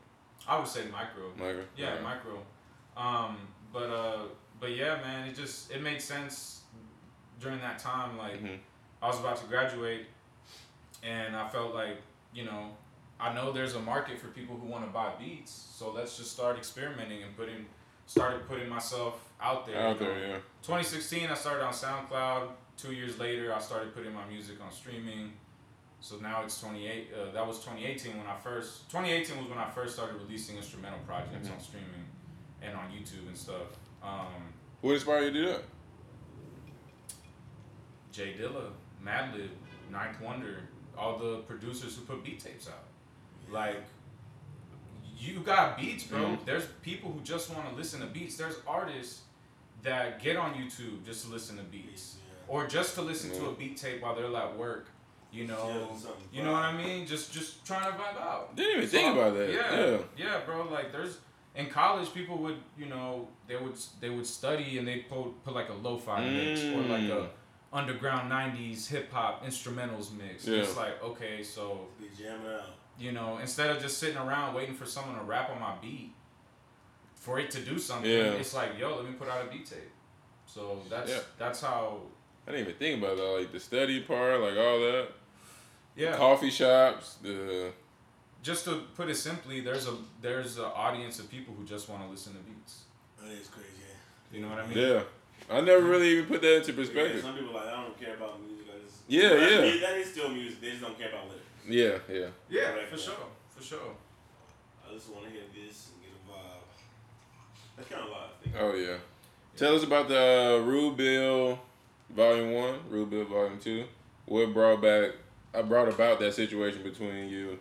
I 0.47 0.57
would 0.57 0.67
say 0.67 0.81
micro. 0.91 1.29
Micro. 1.37 1.63
Yeah, 1.75 1.87
Alright. 1.97 2.03
micro. 2.03 2.39
Um, 2.97 3.37
but 3.73 3.89
uh, 3.89 4.19
but 4.61 4.71
yeah, 4.71 4.95
man, 5.01 5.27
it 5.27 5.35
just 5.35 5.69
it 5.71 5.81
made 5.83 6.01
sense 6.01 6.61
during 7.41 7.59
that 7.59 7.79
time. 7.79 8.17
Like 8.17 8.41
Mhm. 8.41 8.59
I 9.01 9.07
was 9.07 9.19
about 9.19 9.35
to 9.37 9.45
graduate, 9.47 10.05
and 11.03 11.35
I 11.35 11.47
felt 11.49 11.73
like 11.73 11.97
you 12.33 12.45
know 12.45 12.77
I 13.19 13.33
know 13.33 13.51
there's 13.51 13.75
a 13.75 13.79
market 13.81 14.17
for 14.19 14.27
people 14.29 14.55
who 14.57 14.67
want 14.67 14.85
to 14.85 14.91
buy 14.91 15.13
beats, 15.19 15.51
so 15.51 15.91
let's 15.91 16.17
just 16.17 16.31
start 16.31 16.57
experimenting 16.57 17.21
and 17.23 17.35
putting 17.35 17.65
started 18.07 18.47
putting 18.47 18.69
myself 18.69 19.29
out 19.41 19.65
there. 19.65 19.77
Out 19.79 19.99
you 19.99 20.07
know. 20.07 20.13
there, 20.13 20.27
yeah. 20.29 20.37
2016, 20.63 21.29
I 21.29 21.33
started 21.35 21.63
on 21.63 21.73
SoundCloud. 21.73 22.49
Two 22.77 22.93
years 22.93 23.19
later, 23.19 23.53
I 23.53 23.59
started 23.59 23.93
putting 23.93 24.13
my 24.13 24.25
music 24.25 24.59
on 24.61 24.71
streaming. 24.71 25.33
So 26.01 26.15
now 26.17 26.41
it's 26.43 26.59
28. 26.59 27.09
Uh, 27.13 27.31
that 27.31 27.45
was 27.45 27.59
2018 27.59 28.17
when 28.17 28.25
I 28.25 28.35
first. 28.35 28.89
2018 28.89 29.37
was 29.37 29.47
when 29.49 29.59
I 29.59 29.69
first 29.69 29.93
started 29.93 30.15
releasing 30.19 30.57
instrumental 30.57 30.99
projects 31.05 31.47
Mhm. 31.47 31.53
on 31.53 31.59
streaming 31.61 32.05
and 32.61 32.75
on 32.75 32.91
YouTube 32.91 33.27
and 33.27 33.37
stuff. 33.37 33.67
Um, 34.03 34.53
What 34.81 34.93
inspired 34.93 35.25
you 35.25 35.31
to 35.31 35.39
do 35.41 35.45
that? 35.47 35.63
Jay 38.11 38.35
Dilla, 38.39 38.69
Madlib, 39.03 39.49
Ninth 39.91 40.19
Wonder, 40.21 40.59
all 40.97 41.17
the 41.17 41.37
producers 41.47 41.95
who 41.95 42.01
put 42.03 42.23
beat 42.23 42.39
tapes 42.39 42.67
out. 42.67 42.83
Like, 43.49 43.83
you 45.17 45.39
got 45.41 45.77
beats, 45.77 46.03
bro. 46.05 46.19
Mhm. 46.19 46.45
There's 46.45 46.65
people 46.81 47.11
who 47.11 47.21
just 47.21 47.49
want 47.51 47.69
to 47.69 47.75
listen 47.75 47.99
to 48.01 48.07
beats. 48.07 48.37
There's 48.37 48.55
artists 48.67 49.21
that 49.83 50.21
get 50.21 50.35
on 50.35 50.53
YouTube 50.55 51.05
just 51.05 51.25
to 51.25 51.31
listen 51.31 51.57
to 51.57 51.63
beats. 51.63 52.17
or 52.47 52.67
just 52.67 52.95
to 52.95 53.01
listen 53.01 53.31
to 53.31 53.45
a 53.45 53.53
beat 53.53 53.77
tape 53.77 54.01
while 54.01 54.13
they're 54.13 54.35
at 54.35 54.57
work. 54.57 54.87
You 55.31 55.45
know, 55.47 55.67
Yeah, 55.69 56.09
you 56.33 56.43
know 56.43 56.51
what 56.51 56.63
I 56.63 56.73
mean? 56.75 57.07
Just 57.07 57.31
just 57.31 57.63
trying 57.65 57.89
to 57.89 57.97
vibe 57.97 58.19
out. 58.19 58.53
Didn't 58.57 58.77
even 58.79 58.89
So, 58.89 58.97
think 58.97 59.15
about 59.15 59.33
that. 59.37 59.49
Yeah, 59.53 59.79
Yeah. 59.79 59.97
yeah, 60.17 60.39
bro. 60.45 60.63
Like 60.63 60.91
there's 60.91 61.19
in 61.55 61.67
college, 61.67 62.13
people 62.13 62.37
would 62.39 62.57
you 62.77 62.85
know 62.87 63.27
they 63.47 63.55
would 63.57 63.75
they 63.99 64.09
would 64.09 64.25
study 64.25 64.77
and 64.77 64.87
they 64.87 64.97
put 64.99 65.43
put 65.43 65.53
like 65.53 65.69
a 65.69 65.73
lo-fi 65.73 66.23
mix 66.29 66.61
or 66.63 66.81
like 66.83 67.01
a 67.09 67.27
Mm. 67.27 67.29
underground 67.73 68.29
'90s 68.31 68.87
hip 68.87 69.11
hop 69.11 69.45
instrumentals 69.45 70.11
mix. 70.11 70.45
Yeah. 70.47 70.59
It's 70.59 70.75
like 70.77 71.01
okay, 71.03 71.43
so 71.43 71.87
Be 71.99 72.07
jamming 72.17 72.47
out. 72.51 72.69
you 72.99 73.11
know 73.11 73.37
instead 73.39 73.69
of 73.69 73.81
just 73.81 73.97
sitting 73.97 74.17
around 74.17 74.53
waiting 74.53 74.75
for 74.75 74.85
someone 74.85 75.15
to 75.17 75.23
rap 75.23 75.49
on 75.49 75.59
my 75.59 75.75
beat, 75.81 76.13
for 77.15 77.39
it 77.39 77.51
to 77.51 77.59
do 77.61 77.77
something, 77.79 78.09
Yeah. 78.11 78.31
it's 78.41 78.53
like 78.53 78.77
yo, 78.79 78.95
let 78.97 79.05
me 79.05 79.13
put 79.13 79.27
out 79.29 79.45
a 79.45 79.49
beat 79.49 79.65
tape. 79.65 79.91
So 80.45 80.81
that's 80.89 81.09
Yeah. 81.11 81.19
that's 81.37 81.61
how 81.61 82.01
I 82.47 82.51
didn't 82.51 82.67
even 82.67 82.79
think 82.79 83.03
about 83.03 83.17
that. 83.17 83.23
Like 83.39 83.51
the 83.51 83.59
study 83.59 84.01
part, 84.01 84.39
like 84.41 84.57
all 84.57 84.79
that. 84.79 85.07
yeah. 85.95 86.15
Coffee 86.17 86.49
shops, 86.49 87.15
the 87.21 87.71
just 88.41 88.65
to 88.65 88.81
put 88.95 89.09
it 89.09 89.15
simply, 89.15 89.61
there's 89.61 89.87
a 89.87 89.95
there's 90.21 90.57
an 90.57 90.65
audience 90.75 91.19
of 91.19 91.29
people 91.29 91.53
who 91.57 91.63
just 91.65 91.89
want 91.89 92.03
to 92.03 92.09
listen 92.09 92.33
to 92.33 92.39
beats. 92.39 92.83
That 93.21 93.31
is 93.31 93.47
crazy. 93.47 93.67
You 94.31 94.41
know 94.41 94.49
what 94.49 94.59
I 94.59 94.67
mean? 94.67 94.77
yeah. 94.77 95.03
I 95.49 95.59
never 95.61 95.83
really 95.83 96.07
even 96.09 96.25
put 96.25 96.41
that 96.41 96.57
into 96.57 96.71
Yeah, 96.71 96.77
perspective. 96.77 97.21
some 97.21 97.35
people 97.35 97.53
like 97.53 97.67
I 97.67 97.83
don't 97.83 97.99
care 97.99 98.15
about 98.15 98.39
music. 98.41 98.67
I 98.73 98.79
just 98.85 98.97
Yeah, 99.07 99.29
That's 99.29 99.51
yeah. 99.51 99.61
mu- 99.61 99.79
That 99.81 99.97
is 99.97 100.11
still 100.11 100.29
music. 100.29 100.61
They 100.61 100.69
just 100.69 100.81
don't 100.81 100.97
care 100.97 101.09
about 101.09 101.25
lyrics. 101.27 101.45
Yeah, 102.09 102.15
yeah. 102.15 102.27
Yeah, 102.49 102.71
Correct, 102.71 102.89
for 102.89 102.95
yeah. 102.97 103.03
sure, 103.03 103.25
for 103.55 103.63
sure. 103.63 103.95
I 104.89 104.93
just 104.93 105.09
want 105.09 105.25
to 105.25 105.31
hear 105.31 105.41
this 105.53 105.89
and 105.93 106.01
get 106.01 106.11
a 106.15 106.31
vibe. 106.31 106.63
That's 107.77 107.89
kind 107.89 108.01
of 108.03 108.07
a 108.09 108.11
lot. 108.11 108.29
I 108.39 108.43
think. 108.43 108.55
Oh 108.59 108.73
yeah. 108.75 108.97
Tell 109.57 109.75
us 109.75 109.83
about 109.83 110.07
the 110.07 110.57
uh, 110.61 110.65
Rule 110.65 110.91
Bill 110.91 111.59
Volume 112.09 112.53
One, 112.53 112.79
Rule 112.89 113.05
Bill 113.05 113.25
Volume 113.25 113.59
Two. 113.59 113.85
What 114.25 114.53
brought 114.53 114.81
back? 114.81 115.11
I 115.53 115.61
brought 115.63 115.89
about 115.89 116.19
that 116.21 116.33
situation 116.33 116.81
between 116.83 117.27
you. 117.29 117.59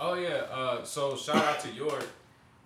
Oh 0.00 0.14
yeah. 0.14 0.44
Uh, 0.52 0.84
so 0.84 1.16
shout 1.16 1.36
out 1.36 1.60
to 1.60 1.70
York 1.72 2.06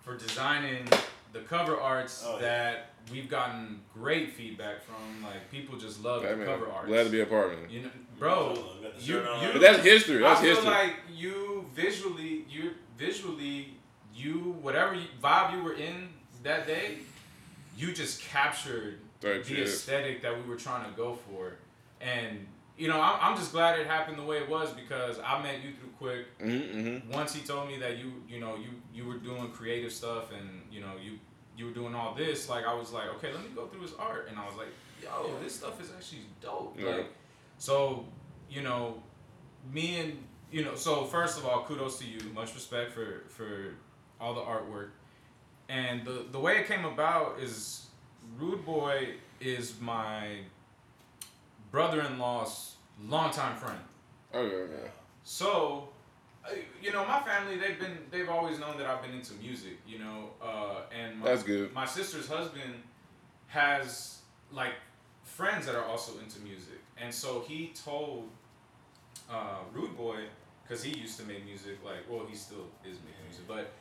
for 0.01 0.15
designing 0.17 0.87
the 1.33 1.39
cover 1.39 1.79
arts 1.79 2.23
Oh, 2.25 2.35
yeah. 2.35 2.41
that 2.41 2.89
we've 3.11 3.29
gotten 3.29 3.81
great 3.93 4.31
feedback 4.33 4.81
from. 4.83 5.23
Like 5.23 5.49
people 5.51 5.77
just 5.77 6.03
love 6.03 6.23
Hey, 6.23 6.29
the 6.31 6.37
man, 6.37 6.45
cover 6.47 6.69
arts. 6.71 6.87
glad 6.87 7.03
to 7.03 7.09
be 7.09 7.21
a 7.21 7.25
part 7.25 7.53
of 7.53 7.59
it. 7.59 7.69
You 7.69 7.81
know, 7.83 7.89
bro. 8.17 8.53
You 8.99 9.15
You, 9.15 9.21
you 9.21 9.49
But 9.53 9.61
that's 9.61 9.83
history. 9.83 10.19
That's 10.19 10.39
I 10.39 10.43
feel 10.43 10.55
history. 10.55 10.71
like 10.71 10.93
you 11.13 11.65
visually, 11.75 12.45
you 12.49 12.71
visually, 12.97 13.75
you 14.15 14.55
whatever 14.61 14.95
you, 14.95 15.05
vibe 15.21 15.55
you 15.55 15.63
were 15.63 15.73
in 15.73 16.09
that 16.43 16.65
day, 16.65 16.97
you 17.77 17.91
just 17.93 18.21
captured 18.21 18.99
Type 19.21 19.43
the 19.43 19.49
shit. 19.55 19.67
aesthetic 19.67 20.21
that 20.23 20.35
we 20.35 20.47
were 20.49 20.55
trying 20.55 20.89
to 20.89 20.95
go 20.97 21.15
for, 21.29 21.53
and 22.01 22.45
you 22.77 22.87
know 22.87 22.99
I'm, 23.01 23.17
I'm 23.21 23.37
just 23.37 23.51
glad 23.51 23.79
it 23.79 23.87
happened 23.87 24.17
the 24.17 24.23
way 24.23 24.37
it 24.37 24.49
was 24.49 24.71
because 24.71 25.19
I 25.19 25.41
met 25.41 25.63
you 25.63 25.71
through 25.73 25.89
Quick. 25.97 26.39
Mm-hmm. 26.39 27.11
Once 27.11 27.33
he 27.33 27.41
told 27.41 27.67
me 27.67 27.77
that 27.79 27.97
you 27.97 28.13
you 28.29 28.39
know 28.39 28.55
you 28.55 28.69
you 28.93 29.07
were 29.07 29.17
doing 29.17 29.49
creative 29.49 29.91
stuff 29.91 30.31
and 30.31 30.61
you 30.71 30.81
know 30.81 30.93
you 31.01 31.19
you 31.57 31.65
were 31.65 31.71
doing 31.71 31.95
all 31.95 32.13
this, 32.13 32.49
like 32.49 32.65
I 32.65 32.73
was 32.73 32.91
like 32.91 33.09
okay 33.15 33.33
let 33.33 33.41
me 33.41 33.49
go 33.55 33.65
through 33.65 33.81
his 33.81 33.93
art, 33.97 34.27
and 34.29 34.37
I 34.37 34.45
was 34.45 34.55
like 34.55 34.67
yo 35.01 35.31
this 35.43 35.55
stuff 35.55 35.81
is 35.81 35.91
actually 35.95 36.25
dope. 36.41 36.77
Yeah. 36.79 36.97
Like 36.97 37.13
so 37.57 38.05
you 38.49 38.61
know 38.61 39.01
me 39.71 39.99
and 39.99 40.17
you 40.51 40.63
know 40.63 40.75
so 40.75 41.05
first 41.05 41.37
of 41.37 41.45
all 41.45 41.63
kudos 41.63 41.97
to 41.99 42.05
you 42.05 42.19
much 42.33 42.53
respect 42.53 42.91
for 42.91 43.23
for 43.29 43.73
all 44.19 44.33
the 44.33 44.41
artwork 44.41 44.89
and 45.69 46.05
the 46.05 46.25
the 46.31 46.39
way 46.39 46.57
it 46.57 46.67
came 46.67 46.85
about 46.85 47.39
is 47.39 47.87
Rude 48.37 48.65
Boy 48.65 49.09
is 49.39 49.79
my 49.81 50.39
brother-in-law's 51.71 52.75
longtime 53.05 53.55
friend. 53.57 53.79
Okay, 54.33 54.55
okay. 54.55 54.89
So, 55.23 55.89
uh, 56.45 56.51
you 56.81 56.91
know, 56.91 57.05
my 57.05 57.19
family 57.21 57.57
they've 57.57 57.79
been 57.79 57.97
they've 58.11 58.29
always 58.29 58.59
known 58.59 58.77
that 58.77 58.87
I've 58.87 59.01
been 59.01 59.13
into 59.13 59.33
music. 59.33 59.77
You 59.87 59.99
know, 59.99 60.29
uh, 60.41 60.81
and 60.97 61.19
my, 61.19 61.25
That's 61.25 61.43
good. 61.43 61.73
My 61.73 61.85
sister's 61.85 62.27
husband 62.27 62.73
has 63.47 64.19
like 64.51 64.73
friends 65.23 65.65
that 65.65 65.75
are 65.75 65.85
also 65.85 66.13
into 66.19 66.39
music, 66.39 66.79
and 66.97 67.13
so 67.13 67.43
he 67.47 67.73
told 67.83 68.29
uh, 69.29 69.59
Rude 69.73 69.95
Boy 69.97 70.23
because 70.63 70.83
he 70.83 70.97
used 70.97 71.19
to 71.19 71.25
make 71.25 71.45
music. 71.45 71.77
Like, 71.83 72.09
well, 72.09 72.25
he 72.29 72.35
still 72.35 72.67
is 72.83 72.97
making 73.05 73.23
music, 73.25 73.47
but 73.47 73.71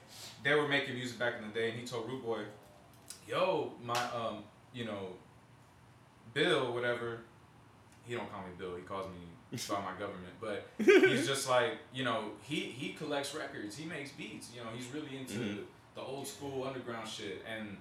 they 0.45 0.55
were 0.55 0.69
making 0.69 0.95
music 0.95 1.19
back 1.19 1.35
in 1.41 1.49
the 1.49 1.55
day, 1.55 1.71
and 1.71 1.79
he 1.79 1.87
told 1.87 2.09
Rude 2.09 2.25
Boy, 2.25 2.43
"Yo, 3.29 3.73
my 3.85 4.01
um, 4.15 4.45
you 4.75 4.85
know, 4.85 5.09
Bill, 6.35 6.73
whatever." 6.73 7.21
He 8.07 8.15
don't 8.15 8.31
call 8.31 8.41
me 8.43 8.53
Bill. 8.59 8.75
He 8.77 8.83
calls 8.83 9.07
me 9.09 9.59
by 9.69 9.81
my 9.81 9.93
government, 9.99 10.35
but 10.41 10.67
he's 10.85 11.27
just 11.27 11.49
like 11.49 11.73
you 11.93 12.05
know 12.05 12.31
he 12.43 12.57
he 12.61 12.93
collects 12.95 13.35
records. 13.35 13.77
He 13.77 13.85
makes 13.87 14.11
beats. 14.13 14.51
You 14.55 14.63
know, 14.63 14.71
he's 14.77 14.87
really 14.93 15.17
into 15.19 15.39
Mhm. 15.39 15.65
the 15.95 16.01
old 16.03 16.27
school 16.27 16.65
underground 16.67 17.09
shit, 17.09 17.43
and 17.49 17.77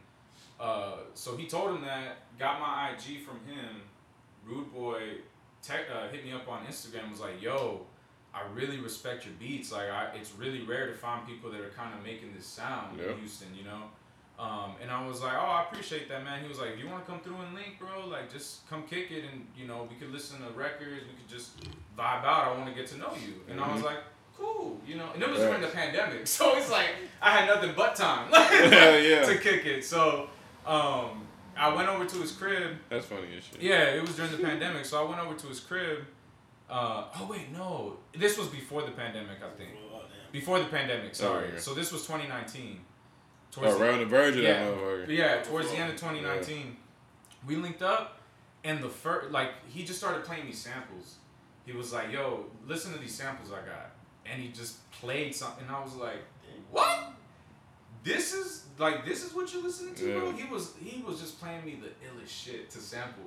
uh, 0.59 0.97
so 1.13 1.35
he 1.37 1.47
told 1.47 1.75
him 1.75 1.81
that. 1.81 2.17
Got 2.39 2.59
my 2.59 2.91
IG 2.91 3.21
from 3.25 3.39
him. 3.45 3.81
Rude 4.45 4.71
Boy 4.73 5.01
tech, 5.61 5.85
uh, 5.93 6.07
hit 6.09 6.23
me 6.25 6.31
up 6.33 6.47
on 6.47 6.65
Instagram. 6.65 7.09
Was 7.11 7.19
like, 7.19 7.41
"Yo, 7.41 7.85
I 8.33 8.41
really 8.53 8.79
respect 8.79 9.25
your 9.25 9.33
beats. 9.39 9.71
Like, 9.71 9.89
I, 9.89 10.11
it's 10.15 10.33
really 10.37 10.61
rare 10.63 10.87
to 10.87 10.93
find 10.93 11.25
people 11.27 11.49
that 11.51 11.61
are 11.61 11.69
kind 11.69 11.93
of 11.97 12.03
making 12.03 12.33
this 12.35 12.45
sound 12.45 12.99
Yeah. 12.99 13.11
in 13.11 13.17
Houston. 13.19 13.47
You 13.55 13.63
know." 13.65 13.83
Um, 14.37 14.75
and 14.81 14.91
I 14.91 15.05
was 15.07 15.21
like, 15.21 15.33
"Oh, 15.33 15.45
I 15.45 15.63
appreciate 15.69 16.09
that, 16.09 16.23
man." 16.25 16.41
He 16.41 16.47
was 16.49 16.59
like, 16.59 16.77
you 16.77 16.89
want 16.89 17.05
to 17.05 17.09
come 17.11 17.21
through 17.21 17.37
and 17.37 17.53
link, 17.55 17.79
bro, 17.79 18.05
like 18.07 18.29
just 18.31 18.67
come 18.69 18.83
kick 18.83 19.09
it, 19.11 19.23
and 19.31 19.47
you 19.57 19.65
know, 19.65 19.87
we 19.89 19.95
could 19.95 20.11
listen 20.11 20.39
to 20.39 20.49
records. 20.59 21.03
We 21.07 21.13
could 21.15 21.29
just 21.29 21.57
vibe 21.97 22.25
out. 22.25 22.47
I 22.49 22.51
want 22.57 22.67
to 22.67 22.73
get 22.75 22.87
to 22.87 22.97
know 22.97 23.13
you." 23.25 23.35
And 23.49 23.61
I 23.61 23.71
was 23.71 23.81
Mhm. 23.81 23.85
like, 23.85 23.99
"Cool," 24.37 24.81
you 24.85 24.95
know. 24.97 25.09
And 25.13 25.23
it 25.23 25.29
was 25.29 25.39
Right. 25.39 25.45
during 25.47 25.61
the 25.61 25.67
pandemic, 25.69 26.27
so 26.37 26.57
it's 26.57 26.69
like 26.69 26.89
I 27.21 27.31
had 27.31 27.47
nothing 27.47 27.73
but 27.77 27.95
time 27.95 28.29
Yeah. 28.33 29.23
to 29.25 29.37
kick 29.37 29.65
it. 29.65 29.85
So 29.85 30.29
um, 30.65 31.25
I 31.55 31.73
went 31.73 31.87
over 31.87 32.03
to 32.05 32.17
his 32.17 32.33
crib. 32.33 32.75
That's 32.89 33.05
funny 33.05 33.37
as 33.37 33.43
shit. 33.45 33.61
Yeah, 33.61 33.83
it 33.95 34.01
was 34.01 34.15
during 34.17 34.31
the 34.31 34.39
pandemic, 34.43 34.83
so 34.83 34.99
I 35.05 35.09
went 35.09 35.21
over 35.21 35.35
to 35.35 35.47
his 35.47 35.61
crib. 35.61 35.99
Uh, 36.69 37.05
oh 37.19 37.27
wait, 37.29 37.51
no, 37.53 37.97
this 38.17 38.37
was 38.37 38.47
before 38.49 38.81
the 38.81 38.91
pandemic, 38.91 39.37
I 39.41 39.55
think. 39.57 39.69
Before 40.33 40.59
the 40.59 40.65
pandemic, 40.65 41.15
sorry. 41.15 41.45
Oh, 41.47 41.53
yeah. 41.53 41.59
So 41.59 41.73
this 41.73 41.93
was 41.93 42.01
2019. 42.05 42.81
Oh, 43.57 43.61
Towards 43.61 43.77
the- 43.77 43.83
around 43.85 43.99
the 43.99 44.05
verge 44.05 44.35
of 44.35 44.43
Yeah. 44.43 44.65
that 44.65 44.73
motherfucker. 44.77 45.07
yeah, 45.07 45.41
towards 45.43 45.69
the 45.71 45.77
end 45.77 45.91
of 45.91 45.97
2019, 45.97 46.77
we 47.47 47.55
linked 47.55 47.81
up, 47.81 48.19
and 48.63 48.83
the 48.83 48.89
first, 48.89 49.31
like, 49.31 49.51
he 49.69 49.83
just 49.83 49.99
started 49.99 50.23
playing 50.25 50.45
me 50.45 50.51
samples. 50.51 51.15
He 51.65 51.71
was 51.71 51.93
like, 51.93 52.11
"Yo, 52.11 52.45
listen 52.67 52.91
to 52.93 52.99
these 52.99 53.15
samples 53.15 53.51
I 53.51 53.65
got," 53.65 53.91
and 54.25 54.41
he 54.41 54.49
just 54.49 54.89
played 54.91 55.33
something. 55.35 55.65
And 55.67 55.75
I 55.75 55.79
was 55.81 55.95
like, 55.95 56.23
"What? 56.71 57.13
This 58.03 58.33
is 58.33 58.65
like 58.77 59.03
this 59.05 59.23
is 59.23 59.33
what 59.33 59.51
you're 59.53 59.63
listening 59.63 59.95
to, 59.95 60.19
bro?" 60.19 60.31
He 60.33 60.43
was 60.45 60.73
he 60.75 61.01
was 61.01 61.19
just 61.21 61.39
playing 61.39 61.65
me 61.65 61.79
the 61.81 61.87
illest 62.07 62.27
shit 62.29 62.69
to 62.71 62.77
sample, 62.79 63.23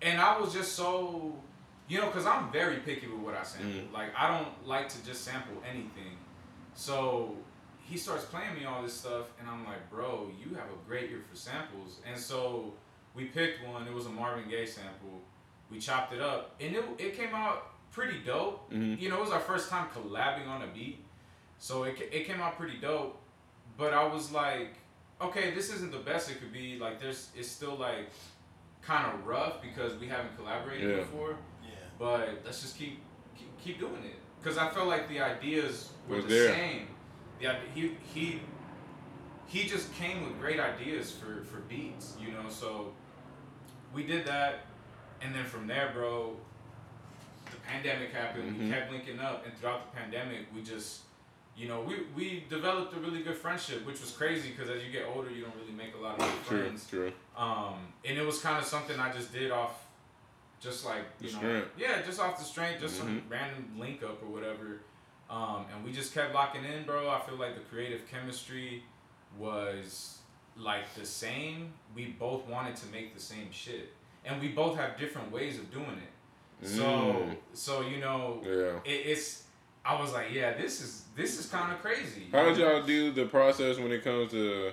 and 0.00 0.20
I 0.20 0.36
was 0.38 0.52
just 0.52 0.72
so, 0.72 1.36
you 1.88 2.00
know, 2.00 2.06
because 2.06 2.26
I'm 2.26 2.50
very 2.50 2.78
picky 2.78 3.06
with 3.06 3.20
what 3.20 3.34
I 3.36 3.44
sample. 3.44 3.70
Mm. 3.70 3.92
Like, 3.92 4.10
I 4.16 4.26
don't 4.26 4.66
like 4.66 4.88
to 4.88 5.04
just 5.04 5.22
sample 5.24 5.62
anything. 5.68 6.16
So 6.74 7.36
he 7.84 7.96
starts 7.96 8.24
playing 8.24 8.54
me 8.54 8.64
all 8.64 8.82
this 8.82 8.94
stuff, 8.94 9.26
and 9.38 9.48
I'm 9.48 9.64
like, 9.64 9.88
bro, 9.90 10.30
you 10.38 10.54
have 10.54 10.66
a 10.66 10.88
great 10.88 11.10
ear 11.10 11.20
for 11.28 11.36
samples. 11.36 12.00
And 12.06 12.18
so 12.18 12.72
we 13.14 13.24
picked 13.26 13.66
one. 13.66 13.86
It 13.86 13.92
was 13.92 14.06
a 14.06 14.10
Marvin 14.10 14.48
Gaye 14.48 14.66
sample. 14.66 15.20
We 15.70 15.78
chopped 15.78 16.12
it 16.12 16.20
up, 16.20 16.54
and 16.60 16.74
it, 16.74 16.84
it 16.98 17.16
came 17.16 17.34
out 17.34 17.68
pretty 17.90 18.20
dope. 18.24 18.70
Mhm. 18.72 19.00
You 19.00 19.08
know, 19.10 19.16
it 19.18 19.20
was 19.22 19.30
our 19.30 19.40
first 19.40 19.68
time 19.68 19.88
collabing 19.94 20.46
on 20.48 20.62
a 20.62 20.66
beat, 20.68 21.04
so 21.58 21.84
it, 21.84 21.96
it 22.12 22.26
came 22.26 22.40
out 22.40 22.56
pretty 22.56 22.78
dope. 22.78 23.18
But 23.76 23.94
I 23.94 24.06
was 24.06 24.30
like, 24.32 24.74
okay, 25.20 25.52
this 25.54 25.72
isn't 25.74 25.92
the 25.92 25.98
best 25.98 26.30
it 26.30 26.38
could 26.40 26.52
be. 26.52 26.78
Like, 26.78 27.00
there's 27.00 27.30
it's 27.36 27.48
still 27.48 27.76
like 27.76 28.10
kind 28.82 29.12
of 29.12 29.26
rough 29.26 29.62
because 29.62 29.96
we 29.98 30.08
haven't 30.08 30.36
collaborated 30.36 30.90
Yeah. 30.90 30.96
before. 30.96 31.36
Yeah. 31.62 31.70
But 31.98 32.42
let's 32.44 32.60
just 32.62 32.76
keep 32.76 33.00
keep, 33.36 33.58
keep 33.60 33.78
doing 33.78 34.02
it 34.04 34.16
because 34.40 34.58
I 34.58 34.68
felt 34.70 34.88
like 34.88 35.08
the 35.08 35.20
ideas 35.20 35.90
were 36.08 36.16
Was 36.16 36.24
the 36.26 36.30
there. 36.34 36.52
same. 36.54 36.88
Ide- 37.46 37.56
he 37.74 37.96
he 38.14 38.40
he 39.46 39.64
just 39.64 39.94
came 39.94 40.24
with 40.24 40.38
great 40.40 40.60
ideas 40.60 41.12
for 41.12 41.44
for 41.44 41.58
beats, 41.68 42.14
you 42.20 42.32
know. 42.32 42.48
So 42.48 42.92
we 43.94 44.04
did 44.04 44.26
that, 44.26 44.66
and 45.20 45.34
then 45.34 45.44
from 45.44 45.66
there, 45.66 45.90
bro, 45.94 46.36
the 47.50 47.56
pandemic 47.66 48.12
happened. 48.12 48.58
We 48.58 48.64
Mhm. 48.66 48.70
kept 48.72 48.92
linking 48.92 49.20
up, 49.20 49.44
and 49.46 49.56
throughout 49.58 49.92
the 49.92 49.98
pandemic, 50.00 50.46
we 50.54 50.62
just 50.62 51.02
you 51.54 51.68
know, 51.68 51.82
we, 51.82 52.04
we 52.16 52.46
developed 52.48 52.94
a 52.94 52.96
really 52.98 53.22
good 53.22 53.36
friendship, 53.36 53.84
which 53.84 54.00
was 54.00 54.10
crazy 54.12 54.52
because 54.52 54.70
as 54.70 54.82
you 54.82 54.90
get 54.90 55.04
older, 55.04 55.30
you 55.30 55.42
don't 55.44 55.54
really 55.54 55.72
make 55.74 55.94
a 55.94 55.98
lot 55.98 56.14
of 56.18 56.20
good 56.20 56.44
True, 56.46 56.62
friends. 56.62 56.88
true. 56.88 57.12
Um, 57.36 57.92
and 58.06 58.16
it 58.16 58.24
was 58.24 58.40
kind 58.40 58.56
of 58.58 58.64
something 58.64 58.98
I 58.98 59.12
just 59.12 59.34
did 59.34 59.50
off, 59.50 59.84
just 60.62 60.86
like 60.86 61.04
you 61.20 61.26
The 61.28 61.32
know, 61.34 61.38
strength. 61.40 61.68
yeah, 61.76 62.00
just 62.00 62.18
off 62.20 62.38
the 62.38 62.44
strength, 62.44 62.80
just 62.80 62.96
some 62.96 63.20
Mhm. 63.20 63.30
random 63.30 63.70
link 63.78 64.02
up 64.02 64.22
or 64.22 64.28
whatever. 64.28 64.80
Um, 65.32 65.64
and 65.74 65.82
we 65.82 65.92
just 65.92 66.12
kept 66.12 66.34
locking 66.34 66.62
in, 66.64 66.84
bro. 66.84 67.08
I 67.08 67.20
feel 67.20 67.36
like 67.38 67.54
the 67.54 67.62
creative 67.62 68.06
chemistry 68.10 68.82
was 69.38 70.18
like 70.58 70.92
the 70.94 71.06
same. 71.06 71.72
We 71.94 72.06
both 72.18 72.46
wanted 72.46 72.76
to 72.76 72.86
make 72.88 73.14
the 73.14 73.20
same 73.20 73.48
shit, 73.50 73.92
and 74.26 74.40
we 74.42 74.48
both 74.48 74.76
have 74.76 74.98
different 74.98 75.32
ways 75.32 75.58
of 75.58 75.70
doing 75.72 75.98
it. 76.06 76.66
So, 76.68 76.82
Mm. 76.84 77.36
so 77.54 77.80
you 77.80 77.98
know, 77.98 78.42
Yeah. 78.44 78.78
it, 78.84 79.06
it's. 79.06 79.44
I 79.84 80.00
was 80.00 80.12
like, 80.12 80.30
yeah, 80.32 80.52
this 80.52 80.80
is 80.82 81.04
this 81.16 81.40
is 81.40 81.46
kind 81.50 81.72
of 81.72 81.80
crazy. 81.80 82.28
How 82.30 82.44
did 82.44 82.58
y'all 82.58 82.82
do 82.82 83.10
the 83.10 83.24
process 83.24 83.78
when 83.78 83.90
it 83.90 84.04
comes 84.04 84.30
to? 84.32 84.72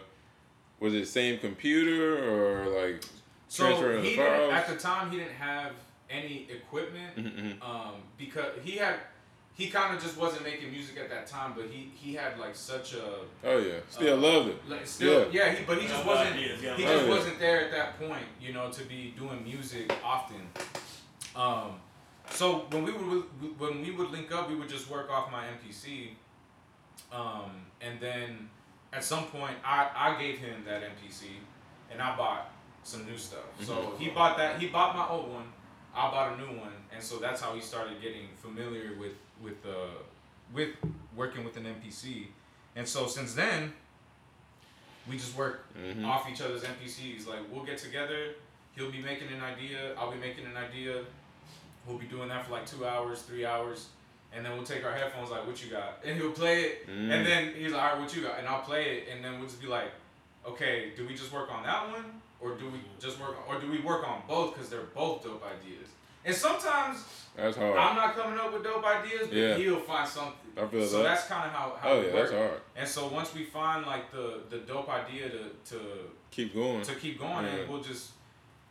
Was 0.81 0.93
it 0.93 1.07
same 1.07 1.39
computer 1.39 2.29
or 2.29 2.67
like 2.83 3.03
So 3.47 3.63
transferring 3.63 4.03
he 4.03 4.15
the 4.17 4.21
files? 4.23 4.53
at 4.53 4.67
the 4.67 4.75
time 4.77 5.09
he 5.11 5.17
didn't 5.19 5.33
have 5.33 5.71
any 6.09 6.47
equipment 6.51 7.15
Mhm, 7.17 7.61
um, 7.63 7.95
because 8.17 8.51
he 8.63 8.77
had 8.77 8.95
he 9.59 9.67
kind 9.69 9.93
of 9.93 10.01
just 10.01 10.15
wasn't 10.17 10.41
making 10.45 10.71
music 10.71 10.97
at 10.97 11.09
that 11.09 11.27
time, 11.27 11.51
but 11.53 11.65
he 11.65 11.91
he 11.93 12.13
had 12.15 12.39
like 12.39 12.55
such 12.55 12.93
a 12.93 13.03
Oh 13.43 13.57
yeah, 13.57 13.73
still 13.89 14.13
uh, 14.13 14.21
loved 14.27 14.47
it. 14.51 14.69
like 14.69 14.87
still 14.87 15.27
yeah, 15.33 15.51
he, 15.51 15.65
but 15.65 15.77
he 15.81 15.85
just 15.87 16.05
wasn't 16.05 16.35
he 16.37 16.47
just 16.47 16.63
Oh, 16.63 16.77
yeah. 17.05 17.09
wasn't 17.09 17.39
there 17.39 17.59
at 17.65 17.71
that 17.71 17.99
point, 17.99 18.23
you 18.41 18.53
know, 18.53 18.71
to 18.71 18.83
be 18.85 19.13
doing 19.19 19.43
music 19.43 19.91
often. 20.01 20.41
Um, 21.35 21.71
so 22.29 22.65
when 22.71 22.83
we 22.85 22.93
would 22.93 23.23
when 23.59 23.81
we 23.81 23.91
would 23.91 24.11
link 24.11 24.31
up, 24.33 24.49
we 24.49 24.55
would 24.55 24.69
just 24.69 24.89
work 24.89 25.09
off 25.11 25.29
my 25.29 25.43
MPC, 25.55 26.11
um, 27.11 27.51
and 27.81 27.99
then 27.99 28.49
at 28.93 29.03
some 29.03 29.25
point 29.25 29.57
I 29.65 29.89
I 29.93 30.21
gave 30.21 30.37
him 30.37 30.63
that 30.65 30.81
MPC, 30.83 31.23
and 31.91 32.01
I 32.01 32.15
bought 32.15 32.49
some 32.83 33.05
new 33.05 33.17
stuff. 33.17 33.43
So 33.61 33.73
Mhm. 33.73 33.97
he 33.99 34.09
bought 34.11 34.37
that 34.37 34.57
he 34.61 34.67
bought 34.67 34.95
my 34.95 35.05
old 35.09 35.33
one, 35.33 35.51
I 35.95 36.09
bought 36.11 36.33
a 36.33 36.37
new 36.37 36.59
one, 36.59 36.71
and 36.93 37.01
so 37.03 37.17
that's 37.17 37.41
how 37.41 37.53
he 37.53 37.61
started 37.61 38.01
getting 38.01 38.27
familiar 38.41 38.91
with 38.99 39.13
with 39.41 39.65
uh 39.65 39.87
with 40.53 40.69
working 41.15 41.43
with 41.43 41.57
an 41.57 41.65
MPC. 41.65 42.27
and 42.75 42.87
so 42.87 43.07
since 43.07 43.33
then. 43.33 43.73
We 45.09 45.17
just 45.17 45.35
work 45.35 45.65
Mhm. 45.75 46.05
off 46.05 46.29
each 46.29 46.39
other's 46.41 46.63
MPCs. 46.63 47.25
Like 47.25 47.39
we'll 47.49 47.63
get 47.63 47.79
together, 47.79 48.35
he'll 48.75 48.91
be 48.91 49.01
making 49.01 49.29
an 49.29 49.41
idea, 49.41 49.95
I'll 49.95 50.11
be 50.11 50.19
making 50.19 50.45
an 50.45 50.55
idea. 50.55 51.03
We'll 51.87 51.97
be 51.97 52.05
doing 52.05 52.29
that 52.29 52.45
for 52.45 52.51
like 52.51 52.67
two 52.67 52.85
hours, 52.85 53.23
three 53.23 53.43
hours, 53.43 53.87
and 54.31 54.45
then 54.45 54.51
we'll 54.53 54.65
take 54.65 54.85
our 54.85 54.91
headphones 54.93 55.31
like, 55.31 55.47
"What 55.47 55.63
you 55.63 55.71
got?" 55.71 55.99
And 56.03 56.15
he'll 56.19 56.31
play 56.31 56.61
it, 56.65 56.87
Mm. 56.87 57.09
and 57.11 57.25
then 57.25 57.55
he's 57.55 57.71
like, 57.71 57.81
"All 57.81 57.89
right, 57.93 57.99
what 57.99 58.15
you 58.15 58.21
got?" 58.21 58.37
And 58.37 58.47
I'll 58.47 58.61
play 58.61 58.97
it, 58.97 59.07
and 59.09 59.25
then 59.25 59.39
we'll 59.39 59.47
just 59.49 59.61
be 59.61 59.67
like, 59.67 59.91
"Okay, 60.45 60.91
do 60.95 61.07
we 61.07 61.15
just 61.15 61.31
work 61.31 61.49
on 61.51 61.63
that 61.63 61.89
one, 61.89 62.21
or 62.41 62.55
do 62.55 62.69
we 62.69 62.79
just 62.99 63.19
work, 63.19 63.35
or 63.47 63.59
do 63.59 63.69
we 63.69 63.79
work 63.79 64.07
on 64.07 64.21
both 64.27 64.53
because 64.53 64.69
they're 64.69 64.89
both 64.95 65.23
dope 65.23 65.43
ideas?" 65.45 65.87
And 66.25 66.35
sometimes 66.35 67.03
That's 67.35 67.55
hard. 67.57 67.77
I'm 67.77 67.95
not 67.95 68.15
coming 68.15 68.37
up 68.37 68.51
with 68.53 68.63
dope 68.63 68.83
ideas, 68.85 69.27
but 69.27 69.37
Yeah. 69.37 69.55
he'll 69.55 69.79
find 69.79 70.07
something. 70.07 70.51
I 70.57 70.65
feel 70.67 70.85
so 70.85 70.97
that. 70.97 71.03
that's 71.03 71.27
kind 71.27 71.45
of 71.45 71.51
how, 71.53 71.77
how 71.81 71.89
oh 71.89 71.99
we 72.01 72.07
yeah, 72.07 72.13
work. 72.13 72.29
that's 72.29 72.31
hard. 72.41 72.61
And 72.75 72.87
so 72.87 73.07
once 73.07 73.33
we 73.33 73.43
find 73.45 73.85
like 73.85 74.11
the 74.11 74.41
the 74.49 74.57
dope 74.59 74.89
idea 74.89 75.29
to 75.29 75.49
to 75.71 75.79
Keep 76.31 76.53
going. 76.53 76.81
to 76.83 76.95
keep 76.95 77.19
going, 77.19 77.45
Yeah. 77.45 77.51
and 77.55 77.69
we'll 77.69 77.81
just 77.81 78.11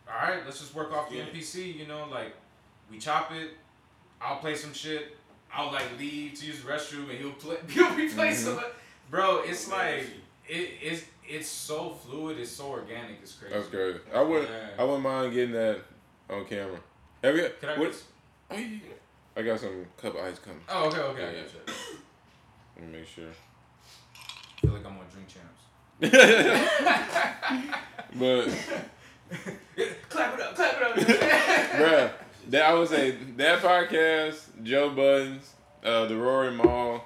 all 0.07 0.14
right. 0.14 0.44
Let's 0.44 0.61
just 0.61 0.74
work 0.74 0.92
off 0.92 1.09
the 1.11 1.16
Yeah. 1.16 1.24
MPC. 1.24 1.72
You 1.78 1.87
know, 1.87 2.07
like 2.11 2.35
we 2.90 2.98
chop 2.98 3.33
it. 3.33 3.50
I'll 4.20 4.38
play 4.38 4.54
some 4.54 4.72
shit. 4.74 5.16
I'll 5.52 5.72
like 5.72 5.87
leave 5.98 6.35
to 6.40 6.46
use 6.46 6.62
the 6.62 6.68
restroom, 6.70 7.09
and 7.11 7.18
he'll 7.18 7.33
play. 7.33 7.57
He'll 7.70 7.94
be 7.96 8.09
playing 8.09 8.35
Mhm. 8.35 8.44
some. 8.44 8.61
Bro, 9.11 9.42
it's 9.46 9.68
like 9.70 10.04
it 10.46 10.70
is. 10.83 11.04
It's 11.29 11.49
so 11.49 11.91
fluid. 11.91 12.38
It's 12.38 12.51
so 12.51 12.69
organic. 12.71 13.19
It's 13.23 13.35
crazy. 13.35 13.55
That's 13.55 13.69
crazy. 13.69 13.99
I 14.14 14.23
wouldn't. 14.23 14.49
Yeah. 14.51 14.69
I 14.79 14.85
wouldn't 14.85 15.03
mind 15.03 15.33
getting 15.35 15.53
that 15.55 15.81
on 16.31 16.45
camera. 16.47 16.79
Have 17.23 17.37
you? 17.37 17.51
Can 17.61 17.69
I? 17.71 17.79
what- 17.79 17.91
Get, 17.93 18.03
Oh, 18.51 18.57
yeah, 18.57 18.67
yeah. 18.67 18.79
I 19.37 19.43
got 19.43 19.61
some 19.61 19.85
cup 20.01 20.14
of 20.14 20.25
ice 20.25 20.38
coming. 20.38 20.61
oh, 20.71 20.87
okay, 20.88 21.01
okay. 21.01 21.23
I 21.25 21.31
Yeah. 21.33 21.43
gotcha. 21.43 21.59
Let 22.77 22.87
me 22.88 22.99
make 22.99 23.07
sure. 23.07 23.25
I 23.29 24.61
feel 24.62 24.73
like 24.73 24.87
I'm 24.87 24.97
on 24.97 25.05
Drink 25.12 25.29
Champs. 25.29 25.62
but 28.14 28.49
clap 30.09 30.35
it 30.35 30.41
up, 30.41 30.55
clap 30.57 30.81
it 30.81 30.83
up. 30.83 30.95
bruh, 31.79 32.11
that 32.49 32.62
I 32.62 32.75
would 32.75 32.88
say 32.88 33.11
that 33.37 33.61
podcast, 33.61 34.62
Joe 34.62 34.91
Budden, 34.91 35.41
uh, 35.85 36.07
the 36.07 36.17
Rory 36.17 36.51
Mal. 36.53 37.05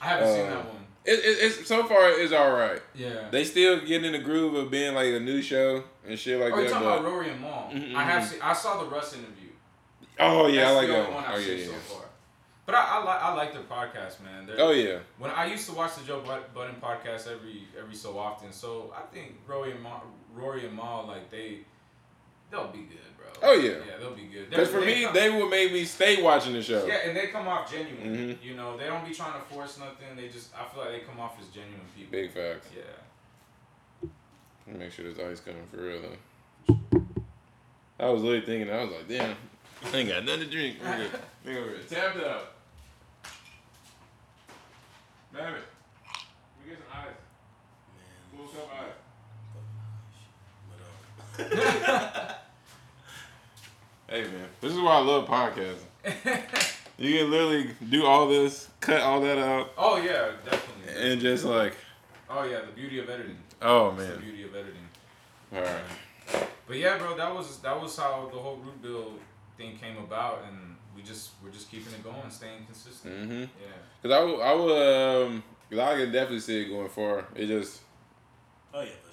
I 0.00 0.06
haven't 0.08 0.28
seen 0.34 0.46
Uh, 0.46 0.50
that 0.50 0.64
one. 0.66 0.83
It, 1.04 1.18
it, 1.18 1.38
it's 1.44 1.66
so 1.68 1.84
far 1.84 2.08
it's 2.10 2.32
all 2.32 2.52
right. 2.52 2.80
Yeah. 2.94 3.28
They 3.30 3.44
still 3.44 3.80
get 3.84 4.04
in 4.04 4.12
the 4.12 4.18
groove 4.18 4.54
of 4.54 4.70
being 4.70 4.94
like 4.94 5.08
a 5.12 5.20
new 5.20 5.42
show 5.42 5.84
and 6.06 6.18
shit 6.18 6.40
like 6.40 6.52
oh, 6.52 6.56
you 6.58 6.64
that. 6.64 6.70
talking 6.70 6.88
But, 6.88 7.00
about 7.00 7.04
Rory 7.12 7.30
and 7.30 7.40
Mal? 7.40 7.70
Mhm, 7.72 7.94
I 7.94 8.02
have 8.04 8.26
seen. 8.26 8.38
I 8.42 8.52
saw 8.54 8.82
the 8.82 8.88
Russ 8.88 9.12
interview. 9.14 9.50
oh 10.18 10.46
yeah, 10.46 10.62
That's 10.62 10.70
I 10.70 10.74
like 10.76 10.88
that 10.88 11.12
one. 11.12 11.24
I've 11.24 11.34
Oh 11.34 11.38
yeah, 11.38 11.46
seen 11.56 11.66
so 11.66 11.72
yeah. 11.72 11.78
far. 11.78 12.00
But 12.66 12.74
I, 12.76 12.82
I 12.82 13.04
like 13.04 13.22
I 13.22 13.34
like 13.34 13.52
their 13.52 13.62
podcast, 13.64 14.22
man. 14.22 14.46
They're, 14.46 14.56
Oh 14.58 14.70
yeah. 14.70 14.98
When 15.18 15.30
I 15.30 15.44
used 15.44 15.68
to 15.68 15.74
watch 15.74 15.96
the 15.96 16.04
Joe 16.06 16.20
Bud- 16.20 16.54
Budden 16.54 16.76
podcast 16.82 17.30
every 17.30 17.64
every 17.78 17.94
so 17.94 18.18
often, 18.18 18.50
so 18.52 18.94
I 18.96 19.02
think 19.14 19.34
Rory 19.46 19.72
and 19.72 19.82
Ma, 19.82 20.00
Rory 20.32 20.64
and 20.66 20.74
Mal 20.74 21.04
like 21.06 21.30
they 21.30 21.58
they'll 22.54 22.68
be 22.72 22.78
good, 22.78 23.16
bro. 23.16 23.26
Oh, 23.42 23.52
yeah. 23.54 23.70
yeah, 23.72 23.96
they'll 23.98 24.14
be 24.14 24.24
good. 24.24 24.48
Because 24.50 24.68
for 24.70 24.80
They- 24.80 24.86
me, 24.86 25.04
come- 25.04 25.14
they 25.14 25.30
would 25.30 25.50
make 25.50 25.72
me 25.72 25.84
stay 25.84 26.22
watching 26.22 26.52
the 26.52 26.62
show. 26.62 26.86
yeah, 26.86 27.06
and 27.06 27.16
they 27.16 27.26
come 27.28 27.48
off 27.48 27.70
genuine. 27.70 28.36
Mhm. 28.38 28.42
You 28.42 28.54
know, 28.54 28.76
they 28.76 28.86
don't 28.86 29.04
be 29.06 29.14
trying 29.14 29.34
to 29.40 29.40
force 29.48 29.78
nothing. 29.78 30.16
They 30.16 30.28
just 30.28 30.54
I 30.56 30.64
feel 30.72 30.82
like 30.84 30.92
they 30.92 31.00
come 31.00 31.18
off 31.20 31.38
as 31.40 31.48
genuine 31.48 31.80
people. 31.96 32.12
Big 32.12 32.30
facts. 32.32 32.68
Yeah. 32.74 34.08
Make 34.66 34.92
sure 34.92 35.04
this 35.12 35.18
ice 35.18 35.40
coming 35.40 35.66
for 35.70 35.76
real 35.78 36.00
though. 36.00 36.18
I 38.00 38.08
was 38.08 38.22
really 38.22 38.40
thinking, 38.40 38.72
I 38.72 38.82
was 38.82 38.90
like, 38.92 39.08
damn, 39.08 39.36
I 39.92 39.96
ain't 39.96 40.08
got 40.08 40.24
nothing 40.24 40.40
to 40.40 40.46
drink. 40.46 40.80
Nigga, 40.82 41.08
nigga 41.46 41.56
over 41.58 41.70
here 41.70 41.78
tapped 41.88 42.16
out. 42.18 42.52
Damn 45.34 45.54
it. 45.54 45.62
We 46.64 46.70
get 46.70 46.78
some 46.78 46.88
ice. 46.92 47.18
Man. 47.94 48.36
Full 48.36 48.48
cup 48.48 48.70
ice. 48.80 48.96
But, 51.36 51.58
uh, 51.58 52.34
Hey 54.08 54.22
man, 54.24 54.48
this 54.60 54.72
is 54.72 54.78
why 54.80 54.92
I 54.96 55.00
love 55.00 55.26
podcasting. 55.28 55.80
You 56.96 57.18
can 57.18 57.28
literally 57.32 57.70
do 57.90 58.06
all 58.06 58.28
this, 58.28 58.68
cut 58.80 59.00
all 59.00 59.20
that 59.22 59.36
out, 59.36 59.72
oh 59.76 59.96
yeah, 59.96 60.30
definitely. 60.44 61.10
and 61.12 61.20
just 61.20 61.44
like, 61.44 61.74
oh 62.30 62.44
yeah, 62.44 62.60
the 62.60 62.70
beauty 62.70 63.00
of 63.00 63.10
editing. 63.10 63.36
oh 63.60 63.96
It's 63.98 64.06
the 64.06 64.16
beauty 64.18 64.44
of 64.44 64.54
editing. 64.54 64.88
All 65.52 65.60
right. 65.60 66.46
But 66.68 66.76
yeah, 66.76 66.96
bro, 66.98 67.16
that 67.16 67.34
was 67.34 67.58
that 67.62 67.82
was 67.82 67.96
how 67.98 68.30
the 68.32 68.38
whole 68.38 68.58
root 68.58 68.80
bill 68.80 69.14
thing 69.58 69.76
came 69.76 69.96
about, 69.98 70.44
and 70.48 70.76
we 70.94 71.02
just 71.02 71.30
we're 71.42 71.50
just 71.50 71.68
keeping 71.68 71.92
it 71.92 72.04
going, 72.04 72.30
staying 72.30 72.64
consistent. 72.64 73.12
Mm-hmm. 73.12 73.40
Yeah. 73.40 73.76
Cause 74.04 74.12
I, 74.12 74.20
would- 74.22 74.40
I 74.40 74.54
would, 74.54 75.26
um, 75.26 75.42
cause 75.70 75.78
I 75.80 75.96
can 75.96 76.12
definitely 76.12 76.40
see 76.40 76.62
it 76.62 76.68
going 76.68 76.88
far. 76.90 77.24
It 77.34 77.46
just, 77.48 77.80
oh 78.72 78.82
yeah, 78.82 78.86
for 78.86 78.92
sure. 78.92 79.03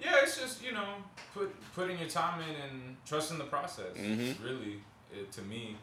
Yeah, 0.00 0.16
it's 0.22 0.40
just 0.40 0.64
you 0.64 0.72
know 0.72 0.94
put 1.34 1.54
putting 1.74 1.98
your 1.98 2.08
time 2.08 2.40
in 2.40 2.54
and 2.70 2.96
trusting 3.06 3.38
the 3.38 3.44
process. 3.44 3.96
Mhm. 3.96 4.42
Really, 4.42 4.80
it, 5.12 5.30
to 5.32 5.42
me, 5.42 5.76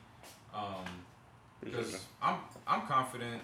um, 0.54 0.86
because 1.64 2.04
I'm 2.22 2.38
I'm 2.68 2.82
confident 2.88 3.42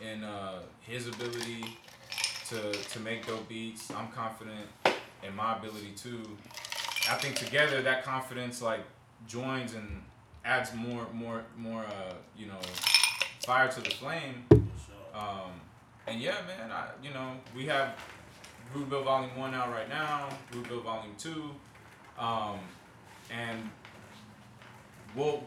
in 0.00 0.24
uh, 0.24 0.60
his 0.80 1.06
ability 1.08 1.64
to 2.48 2.72
to 2.72 3.00
make 3.00 3.26
dope 3.26 3.48
beats. 3.48 3.90
I'm 3.90 4.08
confident 4.08 4.66
in 5.22 5.34
my 5.34 5.56
ability 5.56 5.92
too. 5.96 6.22
I 7.10 7.14
think 7.14 7.36
together 7.36 7.80
that 7.82 8.04
confidence 8.04 8.60
like 8.60 8.84
joins 9.26 9.74
and 9.74 10.02
adds 10.44 10.74
more 10.74 11.06
more 11.14 11.42
more 11.56 11.82
uh, 11.84 12.14
you 12.36 12.46
know 12.46 12.60
fire 13.46 13.68
to 13.68 13.80
the 13.80 13.90
flame. 13.90 14.44
Um, 15.14 15.52
and 16.06 16.20
yeah, 16.20 16.36
man, 16.46 16.70
I 16.70 16.88
you 17.02 17.12
know 17.14 17.32
we 17.56 17.66
have 17.66 17.94
Root 18.74 18.88
Bill 18.88 19.02
Volume 19.02 19.36
One 19.36 19.54
out 19.54 19.70
right 19.70 19.88
now, 19.88 20.28
Root 20.52 20.68
Bill 20.68 20.80
Volume 20.80 21.14
Two, 21.18 21.50
um, 22.18 22.58
and 23.30 23.70
we'll 25.14 25.42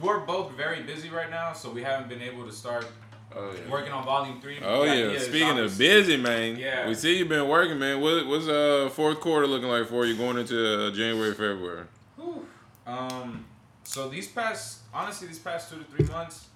we're 0.00 0.20
both 0.20 0.52
very 0.52 0.82
busy 0.82 1.08
right 1.08 1.30
now, 1.30 1.52
so 1.52 1.70
we 1.70 1.82
haven't 1.82 2.08
been 2.08 2.22
able 2.22 2.44
to 2.46 2.52
start 2.52 2.86
oh 3.34 3.52
yeah. 3.52 3.70
working 3.70 3.92
on 3.92 4.04
Volume 4.04 4.40
Three. 4.40 4.58
Oh 4.62 4.84
yeah. 4.84 5.18
Speaking 5.18 5.58
of 5.58 5.76
busy, 5.76 6.16
man. 6.16 6.56
Yeah. 6.56 6.86
We 6.86 6.94
see 6.94 7.18
you've 7.18 7.28
been 7.28 7.48
working, 7.48 7.78
man. 7.78 8.00
What 8.00 8.26
what's 8.26 8.48
uh 8.48 8.90
fourth 8.92 9.20
quarter 9.20 9.46
looking 9.46 9.68
like 9.68 9.88
for 9.88 10.06
you 10.06 10.16
going 10.16 10.38
into 10.38 10.86
uh, 10.86 10.90
January, 10.90 11.32
February? 11.32 11.84
Whew. 12.16 12.46
Um, 12.86 13.44
so 13.82 14.08
these 14.08 14.28
past, 14.28 14.80
honestly, 14.92 15.28
these 15.28 15.38
past 15.38 15.70
two 15.70 15.78
to 15.78 15.84
three 15.84 16.06
months, 16.06 16.48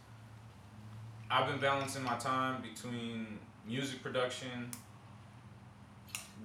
I've 1.31 1.49
been 1.49 1.59
balancing 1.59 2.05
my 2.05 2.17
time 2.17 2.63
between 2.63 3.39
music 3.67 4.03
production, 4.03 4.71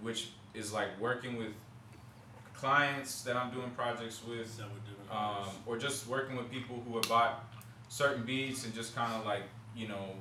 which 0.01 0.29
is 0.53 0.71
like 0.73 0.99
working 0.99 1.37
with 1.37 1.51
clients 2.53 3.21
that 3.23 3.35
I'm 3.35 3.51
doing 3.51 3.69
projects 3.71 4.21
with, 4.27 4.39
Is 4.39 4.57
that 4.57 4.67
what 4.69 4.79
different 4.85 5.11
um, 5.11 5.47
or 5.65 5.77
just 5.77 6.07
working 6.07 6.35
with 6.35 6.49
people 6.49 6.81
who 6.87 6.95
have 6.95 7.07
bought 7.07 7.45
certain 7.89 8.23
beats 8.25 8.65
and 8.65 8.73
just 8.73 8.95
kind 8.95 9.13
of 9.13 9.25
like 9.25 9.43
you 9.75 9.87
know 9.87 10.15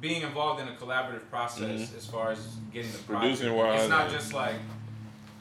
being 0.00 0.22
involved 0.22 0.60
in 0.60 0.68
a 0.68 0.72
collaborative 0.72 1.28
process 1.30 1.94
as 1.94 2.06
far 2.06 2.30
as 2.30 2.38
getting 2.72 2.92
the 2.92 2.98
project. 2.98 3.38
Producing 3.40 3.54
wise, 3.54 3.80
It's 3.80 3.90
not 3.90 4.02
and- 4.02 4.12
just 4.12 4.32
like 4.32 4.54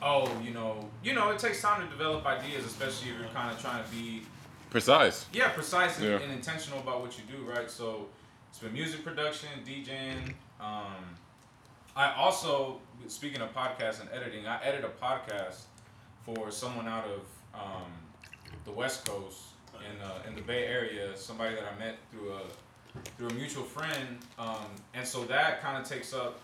oh 0.01 0.29
you 0.43 0.51
know 0.51 0.89
you 1.03 1.13
know 1.13 1.29
it 1.31 1.39
takes 1.39 1.61
time 1.61 1.81
to 1.83 1.87
develop 1.89 2.25
ideas, 2.25 2.65
especially 2.65 3.11
if 3.11 3.19
you're 3.19 3.29
kind 3.29 3.51
of 3.51 3.59
trying 3.61 3.83
to 3.83 3.89
be 3.91 4.23
Precise. 4.69 5.25
yeah 5.31 5.49
precise 5.49 5.97
and, 5.99 6.05
Yeah. 6.07 6.19
and 6.19 6.31
intentional 6.33 6.79
about 6.79 7.01
what 7.01 7.17
you 7.17 7.23
do 7.33 7.43
right. 7.49 7.69
So 7.69 8.07
it's 8.49 8.59
been 8.59 8.73
music 8.73 9.03
production, 9.03 9.49
DJing. 9.65 10.33
Um, 10.59 11.15
I 11.95 12.13
also 12.13 12.81
speaking 13.07 13.41
of 13.41 13.53
podcasts 13.53 14.01
and 14.01 14.09
editing, 14.11 14.45
I 14.45 14.61
edit 14.63 14.83
a 14.83 15.05
podcast 15.05 15.61
for 16.25 16.51
someone 16.51 16.87
out 16.87 17.05
of 17.05 17.21
um, 17.53 17.91
the 18.65 18.71
West 18.71 19.07
Coast 19.07 19.39
in 19.79 20.01
uh, 20.01 20.27
in 20.27 20.35
the 20.35 20.41
Bay 20.41 20.65
Area. 20.65 21.15
Somebody 21.15 21.55
that 21.55 21.63
I 21.63 21.79
met 21.79 21.95
through 22.11 22.33
a 22.33 22.41
through 23.17 23.29
a 23.29 23.33
mutual 23.33 23.63
friend, 23.63 24.17
um, 24.37 24.65
and 24.93 25.07
so 25.07 25.23
that 25.25 25.61
kind 25.61 25.81
of 25.81 25.87
takes 25.87 26.13
up 26.13 26.39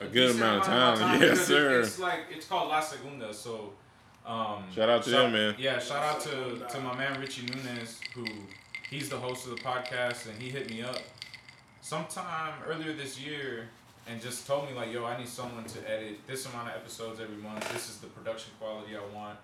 A 0.00 0.06
good 0.06 0.36
amount 0.36 0.68
of 0.68 1.00
my 1.00 1.06
time. 1.06 1.20
Yes, 1.22 1.46
sir. 1.46 1.80
It's 1.80 1.98
like 1.98 2.20
it's 2.30 2.46
called 2.46 2.68
La 2.68 2.80
Segunda, 2.80 3.32
so. 3.32 3.72
Um, 4.26 4.64
Shout 4.74 4.88
out 4.88 5.04
to 5.04 5.10
them, 5.10 5.32
man. 5.32 5.54
Yeah, 5.56 5.78
shout 5.78 6.02
out 6.02 6.20
to, 6.22 6.66
to 6.68 6.80
my 6.80 6.96
man 6.96 7.20
Richie 7.20 7.46
Nunez, 7.46 8.00
who 8.12 8.24
he's 8.90 9.08
the 9.08 9.16
host 9.16 9.46
of 9.46 9.54
the 9.54 9.62
podcast, 9.62 10.28
and 10.28 10.42
he 10.42 10.50
hit 10.50 10.68
me 10.68 10.82
up 10.82 10.98
sometime 11.80 12.54
earlier 12.66 12.92
this 12.92 13.20
year 13.20 13.68
and 14.06 14.20
just 14.20 14.46
told 14.46 14.68
me 14.68 14.74
like, 14.76 14.92
yo, 14.92 15.04
I 15.04 15.16
need 15.18 15.28
someone 15.28 15.64
to 15.64 15.90
edit 15.90 16.18
this 16.26 16.46
amount 16.46 16.68
of 16.68 16.74
episodes 16.76 17.20
every 17.20 17.36
month. 17.36 17.70
This 17.72 17.88
is 17.88 17.98
the 17.98 18.06
production 18.06 18.52
quality 18.60 18.92
I 18.96 19.14
want. 19.14 19.38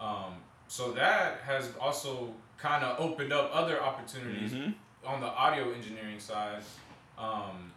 Um, 0.00 0.34
so 0.68 0.92
that 0.92 1.40
has 1.46 1.70
also 1.80 2.32
kind 2.58 2.84
of 2.84 2.98
opened 3.00 3.32
up 3.32 3.50
other 3.54 3.82
opportunities 3.82 4.52
Mhm. 4.52 4.74
on 5.06 5.20
the 5.20 5.26
audio 5.28 5.72
engineering 5.72 6.18
side, 6.20 6.62
um, 7.18 7.72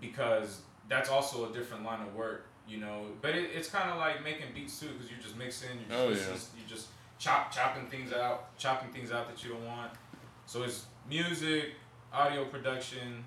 because 0.00 0.62
that's 0.88 1.08
also 1.08 1.50
a 1.50 1.52
different 1.52 1.84
line 1.84 2.00
of 2.00 2.14
work, 2.14 2.46
you 2.68 2.78
know. 2.78 3.06
But 3.22 3.34
it, 3.34 3.50
it's 3.54 3.68
kind 3.68 3.90
of 3.90 3.98
like 3.98 4.22
making 4.22 4.46
beats 4.54 4.78
too, 4.78 4.88
because 4.88 5.10
you're 5.10 5.20
just 5.20 5.36
mixing, 5.36 5.70
you're 5.80 5.88
just, 5.88 6.00
Oh, 6.00 6.06
listening, 6.08 6.36
yeah. 6.54 6.60
you're 6.60 6.68
just 6.68 6.88
chop 7.18 7.50
chopping 7.50 7.86
things 7.88 8.12
out, 8.12 8.56
chopping 8.58 8.92
things 8.92 9.10
out 9.12 9.28
that 9.28 9.42
you 9.42 9.50
don't 9.50 9.66
want. 9.66 9.92
So 10.46 10.62
it's 10.64 10.86
music, 11.08 11.74
audio 12.12 12.44
production, 12.44 13.24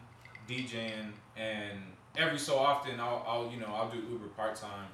DJing, 0.47 1.11
and 1.35 1.79
every 2.17 2.39
so 2.39 2.57
often 2.57 2.99
I'll, 2.99 3.23
I'll 3.27 3.49
you 3.51 3.59
know 3.59 3.67
I'll 3.73 3.89
do 3.89 3.97
Uber 3.97 4.27
part 4.35 4.55
time, 4.55 4.87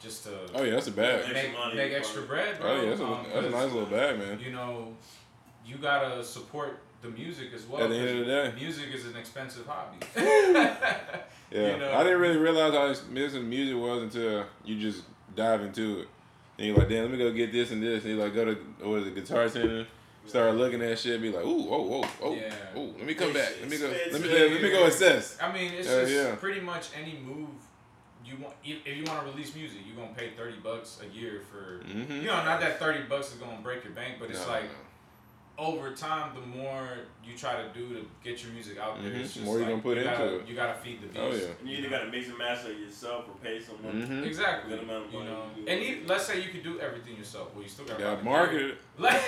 just 0.00 0.24
to 0.24 0.30
Oh 0.54 0.62
yeah, 0.62 0.72
that's 0.74 0.88
a 0.88 0.92
bag. 0.92 1.32
Make, 1.32 1.52
money, 1.52 1.74
make 1.76 1.90
bro. 1.90 1.98
extra 1.98 2.22
bread, 2.22 2.58
bro. 2.60 2.70
Oh 2.70 2.82
yeah, 2.82 2.88
that's 2.90 3.00
a, 3.00 3.04
Um, 3.04 3.24
that's 3.24 3.36
a 3.36 3.40
'cause, 3.42 3.52
nice 3.52 3.72
little 3.72 3.86
bag, 3.86 4.18
man. 4.18 4.40
You 4.40 4.52
know, 4.52 4.96
you 5.66 5.76
gotta 5.76 6.22
support 6.24 6.80
the 7.02 7.08
music 7.08 7.48
as 7.54 7.66
well. 7.66 7.82
At 7.82 7.90
the 7.90 7.96
end 7.96 8.08
of 8.20 8.26
the 8.26 8.32
'cause 8.32 8.52
day. 8.54 8.60
music 8.64 8.86
is 8.94 9.06
an 9.06 9.16
expensive 9.16 9.66
hobby. 9.66 9.98
Yeah, 11.50 11.72
You 11.72 11.76
know? 11.80 11.92
I 11.92 12.02
didn't 12.02 12.20
really 12.20 12.38
realize 12.38 12.72
how 12.72 12.86
expensive 12.86 13.44
music 13.44 13.76
was 13.76 14.02
until 14.04 14.46
you 14.64 14.78
just 14.80 15.02
dive 15.36 15.60
into 15.60 16.00
it. 16.00 16.08
And 16.56 16.66
you're 16.68 16.76
like, 16.78 16.88
damn, 16.88 17.02
let 17.02 17.10
me 17.10 17.18
go 17.18 17.30
get 17.30 17.52
this 17.52 17.72
and 17.72 17.82
this. 17.82 18.04
And 18.04 18.14
you 18.14 18.18
like 18.18 18.32
go 18.34 18.46
to 18.46 18.54
what 18.88 19.00
is 19.02 19.08
it, 19.08 19.14
Guitar 19.14 19.46
Center, 19.50 19.86
start 20.26 20.54
looking 20.54 20.82
at 20.82 20.98
shit, 20.98 21.14
and 21.14 21.22
be 21.22 21.30
like, 21.30 21.44
ooh, 21.44 21.68
oh, 21.70 22.02
oh, 22.02 22.10
oh, 22.22 22.34
Yeah. 22.34 22.54
oh, 22.76 22.90
let 22.98 23.06
me 23.06 23.14
come 23.14 23.32
back, 23.32 23.52
let 23.60 23.68
me 23.70 23.78
go, 23.78 23.86
let 23.86 23.92
me 23.92 24.28
it's- 24.28 24.52
let 24.52 24.62
me 24.62 24.70
go 24.70 24.84
assess. 24.84 25.36
I 25.40 25.52
mean, 25.52 25.72
it's 25.74 25.88
Hell 25.88 26.00
just 26.00 26.12
yeah. 26.12 26.34
pretty 26.36 26.60
much 26.60 26.88
any 27.00 27.18
move 27.24 27.48
you 28.24 28.36
want. 28.40 28.54
If 28.64 28.86
if 28.86 28.96
you 28.96 29.04
want 29.04 29.24
to 29.24 29.32
release 29.32 29.54
music, 29.54 29.78
you're 29.86 29.96
gonna 29.96 30.16
pay 30.16 30.30
thirty 30.36 30.58
bucks 30.58 31.00
a 31.02 31.08
year 31.14 31.40
for. 31.50 31.84
Mm-hmm. 31.84 32.12
You 32.12 32.26
know, 32.26 32.44
not 32.44 32.60
that 32.60 32.78
thirty 32.78 33.02
bucks 33.02 33.32
is 33.32 33.38
gonna 33.38 33.60
break 33.62 33.82
your 33.84 33.92
bank, 33.94 34.14
but 34.20 34.30
it's 34.30 34.46
No, 34.46 34.52
like 34.52 34.64
over 35.58 35.92
time, 35.92 36.34
the 36.34 36.40
more 36.46 36.88
you 37.24 37.36
try 37.36 37.62
to 37.62 37.68
do 37.78 37.88
to 37.94 38.06
get 38.24 38.42
your 38.42 38.52
music 38.52 38.78
out 38.78 39.00
there, 39.02 39.10
Mhm. 39.12 39.20
it's 39.20 39.34
just 39.34 39.44
More 39.46 39.56
you 39.58 39.60
like, 39.64 39.70
gonna 39.70 39.82
put 39.82 39.96
you 39.96 40.02
into 40.02 40.10
gotta, 40.18 40.36
it. 40.40 40.48
You 40.48 40.54
gotta 40.56 40.74
feed 40.80 41.00
the 41.02 41.06
beast. 41.08 41.20
Oh 41.20 41.30
yeah. 41.34 41.52
And 41.60 41.68
you 41.68 41.78
either 41.78 41.90
gotta 41.90 42.06
mix 42.10 42.28
and 42.28 42.38
master 42.38 42.72
yourself 42.72 43.28
or 43.28 43.34
pay 43.42 43.60
someone. 43.60 44.02
Mm-hmm. 44.02 44.24
Exactly. 44.24 44.70
Good 44.74 44.82
amount 44.84 45.06
of 45.06 45.12
You 45.12 45.24
know, 45.24 45.44
to 45.64 45.70
and 45.70 45.82
you, 45.82 46.02
let's 46.06 46.24
say 46.26 46.40
you 46.40 46.50
could 46.50 46.62
do 46.62 46.80
everything 46.80 47.16
yourself. 47.16 47.48
Well, 47.54 47.62
you 47.62 47.68
still 47.68 47.84
gotta 47.84 48.02
Got 48.02 48.18
buy 48.18 48.30
market 48.30 48.62
it. 48.62 48.78
Like 48.98 49.20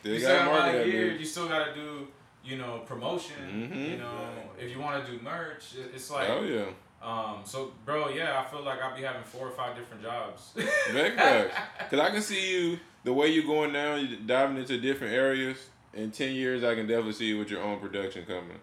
Still 0.00 0.14
you 0.14 0.20
gotta 0.20 0.20
still 0.20 0.36
gotta 0.36 0.50
market 0.50 0.72
the 0.72 0.78
that 0.78 0.90
gear. 0.90 1.12
You 1.12 1.24
still 1.24 1.48
gotta 1.48 1.74
do 1.74 2.08
you 2.44 2.56
know, 2.56 2.78
promotion. 2.86 3.36
Mhm. 3.72 3.90
You 3.90 3.96
know, 3.98 4.30
if 4.58 4.70
you 4.70 4.78
want 4.80 5.04
to 5.04 5.12
do 5.12 5.18
merch, 5.22 5.74
it's 5.94 6.10
like. 6.10 6.28
oh 6.30 6.42
yeah. 6.42 6.64
Um. 7.02 7.40
So, 7.44 7.72
bro, 7.84 8.08
yeah, 8.08 8.40
I 8.44 8.50
feel 8.50 8.62
like 8.64 8.82
I'll 8.82 8.96
be 8.96 9.02
having 9.02 9.22
four 9.22 9.46
or 9.48 9.52
five 9.52 9.76
different 9.76 10.02
jobs. 10.02 10.50
Big 10.92 11.14
facts. 11.14 11.56
Cause 11.90 12.00
I 12.00 12.10
can 12.10 12.20
see 12.22 12.52
you 12.52 12.78
the 13.04 13.12
way 13.12 13.28
you're 13.28 13.44
going 13.46 13.72
now, 13.72 13.94
you 13.94 14.16
diving 14.16 14.56
into 14.56 14.78
different 14.80 15.12
areas. 15.14 15.58
In 15.94 16.10
ten 16.10 16.34
years, 16.34 16.64
I 16.64 16.74
can 16.74 16.86
definitely 16.86 17.12
see 17.12 17.26
you 17.26 17.38
with 17.38 17.50
your 17.50 17.62
own 17.62 17.78
production 17.80 18.24
company. 18.24 18.58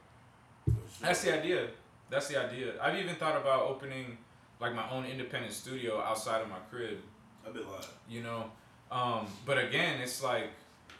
For 0.66 0.72
sure. 0.72 0.80
That's 1.08 1.24
the 1.24 1.34
idea. 1.40 1.68
That's 2.10 2.28
the 2.28 2.38
idea. 2.46 2.74
I've 2.82 2.98
even 3.00 3.16
thought 3.16 3.40
about 3.40 3.62
opening 3.64 4.18
like 4.60 4.76
my 4.76 4.90
own 4.90 5.06
independent 5.06 5.54
studio 5.54 6.00
outside 6.02 6.42
of 6.42 6.50
my 6.50 6.60
crib. 6.70 7.00
I've 7.46 7.54
been 7.54 7.68
lying. 7.68 7.84
You 8.10 8.22
know, 8.24 8.52
um, 8.92 9.28
but 9.46 9.58
again, 9.58 10.02
it's 10.02 10.22
like 10.22 10.50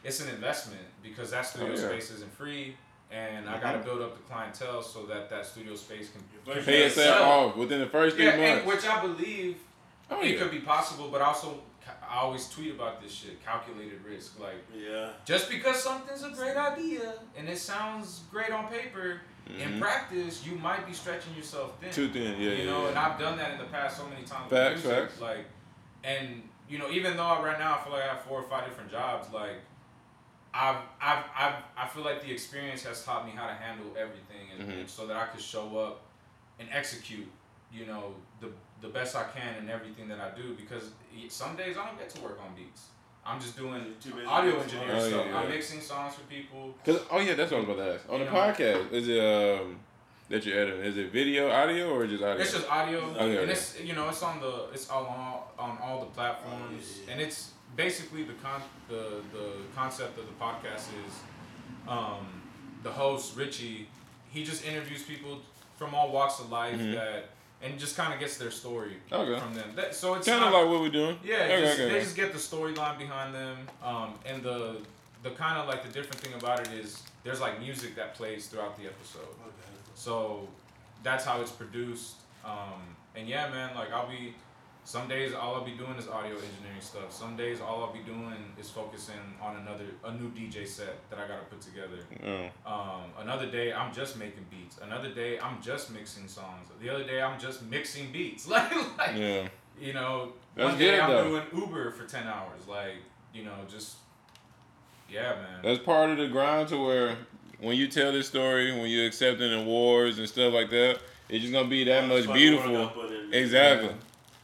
it's 0.04 0.20
an 0.20 0.28
investment 0.30 0.82
because 1.02 1.30
that 1.30 1.46
studio 1.46 1.68
Oh, 1.68 1.70
yeah. 1.78 1.88
space 1.88 2.10
isn't 2.12 2.32
free, 2.32 2.76
and 3.10 3.48
I 3.48 3.60
got 3.60 3.72
to 3.72 3.78
build 3.78 4.02
up 4.02 4.16
the 4.16 4.22
clientele 4.22 4.82
so 4.82 5.06
that 5.06 5.30
that 5.30 5.46
studio 5.46 5.74
space 5.76 6.10
can 6.10 6.22
Your 6.46 6.56
first 6.56 6.66
Pay 6.66 6.82
itself 6.84 7.22
off 7.22 7.56
within 7.56 7.80
the 7.80 7.86
first 7.86 8.16
three 8.16 8.26
yeah, 8.26 8.36
months. 8.54 8.66
which 8.66 8.84
I 8.86 9.00
believe 9.00 9.56
oh 10.10 10.20
it 10.22 10.32
yeah. 10.32 10.38
could 10.38 10.50
be 10.50 10.58
possible, 10.60 11.08
but 11.10 11.20
also 11.20 11.60
I 12.08 12.18
always 12.18 12.48
tweet 12.48 12.72
about 12.74 13.00
this 13.02 13.12
shit, 13.12 13.44
calculated 13.44 14.04
risk. 14.04 14.40
Like 14.40 14.64
Yeah. 14.74 15.10
just 15.24 15.48
because 15.48 15.82
something's 15.82 16.24
a 16.24 16.30
great 16.30 16.56
idea 16.56 17.14
and 17.36 17.48
it 17.48 17.58
sounds 17.58 18.22
great 18.30 18.50
on 18.50 18.66
paper, 18.68 19.20
in 19.46 19.74
Mhm. 19.74 19.80
practice 19.80 20.44
you 20.44 20.56
might 20.56 20.84
be 20.86 20.92
stretching 20.92 21.34
yourself 21.36 21.78
thin. 21.80 21.92
Too 21.92 22.08
thin. 22.08 22.40
Yeah, 22.40 22.50
you 22.50 22.64
yeah. 22.64 22.70
know, 22.70 22.82
yeah. 22.82 22.88
and 22.88 22.98
I've 22.98 23.18
done 23.18 23.36
that 23.38 23.52
in 23.52 23.58
the 23.58 23.64
past 23.66 23.96
so 23.98 24.06
many 24.08 24.24
times. 24.24 24.50
Facts, 24.50 24.82
music, 24.82 25.08
facts. 25.10 25.20
Like, 25.20 25.44
and 26.02 26.42
you 26.68 26.78
know, 26.78 26.90
even 26.90 27.16
though 27.16 27.40
right 27.42 27.58
now 27.60 27.78
I 27.78 27.84
feel 27.84 27.92
like 27.92 28.02
I 28.02 28.08
have 28.08 28.22
four 28.22 28.40
or 28.40 28.48
five 28.48 28.64
different 28.64 28.90
jobs, 28.90 29.32
like, 29.32 29.60
I've, 30.64 30.76
I've, 31.08 31.24
I've, 31.42 31.54
I 31.82 31.86
feel 31.92 32.02
like 32.10 32.18
the 32.26 32.32
experience 32.32 32.82
has 32.84 33.04
taught 33.04 33.22
me 33.28 33.32
how 33.38 33.46
to 33.46 33.52
handle 33.54 33.86
everything, 34.04 34.44
and, 34.52 34.58
Mhm. 34.68 34.80
and 34.80 34.88
so 34.96 35.06
that 35.08 35.16
I 35.16 35.26
could 35.26 35.40
show 35.54 35.66
up 35.78 36.00
and 36.58 36.68
execute, 36.72 37.28
you 37.72 37.84
know, 37.86 38.14
the 38.40 38.48
the 38.82 38.88
best 38.88 39.16
I 39.16 39.24
can 39.36 39.52
in 39.62 39.70
everything 39.70 40.06
that 40.08 40.20
I 40.20 40.30
do. 40.40 40.54
Because 40.54 40.84
some 41.28 41.56
days 41.56 41.76
I 41.78 41.86
don't 41.86 41.98
get 41.98 42.10
to 42.16 42.20
work 42.22 42.38
on 42.44 42.54
beats. 42.54 42.82
I'm 43.24 43.40
just 43.40 43.56
doing 43.56 43.82
audio 44.26 44.60
engineering. 44.60 44.90
Oh, 44.94 45.08
stuff. 45.08 45.26
yeah, 45.26 45.38
I'm 45.40 45.48
mixing 45.48 45.80
songs 45.80 46.14
for 46.14 46.22
people. 46.36 46.74
Cause 46.84 47.00
oh 47.10 47.18
yeah, 47.20 47.34
that's 47.34 47.50
what 47.50 47.58
I 47.58 47.60
was 47.64 47.68
about 47.70 47.84
to 47.84 47.94
ask. 47.94 48.08
On 48.08 48.18
You 48.20 48.24
the 48.26 48.30
know. 48.32 48.36
podcast, 48.38 48.92
is 48.92 49.08
it 49.08 49.20
um 49.20 49.80
that 50.28 50.44
you're 50.46 50.58
editing? 50.62 50.84
Is 50.90 50.96
it 50.96 51.10
video, 51.12 51.50
audio, 51.50 51.84
or 51.94 52.06
just 52.06 52.22
audio? 52.22 52.40
It's 52.42 52.52
just 52.52 52.68
audio, 52.70 53.00
Okay. 53.10 53.42
and 53.42 53.50
it's 53.50 53.80
you 53.80 53.94
know 53.94 54.08
it's 54.08 54.22
on 54.22 54.40
the 54.40 54.68
it's 54.74 54.88
all 54.90 55.06
on 55.06 55.68
on 55.70 55.78
all 55.82 56.00
the 56.00 56.10
platforms, 56.18 56.84
Oh, 56.86 57.00
yeah, 57.00 57.06
yeah. 57.06 57.12
and 57.12 57.20
it's 57.22 57.50
basically 57.74 58.22
the 58.24 58.34
con 58.34 58.62
the 58.88 59.22
the 59.32 59.50
concept 59.74 60.18
of 60.18 60.26
the 60.26 60.32
podcast 60.44 60.84
is, 61.06 61.12
um, 61.88 62.26
the 62.82 62.90
host 62.92 63.36
Richie, 63.36 63.88
he 64.30 64.44
just 64.44 64.64
interviews 64.66 65.02
people 65.02 65.38
from 65.78 65.94
all 65.94 66.10
walks 66.10 66.38
of 66.40 66.50
life 66.50 66.76
Mhm. 66.78 66.94
that 66.94 67.30
and 67.62 67.78
just 67.78 67.96
kind 67.96 68.12
of 68.12 68.20
gets 68.20 68.36
their 68.36 68.50
story 68.50 68.96
Okay. 69.10 69.40
from 69.40 69.54
them. 69.54 69.72
That, 69.74 69.94
so 69.94 70.14
it's 70.14 70.26
kind 70.28 70.44
of 70.44 70.52
like 70.52 70.66
what 70.66 70.80
we're 70.80 70.90
doing. 70.90 71.18
yeah, 71.24 71.36
Okay, 71.36 71.60
just, 71.62 71.74
okay, 71.80 71.88
they 71.90 72.00
just 72.00 72.14
get 72.14 72.32
the 72.32 72.38
storyline 72.38 72.98
behind 72.98 73.34
them, 73.34 73.66
um, 73.82 74.18
and 74.24 74.42
the 74.42 74.80
the 75.22 75.30
kind 75.30 75.58
of 75.58 75.66
like 75.66 75.82
the 75.82 75.88
different 75.88 76.20
thing 76.20 76.34
about 76.34 76.60
it 76.60 76.68
is 76.74 77.02
there's 77.24 77.40
like 77.40 77.58
music 77.58 77.96
that 77.96 78.14
plays 78.14 78.46
throughout 78.46 78.76
the 78.78 78.84
episode. 78.86 79.22
Okay. 79.22 79.72
So 79.94 80.46
that's 81.02 81.24
how 81.24 81.40
it's 81.40 81.50
produced. 81.50 82.16
Um, 82.44 82.94
and 83.16 83.26
yeah, 83.28 83.48
man, 83.48 83.74
like 83.74 83.92
I'll 83.92 84.06
be 84.08 84.34
some 84.86 85.08
days 85.08 85.34
all 85.34 85.56
I'll 85.56 85.64
be 85.64 85.72
doing 85.72 85.96
is 85.98 86.06
audio 86.08 86.30
engineering 86.34 86.80
stuff. 86.80 87.10
Some 87.12 87.36
days 87.36 87.60
all 87.60 87.82
I'll 87.84 87.92
be 87.92 87.98
doing 88.04 88.36
is 88.58 88.70
focusing 88.70 89.16
on 89.42 89.56
another 89.56 89.84
a 90.04 90.12
new 90.14 90.30
DJ 90.30 90.66
set 90.66 91.10
that 91.10 91.18
I 91.18 91.26
gotta 91.26 91.42
put 91.50 91.60
together. 91.60 91.98
Oh. 92.24 92.72
Um, 92.72 93.02
another 93.20 93.46
day 93.50 93.72
I'm 93.72 93.92
just 93.92 94.16
making 94.16 94.46
beats. 94.50 94.78
Another 94.80 95.10
day 95.10 95.38
I'm 95.40 95.60
just 95.60 95.90
mixing 95.90 96.28
songs. 96.28 96.68
The 96.80 96.88
other 96.88 97.04
day 97.04 97.20
I'm 97.20 97.38
just 97.38 97.62
mixing 97.64 98.12
beats. 98.12 98.46
like, 98.48 98.72
like 98.96 99.16
Yeah. 99.16 99.48
you 99.80 99.92
know, 99.92 100.32
That's 100.54 100.70
one 100.70 100.78
day 100.78 100.92
good, 100.92 101.00
I'm 101.00 101.10
though. 101.10 101.28
doing 101.30 101.44
Uber 101.54 101.90
for 101.90 102.04
ten 102.04 102.26
hours. 102.28 102.66
Like 102.68 102.94
you 103.34 103.42
know, 103.44 103.54
just 103.68 103.96
yeah, 105.10 105.34
man. 105.34 105.60
That's 105.64 105.80
part 105.80 106.10
of 106.10 106.18
the 106.18 106.28
grind 106.28 106.68
to 106.68 106.78
where 106.84 107.16
when 107.58 107.76
you 107.76 107.88
tell 107.88 108.12
this 108.12 108.28
story, 108.28 108.70
when 108.72 108.88
you're 108.88 109.06
accepting 109.06 109.52
awards 109.52 110.18
and 110.20 110.28
stuff 110.28 110.52
like 110.54 110.70
that, 110.70 111.00
it's 111.28 111.40
just 111.42 111.52
gonna 111.52 111.68
be 111.68 111.82
that 111.84 112.06
much 112.06 112.26
Fucking 112.26 112.28
work 112.28 112.36
I 112.36 112.38
beautiful. 112.38 113.30
Exactly. 113.32 113.88
in. 113.88 113.94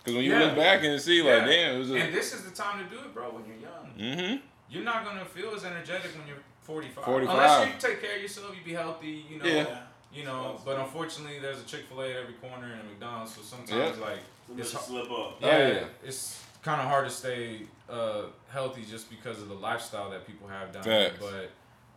Exactly. 0.04 0.12
Because 0.12 0.14
when 0.16 0.24
you 0.24 0.32
Yeah. 0.32 0.46
look 0.46 0.56
back 0.56 0.84
and 0.84 1.00
see, 1.00 1.22
Yeah. 1.22 1.34
like, 1.36 1.46
damn, 1.46 1.74
it 1.76 1.78
was 1.78 1.90
a. 1.90 1.96
and 1.96 2.14
this 2.14 2.32
is 2.34 2.44
the 2.44 2.50
time 2.50 2.84
to 2.84 2.90
do 2.94 3.00
it, 3.02 3.14
bro. 3.14 3.30
When 3.30 3.44
you're 3.46 3.56
young. 3.56 3.94
mm-hmm. 3.98 4.36
you're 4.68 4.84
not 4.84 5.04
gonna 5.04 5.24
feel 5.24 5.54
as 5.54 5.64
energetic 5.64 6.12
when 6.16 6.26
you're 6.26 6.42
45. 6.62 7.04
45. 7.04 7.34
Unless 7.34 7.66
you 7.74 7.88
take 7.90 8.00
care 8.00 8.16
of 8.16 8.22
yourself, 8.22 8.54
you 8.56 8.64
be 8.64 8.72
healthy, 8.74 9.24
you 9.28 9.38
know. 9.38 9.44
Yeah. 9.44 9.78
You 10.12 10.24
know, 10.24 10.60
but 10.64 10.78
unfortunately, 10.78 11.38
there's 11.38 11.60
a 11.60 11.64
Chick 11.64 11.86
Fil 11.88 12.02
A 12.02 12.10
at 12.10 12.16
every 12.16 12.34
corner 12.34 12.66
and 12.72 12.80
a 12.82 12.84
McDonald's, 12.84 13.34
so 13.34 13.40
sometimes 13.42 13.98
like 13.98 14.18
It's 14.58 14.70
should 14.70 14.80
slip 14.80 15.04
up. 15.04 15.10
Oh, 15.10 15.36
yeah, 15.40 15.68
yeah. 15.68 15.84
it's 16.04 16.42
kind 16.62 16.80
of 16.82 16.86
hard 16.88 17.06
to 17.06 17.10
stay 17.10 17.62
uh, 17.88 18.24
healthy 18.50 18.84
just 18.84 19.08
because 19.08 19.40
of 19.40 19.48
the 19.48 19.54
lifestyle 19.54 20.10
that 20.10 20.26
people 20.26 20.48
have 20.48 20.70
down 20.72 20.82
Facts. 20.82 21.18
here. 21.18 21.48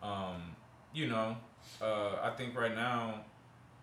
But 0.02 0.08
um, 0.08 0.56
you 0.94 1.08
know, 1.08 1.36
uh, 1.82 2.12
I 2.22 2.30
think 2.38 2.58
right 2.58 2.74
now 2.76 3.26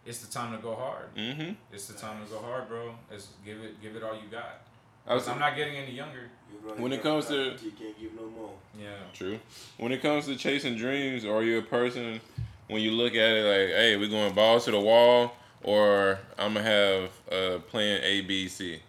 it's 0.05 0.19
the 0.25 0.33
time 0.33 0.53
to 0.57 0.59
go 0.63 0.75
hard. 0.75 1.15
Mm-hmm. 1.17 1.53
It's 1.73 1.87
the 1.87 1.95
time 1.95 2.25
to 2.25 2.31
go 2.31 2.39
hard, 2.39 2.69
bro. 2.69 2.95
It's 3.11 3.29
give 3.45 3.59
it 3.59 3.81
give 3.83 3.97
it 3.97 4.03
all 4.03 4.15
you 4.15 4.29
got. 4.31 4.61
I 5.07 5.15
was, 5.15 5.27
I'm 5.27 5.39
not 5.39 5.57
getting 5.57 5.77
any 5.77 5.93
younger. 5.93 6.31
When 6.77 6.93
it 6.93 7.03
comes 7.03 7.27
to- 7.27 7.57
you 7.63 7.73
can't 7.73 7.99
give 7.99 8.15
no 8.15 8.29
more. 8.29 8.53
Yeah. 8.81 8.91
True. 9.13 9.39
When 9.79 9.91
it 9.91 10.01
comes 10.01 10.27
to 10.27 10.37
chasing 10.37 10.77
dreams, 10.77 11.25
are 11.25 11.43
you 11.43 11.59
a 11.59 11.63
person 11.63 12.21
when 12.69 12.83
you 12.83 12.93
look 12.93 13.15
at 13.15 13.19
it 13.19 13.45
like, 13.45 13.75
hey, 13.77 13.97
we're 13.97 14.09
going 14.09 14.33
balls 14.33 14.65
to 14.67 14.71
the 14.71 14.79
wall, 14.81 15.33
or 15.63 16.19
I'm 16.39 16.55
gonna 16.55 16.65
have 16.65 17.11
uh, 17.31 17.59
plan 17.61 18.01
A, 18.05 18.21
B, 18.23 18.49
C? 18.49 18.81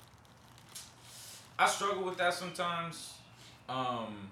I 1.57 1.67
struggle 1.67 2.03
with 2.03 2.17
that 2.17 2.33
sometimes. 2.33 3.13
Um, 3.67 4.29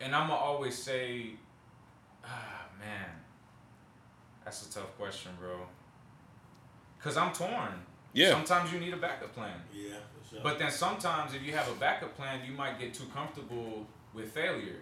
and 0.00 0.14
I'm 0.14 0.28
gonna 0.28 0.40
always 0.40 0.76
say, 0.78 1.30
ah, 2.24 2.66
man, 2.78 3.08
that's 4.48 4.66
a 4.66 4.72
tough 4.80 4.96
question, 4.96 5.30
bro. 5.38 5.58
Cause 7.02 7.18
I'm 7.18 7.32
torn. 7.34 7.74
Yeah. 8.14 8.30
Sometimes 8.30 8.72
you 8.72 8.80
need 8.80 8.94
a 8.94 8.96
backup 8.96 9.34
plan, 9.34 9.52
Yeah, 9.72 9.96
sure. 10.28 10.40
but 10.42 10.58
then 10.58 10.70
sometimes 10.70 11.34
if 11.34 11.42
you 11.42 11.52
have 11.52 11.68
a 11.70 11.74
backup 11.74 12.16
plan, 12.16 12.40
you 12.48 12.52
might 12.56 12.78
get 12.80 12.94
too 12.94 13.04
comfortable 13.14 13.86
with 14.14 14.32
failure, 14.32 14.80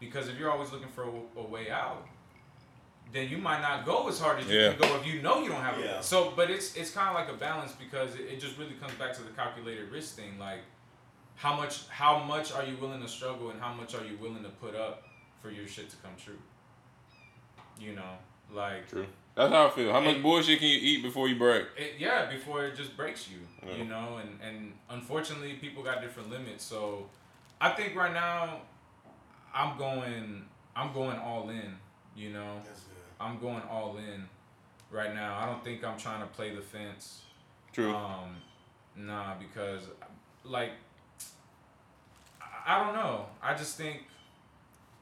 because 0.00 0.28
if 0.28 0.38
you're 0.38 0.50
always 0.50 0.72
looking 0.72 0.88
for 0.88 1.04
a, 1.04 1.40
a 1.40 1.42
way 1.46 1.70
out, 1.70 2.06
then 3.12 3.28
you 3.28 3.36
might 3.36 3.60
not 3.60 3.84
go 3.84 4.08
as 4.08 4.18
hard 4.18 4.40
as 4.40 4.46
you 4.48 4.58
Yeah. 4.58 4.70
can 4.72 4.78
go 4.88 4.96
if 4.96 5.06
you 5.06 5.20
know 5.20 5.42
you 5.42 5.50
don't 5.50 5.60
have 5.62 5.76
a 5.78 5.82
Yeah. 5.82 6.00
So, 6.00 6.32
but 6.34 6.50
it's 6.50 6.74
it's 6.74 6.90
kind 6.90 7.08
of 7.10 7.14
like 7.14 7.28
a 7.28 7.36
balance 7.38 7.72
because 7.72 8.14
it, 8.14 8.22
it 8.32 8.40
just 8.40 8.56
really 8.58 8.74
comes 8.80 8.94
back 8.94 9.12
to 9.18 9.22
the 9.22 9.30
calculated 9.30 9.90
risk 9.92 10.16
thing. 10.16 10.38
Like, 10.38 10.60
how 11.36 11.54
much 11.54 11.86
how 11.88 12.18
much 12.20 12.52
are 12.52 12.64
you 12.64 12.76
willing 12.78 13.02
to 13.02 13.08
struggle 13.08 13.50
and 13.50 13.60
how 13.60 13.72
much 13.74 13.94
are 13.94 14.04
you 14.04 14.16
willing 14.18 14.42
to 14.42 14.50
put 14.64 14.74
up 14.74 15.04
for 15.42 15.50
your 15.50 15.66
shit 15.68 15.90
to 15.90 15.96
come 15.96 16.12
true? 16.22 16.40
You 17.78 17.94
know, 17.94 18.12
like 18.52 18.88
True. 18.88 19.06
That's 19.34 19.52
how 19.52 19.68
I 19.68 19.70
feel. 19.70 19.92
How 19.92 20.00
much 20.00 20.16
Hey. 20.16 20.22
bullshit 20.22 20.58
can 20.58 20.66
you 20.68 20.78
eat 20.80 21.02
before 21.02 21.28
you 21.28 21.36
break? 21.36 21.66
it, 21.76 21.94
yeah, 21.98 22.26
before 22.28 22.64
it 22.64 22.74
just 22.76 22.96
breaks 22.96 23.28
you. 23.30 23.38
Yeah. 23.64 23.76
You 23.76 23.84
know, 23.84 24.18
and 24.20 24.38
and 24.42 24.72
unfortunately, 24.90 25.54
people 25.54 25.82
got 25.82 26.00
different 26.00 26.30
limits. 26.30 26.64
So, 26.64 27.08
I 27.60 27.70
think 27.70 27.94
right 27.94 28.12
now, 28.12 28.62
I'm 29.54 29.78
going 29.78 30.44
I'm 30.74 30.92
going 30.92 31.18
all 31.18 31.50
in. 31.50 31.76
You 32.16 32.30
know. 32.30 32.56
That's 32.64 32.80
good. 32.80 32.96
I'm 33.20 33.38
going 33.38 33.62
all 33.70 33.96
in 33.96 34.28
right 34.90 35.14
now. 35.14 35.38
I 35.38 35.46
don't 35.46 35.62
think 35.62 35.84
I'm 35.84 35.98
trying 35.98 36.20
to 36.20 36.26
play 36.26 36.54
the 36.54 36.60
fence. 36.62 37.22
True. 37.72 37.94
Um, 37.94 38.36
nah, 38.96 39.34
because 39.38 39.82
like 40.44 40.70
I, 42.40 42.76
I 42.76 42.84
don't 42.84 42.94
know. 42.94 43.26
I 43.42 43.54
just 43.54 43.76
think 43.76 44.02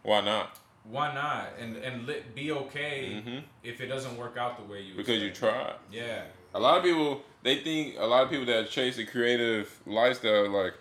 Why 0.03 0.21
not? 0.21 0.59
Why 0.90 1.12
not 1.14 1.49
and 1.61 1.77
and 1.77 2.09
be 2.35 2.53
okay 2.53 3.20
hmm 3.20 3.38
if 3.64 3.81
it 3.81 3.87
doesn't 3.87 4.16
work 4.16 4.37
out 4.37 4.57
the 4.57 4.64
way 4.72 4.81
you 4.83 4.94
Because 4.96 5.20
you 5.20 5.29
expect. 5.29 5.55
tried. 5.55 5.75
Yeah. 5.90 6.22
A 6.55 6.61
lot 6.61 6.79
of 6.79 6.85
people 6.85 7.22
they 7.42 7.57
think 7.57 7.96
a 7.99 8.07
lot 8.07 8.25
of 8.25 8.31
people 8.31 8.46
that 8.46 8.70
chase 8.70 8.99
a 8.99 9.05
creative 9.05 9.81
lifestyle 9.87 10.49
like, 10.51 10.75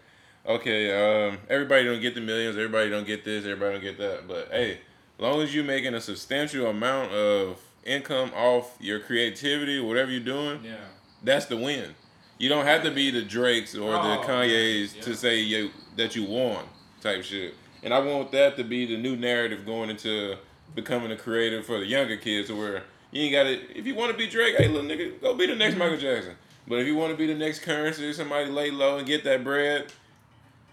okay, 0.47 1.27
um, 1.29 1.37
everybody 1.49 1.83
don't 1.85 2.01
get 2.01 2.15
the 2.15 2.21
millions, 2.21 2.55
everybody 2.55 2.89
don't 2.89 3.05
get 3.07 3.23
this, 3.25 3.43
everybody 3.45 3.73
don't 3.73 3.81
get 3.83 3.97
that. 3.97 4.27
But 4.27 4.49
hey, 4.51 4.73
as 4.73 5.21
long 5.21 5.41
as 5.41 5.53
you're 5.55 5.63
making 5.63 5.93
a 5.95 6.01
substantial 6.01 6.67
amount 6.67 7.11
of 7.11 7.59
income 7.83 8.31
off 8.35 8.75
your 8.79 8.99
creativity, 8.99 9.79
whatever 9.79 10.11
you're 10.11 10.19
doing, 10.19 10.63
Yeah. 10.63 10.75
that's 11.23 11.45
the 11.45 11.57
win. 11.57 11.95
You 12.37 12.49
don't 12.49 12.65
have 12.65 12.83
to 12.83 12.91
be 12.91 13.11
the 13.11 13.21
Drakes 13.21 13.75
or 13.75 13.91
the 13.93 14.19
Oh, 14.19 14.23
Kanye's 14.25 14.95
yeah. 14.95 15.01
to 15.03 15.15
say 15.15 15.39
you 15.39 15.71
that 15.95 16.15
you 16.15 16.25
won 16.25 16.65
type 17.01 17.23
shit. 17.23 17.53
And 17.85 17.93
I 17.93 17.99
want 17.99 18.31
that 18.31 18.57
to 18.57 18.63
be 18.63 18.87
the 18.87 18.97
new 18.97 19.15
narrative 19.15 19.63
going 19.63 19.91
into 19.91 20.37
becoming 20.73 21.11
a 21.11 21.15
creative 21.15 21.65
for 21.67 21.79
the 21.79 21.85
younger 21.85 22.17
kids, 22.17 22.51
where 22.51 22.83
you 23.11 23.21
ain't 23.21 23.31
got 23.31 23.43
to. 23.43 23.77
If 23.77 23.85
you 23.85 23.93
want 23.93 24.11
to 24.11 24.17
be 24.17 24.27
Drake, 24.27 24.55
hey 24.57 24.67
little 24.67 24.89
nigga, 24.89 25.21
go 25.21 25.35
be 25.35 25.45
the 25.45 25.55
next 25.55 25.75
mm-hmm. 25.75 25.83
Michael 25.83 25.97
Jackson. 25.97 26.35
But 26.67 26.79
if 26.79 26.87
you 26.87 26.95
want 26.95 27.11
to 27.11 27.17
be 27.17 27.27
the 27.27 27.35
next 27.35 27.59
Curren$y, 27.59 28.11
somebody 28.11 28.49
lay 28.49 28.71
low 28.71 28.97
and 28.97 29.05
get 29.05 29.23
that 29.25 29.43
bread, 29.43 29.93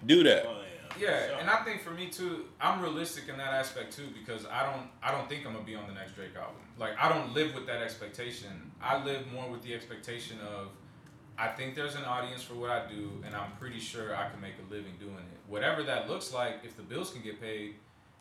do 0.07 0.23
that. 0.23 0.47
Oh 0.47 0.53
yeah. 0.53 0.63
Yeah, 0.99 1.27
Sure. 1.27 1.37
and 1.39 1.51
I 1.51 1.65
think 1.65 1.83
for 1.83 1.91
me 1.91 2.09
too, 2.09 2.47
I'm 2.61 2.81
realistic 2.81 3.29
in 3.29 3.37
that 3.37 3.53
aspect 3.53 3.95
too 3.95 4.09
because 4.19 4.47
I 4.47 4.63
don't 4.63 4.89
I 5.03 5.11
don't 5.11 5.29
think 5.29 5.47
I'm 5.47 5.53
gonna 5.53 5.65
be 5.65 5.75
on 5.75 5.87
the 5.87 5.95
next 5.95 6.15
Drake 6.15 6.35
album. 6.35 6.63
Like 6.79 6.93
I 6.99 7.11
don't 7.11 7.35
live 7.35 7.55
with 7.55 7.67
that 7.67 7.83
expectation. 7.83 8.73
I 8.83 9.05
live 9.05 9.31
more 9.31 9.51
with 9.51 9.63
the 9.63 9.75
expectation 9.75 10.39
of 10.41 10.69
I 11.39 11.49
think 11.49 11.75
there's 11.75 11.95
an 11.95 12.05
audience 12.05 12.43
for 12.43 12.55
what 12.55 12.71
I 12.71 12.89
do 12.89 13.23
and 13.25 13.35
I'm 13.35 13.53
pretty 13.61 13.81
sure 13.81 14.17
I 14.17 14.31
can 14.31 14.41
make 14.41 14.55
a 14.67 14.73
living 14.73 14.93
doing 14.99 15.17
it. 15.17 15.42
Whatever 15.53 15.83
that 15.83 16.09
looks 16.09 16.33
like, 16.33 16.61
if 16.65 16.77
the 16.79 16.83
bills 16.83 17.11
can 17.11 17.21
get 17.23 17.39
paid, 17.41 17.75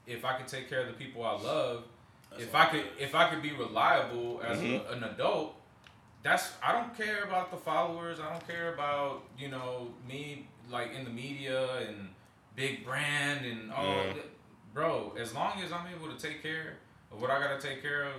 if 0.05 0.25
I 0.25 0.35
can 0.37 0.45
take 0.45 0.67
care 0.69 0.81
of 0.81 0.87
the 0.87 0.93
people 0.93 1.23
I 1.23 1.31
love, 1.41 1.83
That's 2.29 2.43
if 2.43 2.53
I 2.53 2.65
could 2.65 2.81
is. 2.81 2.85
if 2.99 3.15
I 3.15 3.29
could 3.29 3.41
be 3.41 3.53
reliable 3.53 4.41
as 4.45 4.59
Mhm. 4.59 4.85
a, 4.85 4.91
an 4.91 5.03
adult, 5.05 5.55
that's 6.23 6.51
I 6.61 6.73
don't 6.73 6.93
care 6.97 7.23
about 7.23 7.49
the 7.49 7.55
followers. 7.57 8.19
I 8.19 8.29
don't 8.29 8.45
care 8.45 8.73
about 8.73 9.23
you 9.37 9.47
know 9.47 9.93
me 10.05 10.47
like 10.69 10.91
in 10.93 11.05
the 11.05 11.09
media 11.09 11.77
and 11.87 12.13
big 12.57 12.83
brand 12.85 13.45
and 13.45 13.71
all. 13.71 13.85
Yeah. 13.85 14.13
that. 14.13 14.25
Bro, 14.73 15.13
as 15.17 15.33
long 15.33 15.61
as 15.61 15.71
I'm 15.71 15.87
able 15.87 16.13
to 16.13 16.17
take 16.27 16.41
care 16.43 16.77
of 17.13 17.21
what 17.21 17.29
I 17.31 17.39
gotta 17.39 17.61
take 17.61 17.81
care 17.81 18.03
of, 18.05 18.13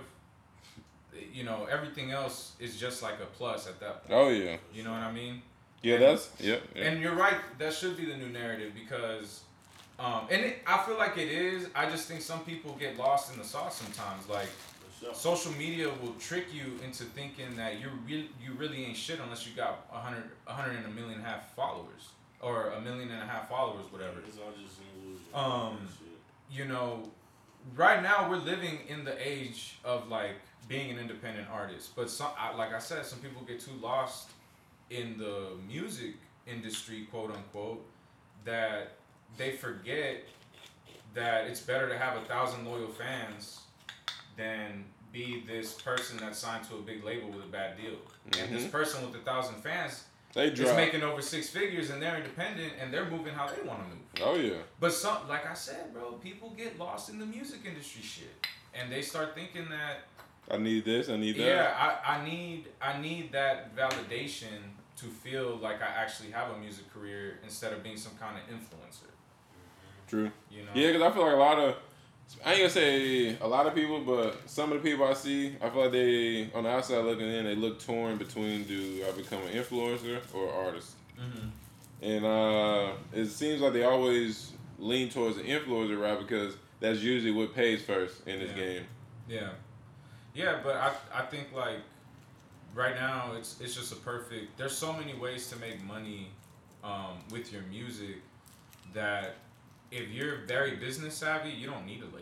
you 1.31 1.43
know 1.43 1.65
everything 1.65 2.09
else 2.11 2.53
is 2.59 2.79
just 2.79 3.03
like 3.03 3.19
a 3.21 3.25
plus 3.27 3.67
at 3.67 3.79
that 3.79 4.07
point. 4.07 4.19
Oh 4.19 4.29
yeah, 4.29 4.57
You 4.73 4.83
know 4.83 4.91
what 4.91 5.01
I 5.01 5.11
mean? 5.11 5.43
Yeah. 5.83 5.97
That's 5.97 6.29
yeah. 6.39 6.55
yeah. 6.75 6.83
And 6.83 7.01
you're 7.01 7.15
right. 7.15 7.35
That 7.59 7.73
should 7.73 7.95
be 7.95 8.05
the 8.05 8.17
new 8.17 8.29
narrative 8.29 8.73
because, 8.73 9.41
um, 9.99 10.27
and 10.31 10.41
it, 10.41 10.57
I 10.65 10.83
feel 10.85 10.97
like 10.97 11.17
it 11.17 11.29
is. 11.29 11.67
I 11.75 11.89
just 11.89 12.07
think 12.07 12.21
some 12.21 12.39
people 12.45 12.75
get 12.79 12.97
lost 12.97 13.31
in 13.31 13.37
the 13.37 13.45
sauce 13.45 13.81
sometimes. 13.81 14.27
Like 14.27 14.49
sure. 14.99 15.13
social 15.13 15.51
media 15.53 15.89
will 16.01 16.13
trick 16.19 16.45
you 16.51 16.79
into 16.83 17.03
thinking 17.03 17.55
that 17.57 17.79
you 17.79 17.89
really 18.07 18.29
you 18.43 18.53
really 18.57 18.85
ain't 18.85 18.97
shit 18.97 19.19
unless 19.19 19.45
you 19.45 19.53
got 19.55 19.85
a 19.93 19.99
hundred 19.99 20.23
a 20.47 20.53
hundred 20.53 20.77
and 20.77 20.85
a 20.85 20.89
million 20.89 21.15
and 21.15 21.25
a 21.25 21.29
half 21.29 21.53
followers 21.53 22.09
or 22.41 22.71
a 22.71 22.81
million 22.81 23.09
and 23.09 23.21
a 23.21 23.25
half 23.25 23.49
followers, 23.49 23.85
whatever. 23.89 24.19
It's 24.27 24.37
all 24.37 24.51
just 24.51 24.79
an 24.79 24.85
illusion. 25.01 25.25
Um, 25.33 25.77
Shit. 25.97 26.07
You 26.51 26.65
know, 26.65 27.03
right 27.75 28.03
now 28.03 28.29
we're 28.29 28.37
living 28.37 28.79
in 28.87 29.03
the 29.03 29.15
age 29.25 29.79
of 29.83 30.09
like 30.09 30.35
being 30.67 30.91
an 30.91 30.99
independent 30.99 31.47
artist, 31.51 31.95
but 31.95 32.09
some 32.09 32.31
I, 32.37 32.55
like 32.55 32.73
I 32.73 32.79
said, 32.79 33.05
some 33.05 33.19
people 33.19 33.41
get 33.43 33.59
too 33.59 33.71
lost 33.81 34.29
in 34.89 35.17
the 35.17 35.49
music 35.67 36.15
industry, 36.47 37.07
quote 37.09 37.31
unquote, 37.35 37.85
that 38.45 38.93
they 39.37 39.51
forget 39.51 40.17
that 41.13 41.45
it's 41.45 41.61
better 41.61 41.87
to 41.89 41.97
have 41.97 42.17
a 42.17 42.25
thousand 42.25 42.65
loyal 42.65 42.87
fans 42.89 43.61
than 44.35 44.83
be 45.11 45.43
this 45.47 45.73
person 45.73 46.17
that's 46.17 46.39
signed 46.39 46.63
to 46.67 46.75
a 46.75 46.81
big 46.81 47.03
label 47.03 47.29
with 47.29 47.43
a 47.43 47.47
bad 47.47 47.77
deal. 47.77 47.95
And 48.39 48.53
this 48.55 48.63
Mhm. 48.63 48.71
person 48.71 49.05
with 49.05 49.15
a 49.15 49.23
thousand 49.23 49.61
fans 49.61 50.05
They 50.33 50.47
is 50.47 50.59
making 50.75 51.03
over 51.03 51.21
six 51.21 51.49
figures 51.49 51.91
and 51.91 52.01
they're 52.01 52.15
independent 52.17 52.73
and 52.79 52.91
they're 52.91 53.05
moving 53.05 53.35
how 53.35 53.45
they 53.47 53.61
want 53.61 53.83
to 53.83 53.89
move. 53.89 53.99
Oh 54.21 54.35
yeah. 54.35 54.63
But 54.79 54.91
some, 54.91 55.27
like 55.27 55.45
I 55.45 55.53
said, 55.53 55.93
bro, 55.93 56.13
people 56.13 56.49
get 56.57 56.79
lost 56.79 57.09
in 57.09 57.19
the 57.19 57.25
music 57.27 57.59
industry 57.65 58.01
shit, 58.01 58.47
and 58.73 58.91
they 58.91 59.03
start 59.03 59.35
thinking 59.35 59.69
that, 59.69 60.05
I 60.51 60.57
need 60.57 60.85
this. 60.85 61.09
I 61.09 61.17
need 61.17 61.35
that. 61.37 61.41
yeah, 61.41 61.97
I, 62.05 62.17
I 62.17 62.25
need, 62.25 62.67
I 62.81 62.99
need 63.01 63.31
that 63.31 63.75
validation 63.75 64.59
to 64.97 65.05
feel 65.05 65.57
like 65.57 65.81
I 65.81 65.87
actually 65.87 66.31
have 66.31 66.51
a 66.51 66.57
music 66.57 66.91
career 66.93 67.39
instead 67.43 67.73
of 67.73 67.81
being 67.83 67.97
some 67.97 68.13
kind 68.19 68.37
of 68.37 68.43
influencer. 68.53 69.09
True. 70.07 70.31
You 70.51 70.63
know? 70.63 70.71
Yeah, 70.75 70.87
because 70.91 71.01
I 71.01 71.11
feel 71.11 71.23
like 71.25 71.33
a 71.33 71.37
lot 71.37 71.59
of, 71.59 71.75
I 72.45 72.51
ain't 72.51 72.59
gonna 72.59 72.69
say 72.69 73.37
a 73.39 73.47
lot 73.47 73.65
of 73.67 73.73
people, 73.73 74.01
but 74.01 74.37
some 74.49 74.71
of 74.71 74.81
the 74.83 74.89
people 74.89 75.05
I 75.05 75.13
see, 75.13 75.55
I 75.61 75.69
feel 75.69 75.81
like 75.83 75.91
they, 75.91 76.49
on 76.53 76.63
the 76.63 76.69
outside 76.69 77.03
looking 77.03 77.27
in, 77.27 77.45
they 77.45 77.55
look 77.55 77.79
torn 77.83 78.17
between 78.17 78.63
do 78.65 79.03
I 79.07 79.11
become 79.11 79.41
an 79.43 79.53
influencer 79.53 80.19
or 80.33 80.51
artist? 80.53 80.91
hmm 81.17 81.47
And 82.01 82.25
uh, 82.25 82.91
it 83.13 83.27
seems 83.27 83.61
like 83.61 83.73
they 83.73 83.83
always 83.83 84.51
lean 84.77 85.09
towards 85.09 85.37
the 85.37 85.43
influencer 85.43 85.99
route 85.99 86.19
because 86.19 86.55
that's 86.79 86.99
usually 86.99 87.31
what 87.31 87.55
pays 87.55 87.81
first 87.83 88.27
in 88.27 88.39
this 88.39 88.49
Yeah. 88.51 88.55
game. 88.55 88.83
Yeah, 89.27 89.49
yeah, 90.33 90.59
but 90.63 90.75
I, 90.75 90.91
I 91.13 91.21
think 91.23 91.53
like 91.53 91.79
right 92.75 92.95
now 92.95 93.31
it's 93.37 93.59
it's 93.61 93.75
just 93.75 93.91
a 93.91 93.95
perfect. 93.97 94.57
There's 94.57 94.75
so 94.75 94.93
many 94.93 95.13
ways 95.13 95.49
to 95.49 95.55
make 95.57 95.83
money 95.83 96.29
um, 96.83 97.19
with 97.31 97.51
your 97.53 97.61
music 97.63 98.17
that 98.93 99.35
if 99.91 100.09
you're 100.09 100.37
very 100.47 100.75
business 100.75 101.15
savvy, 101.15 101.49
you 101.49 101.67
don't 101.67 101.85
need 101.85 102.01
a 102.01 102.05
label. 102.05 102.19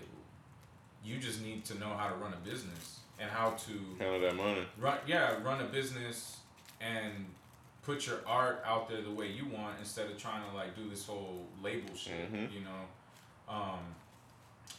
You 1.04 1.18
just 1.18 1.42
need 1.42 1.66
to 1.66 1.78
know 1.80 1.90
how 1.98 2.10
to 2.10 2.16
run 2.16 2.34
a 2.34 2.50
business 2.50 3.00
and 3.20 3.30
how 3.30 3.52
to 3.52 4.06
of 4.06 4.22
that 4.22 4.36
money. 4.36 4.66
run 4.80 4.98
yeah 5.08 5.36
run 5.44 5.62
a 5.62 5.66
business 5.66 6.38
and 6.80 7.26
put 7.84 8.06
your 8.08 8.20
art 8.28 8.62
out 8.66 8.90
there 8.90 9.02
the 9.02 9.12
way 9.12 9.28
you 9.28 9.46
want 9.46 9.76
instead 9.80 10.08
of 10.10 10.18
trying 10.18 10.42
to 10.50 10.56
like 10.56 10.76
do 10.76 10.88
this 10.90 11.06
whole 11.06 11.46
label 11.64 11.94
shit 11.96 12.32
Mhm. 12.34 12.52
you 12.54 12.62
know 12.62 13.54
um 13.54 13.80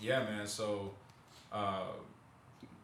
yeah 0.00 0.20
man 0.24 0.46
so 0.46 0.90
uh 1.52 1.82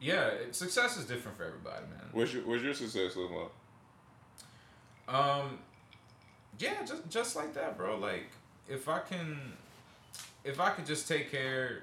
yeah 0.01 0.27
it, 0.29 0.55
success 0.55 0.97
is 0.97 1.07
different 1.07 1.37
for 1.37 1.45
everybody 1.45 1.85
man 1.91 2.01
What's 2.13 2.33
your 2.33 2.43
What's 2.45 2.63
your 2.63 2.75
success 2.75 3.17
look 3.17 3.31
like? 3.31 5.15
um 5.15 5.59
yeah 6.59 6.85
just 6.85 7.09
just 7.09 7.37
like 7.37 7.55
that 7.55 7.77
bro 7.77 7.97
like 7.97 8.31
if 8.69 8.89
i 8.89 8.99
can 9.01 9.39
if 10.45 10.61
i 10.61 10.71
could 10.71 10.85
just 10.87 11.09
take 11.09 11.31
care 11.31 11.83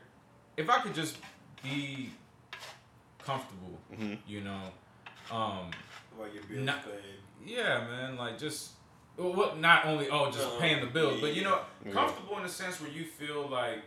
if 0.57 0.69
i 0.69 0.79
could 0.79 0.93
just 0.93 1.17
be 1.63 2.11
comfortable 3.23 3.79
Mhm. 3.93 4.19
you 4.27 4.41
know 4.41 4.61
um 5.31 5.71
Like 6.19 6.33
your 6.33 6.43
bills 6.43 6.65
Not- 6.65 6.83
paid. 6.85 7.19
Yeah, 7.45 7.79
man. 7.87 8.15
Like 8.17 8.37
just 8.39 8.71
well, 9.17 9.33
what? 9.33 9.57
Not 9.59 9.85
only 9.85 10.09
oh, 10.09 10.29
just 10.31 10.45
Uh, 10.47 10.59
paying 10.59 10.79
the 10.81 10.87
bills, 10.91 11.19
but 11.21 11.33
you 11.35 11.43
know, 11.43 11.59
Yeah. 11.85 11.91
comfortable 11.93 12.37
in 12.37 12.43
the 12.43 12.49
sense 12.49 12.79
where 12.81 12.89
you 12.91 13.05
feel 13.05 13.47
like 13.47 13.79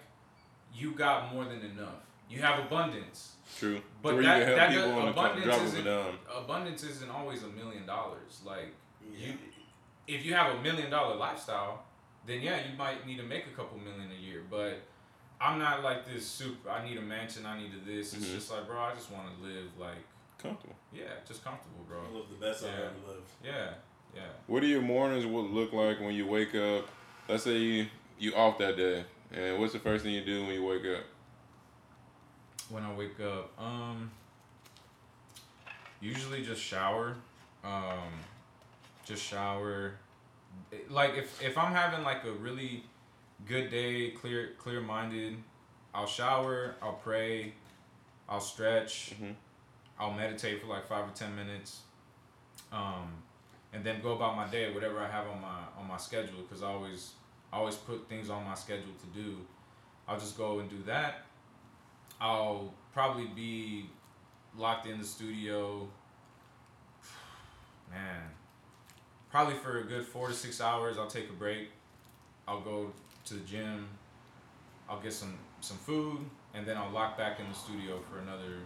you 0.73 0.93
got 0.93 1.33
more 1.33 1.45
than 1.45 1.61
enough. 1.65 2.01
You 2.31 2.41
have 2.43 2.59
abundance. 2.59 3.35
True. 3.57 3.81
But 4.03 4.15
Where 4.15 4.23
that- 4.23 4.39
you 4.39 4.45
can 4.45 4.57
that 4.57 4.71
help 4.71 4.73
does- 4.73 4.85
people 4.87 4.99
on 5.01 5.05
the 5.07 5.11
abundance 5.13 5.45
drop 5.45 5.57
of 5.57 5.63
a 5.63 5.67
isn't- 5.67 5.85
dime. 5.85 6.19
Abundance 6.37 6.83
isn't 6.85 7.11
always 7.11 7.43
a 7.43 7.49
million 7.49 7.87
dollars. 7.87 8.43
Like 8.45 8.75
Yeah. 9.13 9.29
you, 9.29 9.39
if 10.07 10.25
you 10.25 10.35
have 10.35 10.55
a 10.55 10.63
million 10.63 10.91
dollar 10.91 11.17
lifestyle, 11.17 11.85
then 12.27 12.41
yeah, 12.43 12.65
you 12.71 12.77
might 12.77 13.07
need 13.07 13.17
to 13.17 13.23
make 13.25 13.47
a 13.47 13.51
couple 13.51 13.79
million 13.79 14.11
a 14.11 14.15
year. 14.15 14.45
But 14.49 14.83
I'm 15.41 15.59
not 15.59 15.83
like 15.83 16.05
this 16.07 16.27
super. 16.27 16.71
I 16.71 16.85
need 16.85 16.99
a 16.99 17.03
mansion. 17.03 17.47
I 17.47 17.59
need 17.59 17.73
a 17.75 17.85
this. 17.85 18.13
It's 18.15 18.27
Mhm. 18.27 18.35
just 18.35 18.51
like, 18.51 18.67
bro, 18.67 18.79
I 18.81 18.95
just 18.95 19.11
want 19.11 19.37
to 19.37 19.43
live 19.45 19.77
like, 19.79 20.05
Comfortable. 20.39 20.77
yeah, 20.93 21.05
just 21.27 21.43
comfortable, 21.45 21.85
bro. 21.89 22.01
I 22.01 22.11
live 22.17 22.29
the 22.29 22.37
best 22.37 22.65
I've 22.65 22.75
ever 22.75 22.95
lived. 23.07 23.31
Yeah, 23.43 23.75
yeah. 24.15 24.23
What 24.47 24.61
do 24.61 24.67
your 24.67 24.83
mornings 24.83 25.27
would 25.27 25.51
look 25.51 25.73
like 25.73 26.01
when 26.01 26.15
you 26.15 26.27
wake 26.27 26.55
up? 26.55 26.87
Let's 27.29 27.45
say 27.45 27.57
you 27.57 27.87
you 28.21 28.35
off 28.35 28.59
that 28.59 28.77
day, 28.77 29.05
and 29.33 29.59
what's 29.61 29.73
the 29.73 29.79
first 29.79 30.03
thing 30.05 30.13
you 30.13 30.25
do 30.25 30.43
when 30.45 30.55
you 30.55 30.65
wake 30.65 30.85
up? 30.87 31.05
When 32.71 32.83
I 32.83 32.93
wake 32.95 33.19
up. 33.21 33.51
Um, 33.59 34.11
usually 36.01 36.43
just 36.45 36.63
shower. 36.63 37.15
Um, 37.65 38.13
just 39.05 39.23
shower. 39.23 39.95
Like 40.89 41.15
if 41.17 41.43
if 41.43 41.57
I'm 41.59 41.73
having 41.73 42.05
like 42.05 42.25
a 42.25 42.33
really 42.33 42.85
good 43.47 43.71
day, 43.71 44.11
clear 44.11 44.51
clear 44.59 44.81
minded, 44.81 45.37
I'll 45.95 46.07
shower. 46.07 46.75
I'll 46.83 46.95
pray. 46.95 47.55
I'll 48.29 48.41
stretch. 48.41 49.13
Mhm. 49.21 49.35
I'll 49.99 50.13
meditate 50.13 50.61
for 50.61 50.69
like 50.69 50.87
five 50.87 51.09
or 51.09 51.13
ten 51.13 51.35
minutes. 51.35 51.81
Um, 52.71 53.23
and 53.73 53.83
then 53.85 54.01
go 54.01 54.13
about 54.13 54.37
my 54.37 54.47
day, 54.47 54.73
whatever 54.73 54.99
I 55.01 55.09
have 55.09 55.27
on 55.27 55.41
my 55.41 55.61
on 55.79 55.89
my 55.89 55.97
schedule, 55.97 56.43
because 56.43 56.63
I 56.63 56.69
always 56.69 57.13
I 57.53 57.57
always 57.57 57.77
put 57.77 58.09
things 58.09 58.31
on 58.31 58.45
my 58.45 58.55
schedule 58.55 58.93
to 59.01 59.21
do. 59.23 59.37
I'll 60.07 60.19
just 60.19 60.37
go 60.37 60.59
and 60.61 60.69
do 60.71 60.83
that. 60.87 61.25
I'll 62.21 62.75
probably 62.93 63.27
be 63.27 63.87
locked 64.57 64.87
in 64.87 64.99
the 64.99 65.05
studio. 65.05 65.89
Man, 67.91 68.23
probably 69.31 69.55
for 69.55 69.79
a 69.81 69.85
good 69.85 70.05
four 70.07 70.29
to 70.29 70.35
six 70.35 70.61
hours. 70.61 70.99
I'll 70.99 71.07
take 71.07 71.31
a 71.31 71.35
break. 71.35 71.69
I'll 72.47 72.61
go 72.61 72.93
to 73.27 73.35
the 73.35 73.41
gym. 73.41 73.89
I'll 74.89 75.01
get 75.01 75.13
some 75.13 75.39
some 75.61 75.77
food, 75.77 76.19
and 76.55 76.67
then 76.67 76.77
I'll 76.77 76.91
lock 76.91 77.19
back 77.19 77.41
in 77.41 77.49
the 77.49 77.55
studio 77.55 78.01
for 78.11 78.19
another 78.21 78.61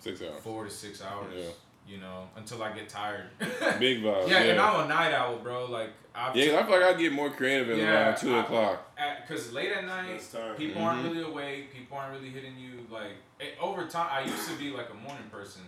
Six 0.00 0.20
hours. 0.22 0.42
four 0.42 0.64
to 0.64 0.70
six 0.70 1.02
hours. 1.02 1.32
Yeah. 1.36 1.50
You 1.86 1.98
know, 1.98 2.28
until 2.36 2.62
I 2.62 2.70
get 2.72 2.88
tired. 2.88 3.24
Big 3.80 4.02
vibe. 4.02 4.28
yeah, 4.28 4.44
Yeah, 4.44 4.50
and 4.52 4.60
I'm 4.60 4.84
a 4.84 4.88
night 4.88 5.12
owl, 5.12 5.38
bro. 5.38 5.66
Like 5.66 5.90
I've 6.14 6.36
yeah. 6.36 6.46
'cause 6.46 6.54
I 6.54 6.62
feel 6.66 6.80
like 6.80 6.94
I 6.94 6.98
get 6.98 7.12
more 7.12 7.30
creative 7.30 7.70
at 7.70 7.78
Yeah, 7.78 7.90
around 8.08 8.16
two 8.16 8.34
I- 8.36 8.40
o'clock. 8.40 8.96
because 9.26 9.52
late 9.52 9.72
at 9.72 9.84
night 9.84 10.10
It's 10.10 10.30
time. 10.30 10.54
people 10.54 10.82
aren't 10.82 11.00
Mhm. 11.04 11.10
really 11.12 11.22
awake. 11.24 11.72
People 11.72 11.98
aren't 11.98 12.14
really 12.14 12.30
hitting 12.30 12.56
you. 12.58 12.86
Like 12.90 13.12
it, 13.40 13.54
over 13.60 13.86
time, 13.86 14.08
I 14.10 14.20
used 14.22 14.48
to 14.48 14.54
be 14.56 14.70
like 14.70 14.88
a 14.90 14.94
morning 14.94 15.28
person. 15.32 15.62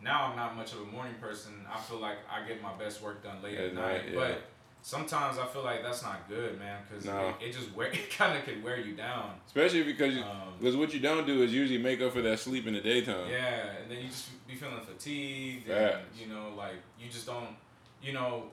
Now 0.00 0.26
I'm 0.30 0.36
not 0.36 0.54
much 0.56 0.72
of 0.74 0.80
a 0.82 0.84
morning 0.84 1.14
person. 1.20 1.66
I 1.72 1.80
feel 1.80 1.98
like 1.98 2.18
I 2.30 2.46
get 2.46 2.62
my 2.62 2.72
best 2.74 3.00
work 3.02 3.24
done 3.24 3.42
late 3.42 3.58
at, 3.58 3.64
At 3.66 3.74
night. 3.74 3.82
night, 3.82 4.04
yeah. 4.12 4.14
But 4.20 4.42
sometimes 4.84 5.38
I 5.38 5.46
feel 5.46 5.62
like 5.64 5.82
that's 5.82 6.02
not 6.02 6.28
good, 6.28 6.58
man. 6.58 6.82
Because 6.86 7.06
No. 7.06 7.30
it, 7.40 7.46
it 7.48 7.52
just 7.54 7.74
wear 7.74 7.86
it 7.92 8.10
kind 8.10 8.36
of 8.38 8.44
can 8.44 8.62
wear 8.62 8.78
you 8.78 8.94
down. 8.94 9.30
Especially 9.46 9.82
because 9.82 10.14
you, 10.14 10.22
Um, 10.22 10.52
because 10.60 10.76
what 10.76 10.92
you 10.92 11.00
don't 11.00 11.26
do 11.26 11.42
is 11.42 11.52
usually 11.52 11.78
make 11.82 12.00
up 12.02 12.12
for 12.12 12.20
that 12.22 12.38
sleep 12.38 12.66
in 12.66 12.74
the 12.74 12.80
daytime. 12.82 13.28
Yeah, 13.30 13.70
and 13.82 13.90
then 13.90 13.98
you 14.02 14.08
just 14.08 14.28
be 14.46 14.54
feeling 14.54 14.80
fatigued, 14.84 15.68
and 15.70 16.02
you 16.14 16.26
know, 16.26 16.52
like 16.56 16.76
you 17.00 17.08
just 17.10 17.24
don't, 17.26 17.56
you 18.02 18.12
know, 18.12 18.44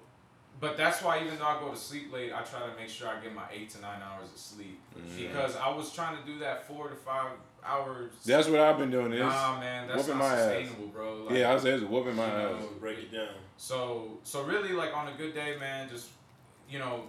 but 0.62 0.78
that's 0.78 1.02
why 1.04 1.22
even 1.22 1.38
though 1.38 1.46
I 1.46 1.60
go 1.60 1.70
to 1.72 1.78
sleep 1.78 2.14
late, 2.14 2.32
I 2.32 2.42
try 2.44 2.62
to 2.62 2.74
make 2.80 2.88
sure 2.90 3.10
I 3.10 3.20
get 3.20 3.36
my 3.36 3.44
eight 3.52 3.70
to 3.72 3.82
nine 3.82 4.02
hours 4.02 4.30
of 4.32 4.38
sleep 4.40 4.80
Mhm. 4.98 5.18
because 5.28 5.58
I 5.58 5.68
was 5.70 5.92
trying 5.92 6.18
to 6.18 6.24
do 6.24 6.40
that 6.40 6.66
four 6.66 6.88
to 6.88 6.96
five 6.96 7.32
hours. 7.64 8.12
That's 8.26 8.48
what 8.48 8.60
I've 8.62 8.78
been 8.78 8.90
doing. 8.92 9.12
Is 9.12 9.20
nah, 9.20 9.60
man, 9.60 9.88
that's 9.88 10.00
whooping 10.08 10.18
not 10.20 10.30
my 10.30 10.34
ass. 10.34 10.40
sustainable, 10.44 10.88
bro. 10.88 11.24
Like, 11.26 11.38
yeah, 11.38 11.50
I 11.50 11.54
was 11.56 11.64
saying 11.64 11.82
it's 11.82 11.90
whooping 11.92 12.16
my 12.16 12.26
you 12.26 12.48
ass. 12.48 12.62
know, 12.62 12.70
Break 12.80 13.00
it 13.00 13.12
down. 13.12 13.36
So 13.58 14.20
so 14.24 14.44
really 14.44 14.72
like 14.72 14.96
on 14.96 15.10
a 15.10 15.14
good 15.18 15.34
day, 15.34 15.58
man, 15.60 15.90
just 15.90 16.10
you 16.72 16.80
know, 16.80 17.04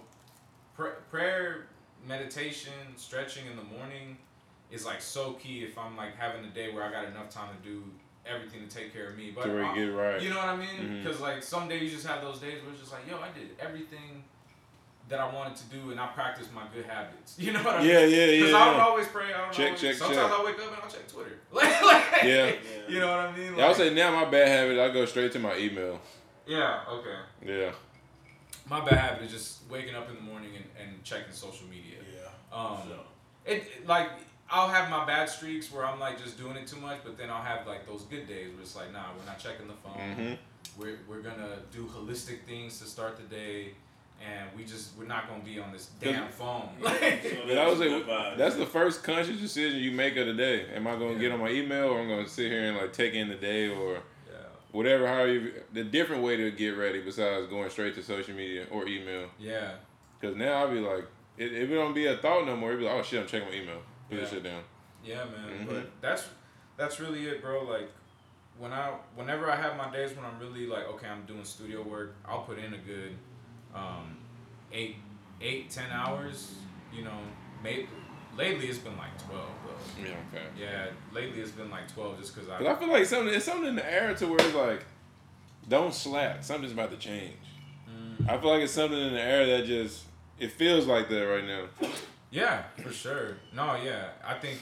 pr- 0.75 0.99
prayer, 1.09 1.67
meditation, 2.07 2.73
stretching 2.97 3.45
in 3.47 3.55
the 3.55 3.63
morning 3.63 4.17
is 4.71 4.85
like 4.85 5.01
so 5.01 5.33
key 5.33 5.63
if 5.63 5.77
I'm 5.77 5.95
like 5.97 6.15
having 6.15 6.43
a 6.45 6.49
day 6.49 6.73
where 6.73 6.83
I 6.83 6.91
got 6.91 7.05
enough 7.05 7.29
time 7.29 7.49
to 7.55 7.67
do 7.69 7.83
everything 8.25 8.67
to 8.67 8.75
take 8.75 8.93
care 8.93 9.09
of 9.09 9.17
me. 9.17 9.31
But 9.35 9.43
To 9.45 9.53
where 9.53 9.75
you 9.75 9.91
it 9.91 9.95
right. 9.95 10.21
you 10.21 10.29
know 10.29 10.37
what 10.37 10.49
I 10.49 10.55
mean? 10.57 10.67
Mm-hmm. 10.69 11.03
Because 11.03 11.19
like 11.21 11.41
some 11.43 11.67
days 11.69 11.81
you 11.83 11.89
just 11.89 12.05
have 12.07 12.21
those 12.21 12.39
days 12.39 12.61
where 12.61 12.71
it's 12.71 12.79
just 12.81 12.91
like, 12.91 13.07
yo, 13.09 13.17
I 13.17 13.29
did 13.37 13.49
everything 13.59 14.23
that 15.09 15.19
I 15.19 15.33
wanted 15.33 15.55
to 15.57 15.63
do 15.65 15.91
and 15.91 15.99
I 15.99 16.07
practiced 16.07 16.51
my 16.53 16.63
good 16.73 16.85
habits. 16.85 17.35
You 17.39 17.51
know 17.53 17.61
what 17.61 17.75
I 17.75 17.79
mean? 17.79 17.89
yeah, 17.89 17.99
yeah, 18.05 18.25
yeah. 18.25 18.39
Because 18.41 18.53
I 18.55 18.65
don't 18.71 18.79
always 18.81 19.07
pray. 19.07 19.33
I 19.33 19.37
don't 19.41 19.53
Check, 19.53 19.65
always, 19.67 19.81
check, 19.81 19.95
Sometimes 19.95 20.17
check. 20.31 20.39
I 20.39 20.43
wake 20.45 20.55
up 20.59 20.67
and 20.67 20.77
I'll 20.83 20.89
check 20.89 21.07
Twitter. 21.07 21.39
like, 21.51 21.81
like, 21.81 22.23
Yeah. 22.23 22.51
You 22.89 22.99
know 22.99 23.09
what 23.11 23.19
I 23.19 23.31
mean? 23.37 23.55
Yeah, 23.55 23.65
I 23.65 23.67
would 23.67 23.67
Like- 23.67 23.75
say 23.77 23.93
now 23.93 24.11
my 24.11 24.25
bad 24.29 24.47
habit. 24.47 24.79
I 24.79 24.93
go 24.93 25.05
straight 25.05 25.31
to 25.33 25.39
my 25.39 25.55
email. 25.57 25.99
Yeah. 26.47 26.81
Okay. 26.89 27.15
Yeah. 27.45 27.71
My 28.69 28.79
bad 28.79 28.97
habit 28.97 29.23
is 29.25 29.31
just 29.31 29.59
waking 29.69 29.95
up 29.95 30.09
in 30.09 30.15
the 30.15 30.21
morning 30.21 30.51
and, 30.55 30.65
and 30.87 31.03
checking 31.03 31.33
social 31.33 31.67
media. 31.67 31.97
Yeah. 32.13 32.57
Um, 32.57 32.77
So, 32.87 32.99
it, 33.45 33.53
it- 33.77 33.87
like 33.87 34.09
I'll 34.49 34.67
have 34.69 34.89
my 34.89 35.05
bad 35.05 35.29
streaks 35.29 35.71
where 35.71 35.85
I'm 35.85 35.99
like 35.99 36.21
just 36.21 36.37
doing 36.37 36.55
it 36.55 36.67
too 36.67 36.77
much, 36.77 36.99
but 37.03 37.17
then 37.17 37.29
I'll 37.29 37.41
have 37.41 37.65
like 37.67 37.85
those 37.87 38.03
good 38.03 38.27
days 38.27 38.51
where 38.53 38.61
it's 38.61 38.75
like, 38.75 38.91
nah, 38.93 39.05
we're 39.17 39.25
not 39.25 39.39
checking 39.39 39.67
the 39.67 39.73
phone. 39.73 39.97
Mhm. 39.97 40.37
We're 40.77 40.99
we're 41.07 41.21
gonna 41.21 41.57
do 41.71 41.85
holistic 41.85 42.43
things 42.45 42.79
to 42.79 42.85
start 42.85 43.17
the 43.17 43.23
day, 43.35 43.71
and 44.25 44.47
we 44.55 44.63
just 44.63 44.95
we're 44.97 45.05
not 45.05 45.27
gonna 45.27 45.43
be 45.43 45.59
on 45.59 45.71
this 45.71 45.89
damn 45.99 46.27
phone. 46.29 46.69
so 46.81 46.89
But 47.47 47.57
I 47.57 47.67
was 47.67 47.79
that's 47.79 47.91
like, 47.91 48.03
a 48.03 48.05
vibe. 48.09 48.37
that's 48.37 48.55
the 48.55 48.65
first 48.65 49.03
conscious 49.03 49.39
decision 49.39 49.79
you 49.81 49.91
make 49.91 50.15
of 50.17 50.27
the 50.27 50.33
day. 50.33 50.67
Am 50.75 50.87
I 50.87 50.91
gonna 50.93 51.13
Yeah. 51.13 51.19
get 51.19 51.31
on 51.31 51.39
my 51.39 51.49
email 51.49 51.85
or 51.89 51.99
I'm 51.99 52.07
gonna 52.07 52.27
sit 52.29 52.51
here 52.51 52.63
and 52.65 52.77
like 52.77 52.93
take 52.93 53.13
in 53.13 53.27
the 53.29 53.35
day 53.35 53.69
or 53.69 53.93
yeah. 53.93 53.99
Whatever? 54.73 55.07
How 55.07 55.23
you 55.23 55.53
the 55.71 55.85
different 55.85 56.21
way 56.23 56.35
to 56.35 56.51
get 56.51 56.71
ready 56.71 56.99
besides 57.01 57.47
going 57.47 57.69
straight 57.69 57.95
to 57.95 58.03
social 58.03 58.35
media 58.35 58.65
or 58.69 58.85
email? 58.87 59.29
Yeah. 59.39 59.75
Because 60.19 60.35
now 60.35 60.53
I'll 60.55 60.71
be 60.71 60.79
like, 60.81 61.05
it, 61.37 61.53
it 61.53 61.67
don't 61.67 61.93
be 61.93 62.07
a 62.07 62.17
thought 62.17 62.45
no 62.45 62.57
more, 62.57 62.71
it'll 62.73 62.81
be 62.81 62.85
like, 62.85 62.95
oh 62.99 63.03
shit, 63.03 63.21
I'm 63.21 63.27
checking 63.27 63.47
my 63.47 63.55
email. 63.55 63.79
Put 64.09 64.15
Yeah. 64.17 64.21
this 64.23 64.29
shit 64.31 64.43
down. 64.43 64.61
Yeah, 65.05 65.23
man. 65.25 65.65
Mhm. 65.65 65.67
But 65.67 65.89
that's 66.01 66.27
that's 66.75 66.99
really 66.99 67.25
it, 67.27 67.41
bro. 67.41 67.63
Like 67.63 67.89
when 68.57 68.71
I 68.73 68.91
whenever 69.15 69.49
I 69.49 69.55
have 69.55 69.77
my 69.77 69.89
days 69.91 70.15
when 70.15 70.25
I'm 70.25 70.37
really 70.39 70.65
like, 70.67 70.87
okay, 70.89 71.07
I'm 71.07 71.23
doing 71.25 71.43
studio 71.45 71.81
work, 71.81 72.15
I'll 72.27 72.41
put 72.41 72.57
in 72.59 72.73
a 72.73 72.77
good 72.77 73.15
um, 73.73 74.17
eight 74.71 74.97
eight 75.41 75.69
ten 75.69 75.89
hours. 75.91 76.55
You 76.93 77.03
know, 77.03 77.17
maybe 77.63 77.87
lately 78.37 78.67
it's 78.67 78.79
been 78.79 78.97
like 78.97 79.17
twelve, 79.17 79.49
bro. 79.63 79.73
Yeah, 80.03 80.15
okay. 80.33 80.45
Yeah, 80.59 80.87
lately 81.11 81.41
it's 81.41 81.51
been 81.51 81.69
like 81.69 81.91
twelve 81.93 82.19
just 82.19 82.33
because 82.35 82.49
I. 82.49 82.57
Cause 82.59 82.67
I 82.67 82.75
feel 82.75 82.89
like 82.89 83.05
something, 83.05 83.33
it's 83.33 83.45
something 83.45 83.67
in 83.67 83.75
the 83.75 83.91
air 83.91 84.13
to 84.15 84.27
where 84.27 84.39
it's 84.39 84.55
like, 84.55 84.85
don't 85.67 85.93
slack. 85.93 86.43
Something's 86.43 86.73
about 86.73 86.91
to 86.91 86.97
change. 86.97 87.37
Mm, 87.89 88.29
I 88.29 88.37
feel 88.39 88.49
like 88.51 88.61
it's 88.61 88.73
something 88.73 88.99
in 88.99 89.13
the 89.13 89.21
air 89.21 89.45
that 89.45 89.65
just, 89.65 90.03
it 90.39 90.51
feels 90.51 90.85
like 90.87 91.09
that 91.09 91.21
right 91.21 91.45
now. 91.45 91.65
yeah, 92.31 92.63
for 92.81 92.91
sure. 92.91 93.37
No, 93.53 93.75
yeah, 93.75 94.09
I 94.25 94.33
think, 94.35 94.59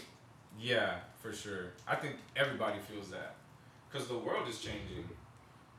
yeah, 0.59 0.95
for 1.21 1.33
sure. 1.33 1.71
I 1.87 1.95
think 1.95 2.15
everybody 2.35 2.79
feels 2.91 3.09
that 3.11 3.35
because 3.89 4.07
the 4.07 4.17
world 4.17 4.47
is 4.47 4.59
changing. 4.59 5.07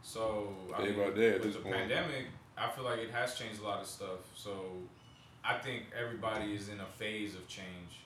So 0.03 0.53
I 0.75 0.83
Day 0.83 0.91
mean, 0.93 0.99
by 0.99 1.11
day 1.15 1.29
at 1.29 1.35
with 1.35 1.43
this 1.45 1.55
the 1.57 1.61
point. 1.61 1.77
pandemic, 1.77 2.27
I 2.59 2.69
feel 2.71 2.85
like 2.85 2.99
it 2.99 3.11
has 3.11 3.35
changed 3.35 3.61
a 3.61 3.65
lot 3.65 3.81
of 3.81 3.87
stuff. 3.87 4.21
So 4.35 4.51
I 5.45 5.59
think 5.59 5.85
everybody 5.99 6.55
is 6.55 6.69
in 6.69 6.81
a 6.81 6.87
phase 6.87 7.35
of 7.35 7.47
change, 7.49 8.01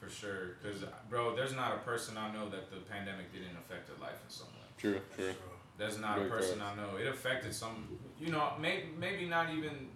for 0.00 0.08
sure. 0.08 0.56
Because 0.62 0.84
bro, 1.08 1.36
there's 1.36 1.54
not 1.54 1.74
a 1.74 1.78
person 1.78 2.16
I 2.16 2.32
know 2.32 2.48
that 2.50 2.70
the 2.70 2.78
pandemic 2.78 3.32
didn't 3.32 3.56
affect 3.58 3.86
their 3.88 3.98
life 4.00 4.18
in 4.24 4.30
some 4.30 4.46
way. 4.48 4.66
True, 4.78 5.00
true. 5.16 5.34
There's 5.76 5.98
not 5.98 6.18
a 6.18 6.24
person 6.24 6.58
facts. 6.58 6.70
I 6.72 6.82
know. 6.82 6.96
It 6.96 7.06
affected 7.06 7.54
some, 7.54 7.88
you 8.18 8.30
know, 8.30 8.52
maybe 8.60 8.88
maybe 8.98 9.26
not 9.26 9.50
even, 9.52 9.88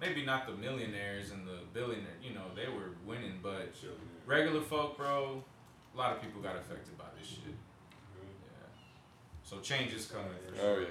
maybe 0.00 0.24
not 0.24 0.46
the 0.46 0.52
millionaires 0.54 1.30
and 1.30 1.46
the 1.46 1.58
billionaires. 1.72 2.22
You 2.22 2.34
know, 2.34 2.44
they 2.56 2.66
were 2.68 2.90
winning, 3.06 3.38
but 3.42 3.72
Sure. 3.80 3.90
regular 4.26 4.60
folk, 4.60 4.96
bro, 4.96 5.42
a 5.94 5.96
lot 5.96 6.14
of 6.16 6.22
people 6.22 6.40
got 6.40 6.56
affected 6.56 6.96
by 6.98 7.04
this 7.18 7.28
shit. 7.28 7.44
Mm-hmm. 7.44 8.26
Yeah. 8.46 8.66
So 9.42 9.58
change 9.60 9.92
is 9.92 10.06
coming 10.06 10.28
for 10.54 10.60
Oh 10.60 10.78
yeah. 10.80 10.86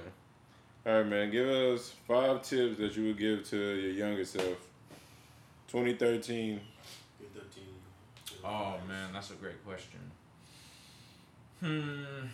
All 0.90 0.98
right, 0.98 1.06
man. 1.06 1.30
Give 1.30 1.48
us 1.48 1.92
five 2.06 2.42
tips 2.42 2.78
that 2.78 2.96
you 2.96 3.06
would 3.08 3.18
give 3.18 3.44
to 3.50 3.56
your 3.56 3.92
younger 3.92 4.24
self. 4.24 4.67
2013. 5.68 6.60
Get 7.20 7.34
that 7.34 7.52
team. 7.54 7.64
Oh 8.44 8.76
man, 8.88 9.12
that's 9.12 9.30
a 9.30 9.34
great 9.34 9.64
question. 9.64 10.00
Hmm. 11.60 12.26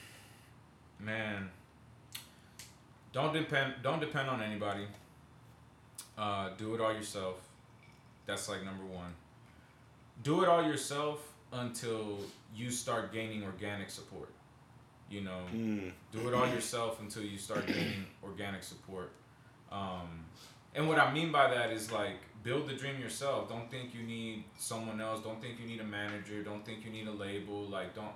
Man. 1.00 1.50
Don't 3.12 3.32
depend 3.32 3.74
don't 3.82 4.00
depend 4.00 4.28
on 4.28 4.42
anybody. 4.42 4.86
Uh, 6.18 6.50
do 6.58 6.74
it 6.74 6.80
all 6.80 6.92
yourself. 6.92 7.36
That's 8.26 8.48
like 8.48 8.64
number 8.64 8.84
one. 8.84 9.12
Do 10.22 10.42
it 10.42 10.48
all 10.48 10.62
yourself 10.62 11.32
until 11.52 12.18
you 12.54 12.70
start 12.70 13.12
gaining 13.12 13.42
organic 13.44 13.90
support. 13.90 14.30
You 15.10 15.20
know, 15.22 15.40
Mm. 15.52 15.92
do 16.12 16.28
it 16.28 16.34
all 16.34 16.46
yourself 16.48 17.00
until 17.00 17.22
you 17.22 17.36
start 17.38 17.66
gaining 17.66 18.06
organic 18.22 18.62
support. 18.62 19.12
Um, 19.70 20.24
and 20.74 20.88
what 20.88 20.98
I 20.98 21.12
mean 21.12 21.30
by 21.30 21.48
that 21.54 21.70
is 21.70 21.92
like 21.92 22.16
build 22.44 22.68
the 22.68 22.74
dream 22.74 23.00
yourself. 23.00 23.48
Don't 23.48 23.68
think 23.70 23.92
you 23.94 24.02
need 24.02 24.44
someone 24.56 25.00
else. 25.00 25.24
Don't 25.24 25.40
think 25.42 25.58
you 25.60 25.66
need 25.66 25.80
a 25.80 25.84
manager. 25.84 26.42
Don't 26.42 26.64
think 26.64 26.84
you 26.84 26.92
need 26.92 27.08
a 27.08 27.12
label. 27.12 27.64
Like 27.64 27.94
don't 27.94 28.12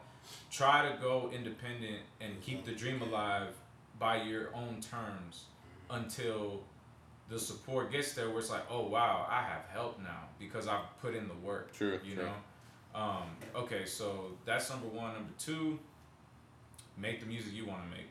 try 0.52 0.88
to 0.88 0.96
go 1.02 1.30
independent 1.34 2.00
and 2.20 2.40
keep 2.42 2.64
the 2.64 2.72
dream 2.72 3.02
alive 3.02 3.48
by 3.98 4.22
your 4.22 4.54
own 4.54 4.80
terms 4.80 5.44
until 5.90 6.60
the 7.30 7.38
support 7.38 7.90
gets 7.90 8.12
there 8.12 8.28
where 8.28 8.38
it's 8.38 8.50
like, 8.50 8.62
oh 8.70 8.86
wow, 8.86 9.26
I 9.28 9.42
have 9.42 9.64
help 9.72 9.98
now 10.00 10.28
because 10.38 10.68
I've 10.68 10.84
put 11.02 11.14
in 11.16 11.26
the 11.28 11.34
work. 11.46 11.74
True, 11.74 11.98
You 12.04 12.14
true. 12.14 12.24
know? 12.24 12.32
Um, 12.94 13.24
okay, 13.54 13.84
so 13.84 14.32
that's 14.44 14.70
number 14.70 14.86
one. 14.88 15.14
Number 15.14 15.32
two, 15.38 15.78
make 16.96 17.20
the 17.20 17.26
music 17.26 17.52
you 17.52 17.66
want 17.66 17.82
to 17.84 17.90
make. 17.96 18.10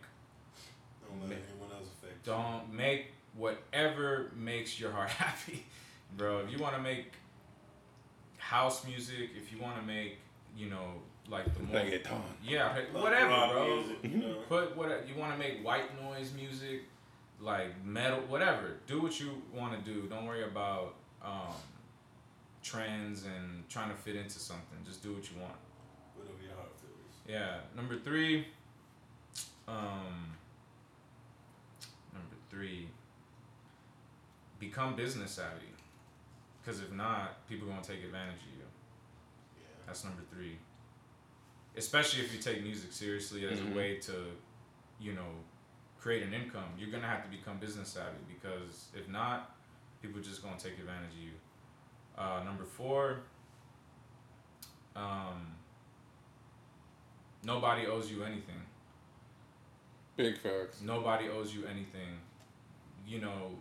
Don't 1.07 1.21
let 1.29 1.37
anyone 1.51 1.71
else 1.75 1.87
affect. 2.01 2.23
Don't 2.25 2.71
make 2.73 3.07
whatever 3.35 4.31
makes 4.35 4.79
your 4.79 4.91
heart 4.91 5.09
happy, 5.25 5.65
bro. 6.15 6.39
If 6.39 6.51
you 6.51 6.57
want 6.59 6.75
to 6.75 6.81
make 6.81 7.13
house 8.37 8.85
music, 8.85 9.31
if 9.37 9.51
you 9.51 9.59
want 9.61 9.75
to 9.79 9.83
make, 9.83 10.17
you 10.55 10.69
know, 10.69 10.93
like 11.29 11.53
the 11.55 11.63
more, 11.63 11.81
Reggaeton. 11.81 12.21
yeah, 12.43 12.73
hey, 12.73 12.85
Like 12.93 13.03
whatever, 13.03 13.53
bro. 13.53 13.75
Music, 13.75 13.97
you 14.03 14.09
know? 14.17 14.35
Put 14.47 14.77
what 14.77 15.07
you 15.07 15.15
want 15.15 15.33
to 15.33 15.37
make 15.37 15.63
white 15.65 16.01
noise 16.01 16.31
music, 16.33 16.83
like 17.41 17.83
metal, 17.85 18.19
whatever. 18.29 18.77
Do 18.87 19.01
what 19.01 19.19
you 19.19 19.41
want 19.53 19.73
to 19.77 19.91
do. 19.93 20.07
Don't 20.07 20.25
worry 20.25 20.43
about 20.45 20.95
um, 21.21 21.53
trends 22.63 23.25
and 23.25 23.67
trying 23.69 23.89
to 23.89 23.95
fit 23.95 24.15
into 24.15 24.39
something. 24.39 24.77
Just 24.85 25.03
do 25.03 25.13
what 25.13 25.29
you 25.29 25.41
want. 25.41 25.55
Whatever 26.15 26.37
your 26.41 26.55
heart 26.55 26.71
feels. 26.79 27.13
Yeah. 27.27 27.57
Number 27.75 27.97
three. 27.97 28.47
Um. 29.67 30.31
Number 32.13 32.35
three. 32.49 32.87
Become 34.59 34.95
business 34.95 35.31
savvy. 35.31 35.67
Because 36.67 36.81
if 36.81 36.91
not, 36.91 37.47
people 37.47 37.65
gonna 37.65 37.81
take 37.81 38.03
advantage 38.03 38.41
of 38.41 38.57
you. 38.57 38.65
Yeah. 39.57 39.67
That's 39.85 40.03
number 40.03 40.21
three. 40.29 40.57
Especially 41.77 42.21
if 42.25 42.33
you 42.33 42.41
take 42.41 42.61
music 42.61 42.91
seriously 42.91 43.47
as 43.47 43.57
Mhm. 43.61 43.71
a 43.71 43.75
way 43.77 43.99
to, 43.99 44.35
you 44.99 45.13
know, 45.13 45.45
create 45.97 46.23
an 46.23 46.33
income. 46.33 46.69
You're 46.77 46.91
gonna 46.91 47.07
have 47.07 47.23
to 47.23 47.29
become 47.29 47.57
business 47.57 47.87
savvy 47.93 48.17
because 48.27 48.89
if 48.93 49.07
not, 49.07 49.55
people 50.01 50.19
just 50.19 50.43
gonna 50.43 50.59
take 50.59 50.77
advantage 50.77 51.13
of 51.13 51.19
you. 51.19 51.39
Uh, 52.17 52.43
number 52.43 52.65
four. 52.65 53.21
Um. 54.93 55.55
Nobody 57.43 57.87
owes 57.87 58.11
you 58.11 58.23
anything. 58.23 58.61
Big 60.17 60.37
facts. 60.37 60.81
Nobody 60.81 61.29
owes 61.29 61.55
you 61.55 61.65
anything. 61.65 62.19
You 63.05 63.19
know, 63.19 63.57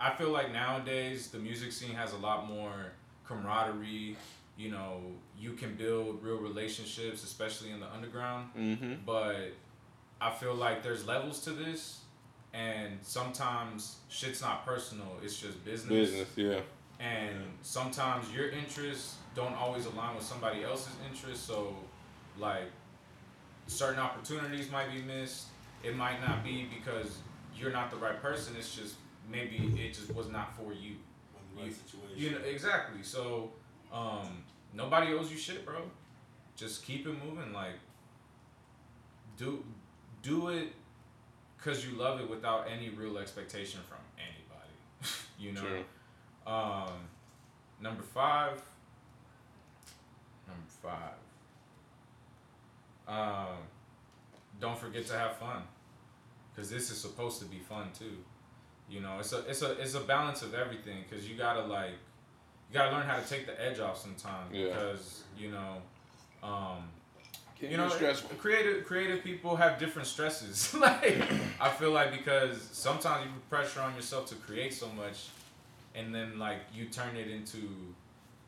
I 0.00 0.10
feel 0.14 0.30
like 0.30 0.52
nowadays 0.52 1.28
the 1.28 1.38
music 1.38 1.72
scene 1.72 1.94
has 1.94 2.14
a 2.14 2.16
lot 2.16 2.48
more 2.48 2.92
camaraderie. 3.26 4.16
You 4.56 4.70
know, 4.70 5.00
you 5.38 5.52
can 5.52 5.74
build 5.74 6.22
real 6.22 6.38
relationships, 6.38 7.22
especially 7.22 7.70
in 7.70 7.80
the 7.80 7.92
underground. 7.92 8.48
Mm-hmm. 8.58 8.94
But 9.04 9.52
I 10.20 10.30
feel 10.30 10.54
like 10.54 10.82
there's 10.82 11.06
levels 11.06 11.40
to 11.44 11.50
this, 11.50 12.00
and 12.52 12.98
sometimes 13.02 13.96
shit's 14.08 14.40
not 14.40 14.64
personal. 14.66 15.18
It's 15.22 15.38
just 15.38 15.64
business. 15.64 16.10
Business, 16.10 16.28
yeah. 16.36 16.60
And 16.98 17.36
sometimes 17.62 18.30
your 18.34 18.50
interests 18.50 19.16
don't 19.34 19.54
always 19.54 19.86
align 19.86 20.14
with 20.16 20.24
somebody 20.24 20.64
else's 20.64 20.92
interests. 21.10 21.46
So, 21.46 21.74
like, 22.38 22.70
certain 23.66 24.00
opportunities 24.00 24.70
might 24.70 24.92
be 24.92 25.00
missed. 25.00 25.46
It 25.82 25.96
might 25.96 26.20
not 26.20 26.44
be 26.44 26.66
because 26.74 27.18
you're 27.56 27.72
not 27.72 27.90
the 27.90 27.96
right 27.96 28.20
person. 28.20 28.54
It's 28.58 28.74
just 28.74 28.96
maybe 29.30 29.72
it 29.78 29.94
just 29.94 30.14
was 30.14 30.28
not 30.28 30.54
for 30.56 30.72
you. 30.72 30.96
On 31.34 31.42
the 31.54 31.62
right 31.62 31.66
You- 31.68 31.72
situation. 31.72 32.16
You 32.16 32.30
know 32.32 32.44
exactly. 32.44 33.02
So 33.02 33.50
um, 33.92 34.42
nobody 34.74 35.12
owes 35.12 35.30
you 35.30 35.38
shit, 35.38 35.64
bro. 35.64 35.82
Just 36.56 36.84
keep 36.84 37.06
it 37.06 37.14
moving. 37.24 37.52
Like 37.52 37.78
do 39.36 39.64
do 40.22 40.48
it 40.48 40.72
because 41.56 41.86
you 41.86 41.96
love 41.96 42.20
it 42.20 42.28
without 42.28 42.66
any 42.70 42.90
real 42.90 43.18
expectation 43.18 43.80
from 43.88 43.98
anybody. 44.18 45.14
you 45.38 45.52
know. 45.52 45.60
True. 45.60 45.84
Um, 46.46 46.92
number 47.80 48.02
five. 48.02 48.62
Number 50.46 50.70
five. 50.82 51.14
Um, 53.08 53.56
don't 54.60 54.78
forget 54.78 55.06
to 55.06 55.14
have 55.18 55.36
fun, 55.36 55.62
because 56.54 56.70
this 56.70 56.90
is 56.90 56.98
supposed 57.00 57.40
to 57.40 57.44
be 57.46 57.58
fun 57.58 57.88
too. 57.98 58.18
You 58.90 59.00
know, 59.00 59.18
it's 59.20 59.32
a 59.32 59.38
it's 59.48 59.62
a 59.62 59.72
it's 59.80 59.94
a 59.94 60.00
balance 60.00 60.42
of 60.42 60.54
everything. 60.54 61.04
Because 61.08 61.28
you 61.28 61.36
gotta 61.36 61.64
like, 61.64 61.92
you 62.70 62.74
gotta 62.74 62.90
learn 62.96 63.06
how 63.06 63.18
to 63.18 63.28
take 63.28 63.46
the 63.46 63.60
edge 63.64 63.78
off 63.78 63.98
sometimes. 63.98 64.52
Yeah. 64.52 64.66
Because 64.68 65.22
you 65.38 65.50
know, 65.52 65.76
um, 66.42 66.82
you 67.60 67.76
know, 67.76 67.88
stressful. 67.88 68.36
creative 68.38 68.84
creative 68.84 69.22
people 69.22 69.54
have 69.56 69.78
different 69.78 70.08
stresses. 70.08 70.74
like 70.80 71.22
I 71.60 71.68
feel 71.68 71.92
like 71.92 72.10
because 72.10 72.68
sometimes 72.72 73.26
you 73.26 73.32
put 73.32 73.48
pressure 73.50 73.80
on 73.80 73.94
yourself 73.94 74.26
to 74.26 74.34
create 74.34 74.74
so 74.74 74.88
much, 74.88 75.28
and 75.94 76.14
then 76.14 76.38
like 76.38 76.58
you 76.74 76.86
turn 76.86 77.16
it 77.16 77.28
into 77.28 77.68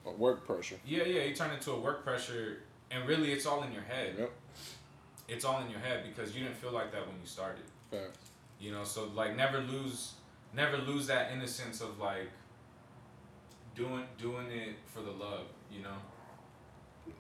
a 0.04 0.10
Work 0.10 0.44
pressure. 0.44 0.76
yeah 0.84 1.04
yeah 1.04 1.22
you 1.22 1.34
turn 1.34 1.50
it 1.50 1.54
into 1.54 1.70
a 1.70 1.78
work 1.78 2.04
pressure, 2.04 2.58
and 2.90 3.06
really 3.06 3.32
it's 3.32 3.46
all 3.46 3.62
in 3.62 3.72
your 3.72 3.82
head. 3.82 4.16
Yep. 4.18 4.32
It's 5.28 5.44
all 5.44 5.60
in 5.62 5.70
your 5.70 5.78
head 5.78 6.04
because 6.04 6.34
you 6.34 6.42
didn't 6.42 6.56
feel 6.56 6.72
like 6.72 6.90
that 6.90 7.06
when 7.06 7.16
you 7.20 7.26
started. 7.26 7.62
Facts. 7.90 8.18
You 8.58 8.72
know, 8.72 8.82
so 8.84 9.10
like 9.14 9.36
never 9.36 9.60
lose 9.60 10.14
never 10.54 10.78
lose 10.78 11.06
that 11.06 11.32
innocence 11.32 11.80
of 11.80 11.98
like 11.98 12.30
doing 13.74 14.04
doing 14.18 14.46
it 14.50 14.76
for 14.86 15.00
the 15.00 15.10
love. 15.10 15.46
You 15.70 15.82
know. 15.82 15.96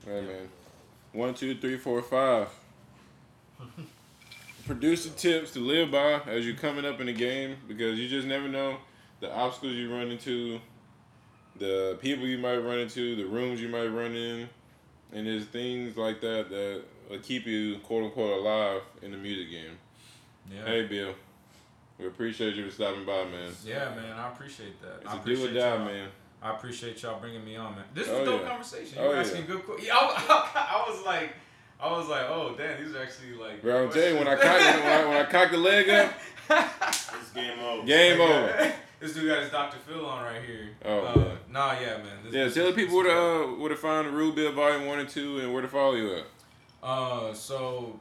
Hey 0.04 0.20
man. 0.20 0.48
One, 1.12 1.34
two, 1.34 1.54
three, 1.56 1.76
four, 1.76 2.00
five. 2.02 2.48
Producer 4.66 5.10
tips 5.10 5.52
to 5.52 5.58
live 5.58 5.90
by 5.90 6.20
as 6.26 6.46
you're 6.46 6.56
coming 6.56 6.86
up 6.86 7.00
in 7.00 7.06
the 7.06 7.12
game 7.12 7.56
because 7.66 7.98
you 7.98 8.08
just 8.08 8.26
never 8.26 8.48
know 8.48 8.78
the 9.20 9.32
obstacles 9.32 9.74
you 9.74 9.92
run 9.92 10.10
into, 10.10 10.60
the 11.58 11.98
people 12.00 12.26
you 12.26 12.38
might 12.38 12.58
run 12.58 12.78
into, 12.78 13.16
the 13.16 13.24
rooms 13.24 13.60
you 13.60 13.68
might 13.68 13.86
run 13.86 14.14
in, 14.14 14.48
and 15.12 15.26
there's 15.26 15.44
things 15.46 15.96
like 15.96 16.20
that 16.20 16.48
that 16.48 16.82
will 17.10 17.18
keep 17.18 17.46
you 17.46 17.78
quote 17.80 18.04
unquote 18.04 18.38
alive 18.38 18.82
in 19.02 19.10
the 19.12 19.18
music 19.18 19.50
game. 19.50 19.78
Yeah. 20.50 20.64
Hey 20.64 20.86
Bill, 20.86 21.14
we 21.98 22.06
appreciate 22.06 22.54
you 22.54 22.64
for 22.66 22.72
stopping 22.72 23.04
by, 23.04 23.24
man. 23.24 23.50
Yeah, 23.64 23.90
man, 23.94 24.18
I 24.18 24.28
appreciate 24.28 24.80
that. 24.82 24.98
It's 25.02 25.10
I 25.10 25.16
a 25.20 25.24
do 25.24 25.30
or 25.32 25.34
appreciate 25.34 25.54
die, 25.54 25.78
man. 25.78 26.08
I 26.42 26.50
appreciate 26.50 27.02
y'all 27.02 27.20
bringing 27.20 27.44
me 27.44 27.54
on, 27.56 27.74
man. 27.76 27.84
This 27.94 28.08
was 28.08 28.18
Oh, 28.18 28.22
a 28.22 28.24
dope 28.24 28.42
yeah. 28.42 28.48
conversation. 28.48 28.98
You 28.98 29.04
Oh, 29.04 29.08
were 29.08 29.14
yeah. 29.14 29.20
asking 29.20 29.46
good 29.46 29.64
questions. 29.64 29.86
Yeah, 29.88 29.96
I, 29.98 30.82
I 30.84 30.90
was 30.90 31.04
like, 31.06 31.32
I 31.80 31.90
was 31.90 32.08
like, 32.08 32.22
oh 32.28 32.54
damn, 32.58 32.82
these 32.84 32.94
are 32.94 33.02
actually 33.02 33.34
like. 33.34 33.62
Bro, 33.62 33.84
I'm 33.86 33.92
telling 33.92 34.12
you, 34.14 34.18
when 34.18 34.28
I 34.28 34.34
questions. 34.36 34.64
cock 34.76 34.84
when 34.84 34.92
I, 34.92 35.04
when 35.08 35.16
I 35.16 35.24
cock 35.30 35.50
the 35.50 35.56
leg 35.58 35.88
up, 35.88 36.14
It's 37.20 37.30
game 37.32 37.58
over. 37.60 37.86
game 37.86 38.20
over. 38.20 38.72
this 39.00 39.14
dude 39.14 39.28
got 39.28 39.42
his 39.42 39.50
Dr. 39.50 39.76
Phil 39.86 40.04
on 40.04 40.24
right 40.24 40.42
here. 40.44 40.70
Oh, 40.84 41.06
uh, 41.06 41.16
man. 41.16 41.36
Nah, 41.50 41.72
yeah, 41.80 41.96
man. 41.98 42.06
This, 42.24 42.32
Yeah, 42.34 42.44
this 42.44 42.54
tell 42.54 42.64
the 42.64 42.70
is- 42.70 42.76
people 42.76 43.02
this 43.02 43.06
where 43.12 43.40
is 43.40 43.46
to 43.46 43.52
uh, 43.54 43.58
where 43.60 43.68
to 43.70 43.76
find 43.76 44.06
the 44.08 44.12
Rule 44.12 44.32
Bill 44.32 44.52
Volume 44.52 44.86
One 44.86 44.98
and 44.98 45.08
Two, 45.08 45.38
and 45.38 45.52
where 45.52 45.62
to 45.62 45.68
follow 45.68 45.94
you 45.94 46.16
at. 46.16 46.24
Uh, 46.82 47.32
so 47.32 47.98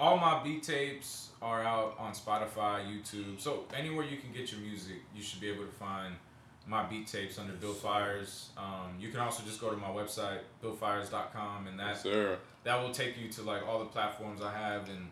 all 0.00 0.16
my 0.16 0.42
beat 0.42 0.62
tapes 0.62 1.30
are 1.42 1.62
out 1.62 1.94
on 1.98 2.12
Spotify, 2.12 2.84
YouTube. 2.86 3.38
So 3.40 3.64
anywhere 3.76 4.04
you 4.04 4.16
can 4.16 4.32
get 4.32 4.50
your 4.50 4.60
music, 4.60 4.96
you 5.14 5.22
should 5.22 5.40
be 5.40 5.48
able 5.48 5.64
to 5.64 5.72
find 5.72 6.14
my 6.66 6.82
beat 6.84 7.06
tapes 7.06 7.38
under 7.38 7.52
Bill 7.52 7.74
Fires. 7.74 8.48
Um, 8.56 8.94
you 8.98 9.10
can 9.10 9.20
also 9.20 9.42
just 9.44 9.60
go 9.60 9.70
to 9.70 9.76
my 9.76 9.88
website, 9.88 10.38
billfires.com, 10.62 11.66
and 11.66 11.78
that 11.78 12.00
Yes, 12.04 12.38
that 12.64 12.82
will 12.82 12.90
take 12.92 13.18
you 13.18 13.28
to 13.28 13.42
like 13.42 13.66
all 13.66 13.78
the 13.78 13.84
platforms 13.86 14.40
I 14.42 14.52
have 14.52 14.88
and 14.88 15.08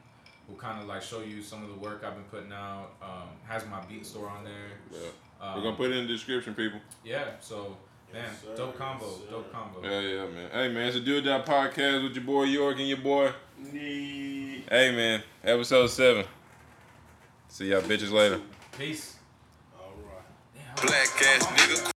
will 0.48 0.56
kind 0.56 0.80
of 0.80 0.88
like 0.88 1.02
show 1.02 1.20
you 1.20 1.42
some 1.42 1.62
of 1.62 1.68
the 1.68 1.76
work 1.76 2.02
I've 2.04 2.14
been 2.14 2.24
putting 2.24 2.52
out. 2.52 2.90
Um, 3.02 3.28
has 3.46 3.66
my 3.66 3.80
beat 3.82 4.06
store 4.06 4.28
on 4.28 4.44
there. 4.44 4.52
Yeah. 4.90 4.98
Um, 5.40 5.56
We're 5.56 5.62
gonna 5.64 5.76
put 5.76 5.90
it 5.90 5.96
in 5.96 6.06
the 6.06 6.12
description, 6.12 6.54
people. 6.54 6.80
yeah. 7.04 7.24
So 7.40 7.76
man, 8.12 8.22
Yes, 8.24 8.40
sir. 8.42 8.56
dope 8.56 8.76
combo, 8.78 9.06
Yes, 9.06 9.30
dope 9.30 9.52
combo. 9.52 9.82
Yeah, 9.82 10.00
yeah, 10.00 10.26
man. 10.26 10.50
Hey, 10.52 10.68
man, 10.68 10.88
it's 10.88 10.96
a 10.96 11.00
Do 11.00 11.18
or 11.18 11.20
Die 11.20 11.40
podcast 11.42 12.02
with 12.04 12.14
your 12.14 12.24
boy 12.24 12.44
York 12.44 12.78
and 12.78 12.88
your 12.88 12.98
boy. 12.98 13.32
Need. 13.58 14.64
Hey, 14.70 14.94
man, 14.94 15.22
episode 15.44 15.86
seven. 15.88 16.24
See 17.48 17.66
y'all 17.70 17.82
bitches 17.82 18.10
later. 18.10 18.40
Peace. 18.76 19.16
All 19.78 19.92
right. 20.04 20.76
Damn, 20.76 20.86
Black 20.86 21.22
ass 21.22 21.46
nigga 21.46 21.91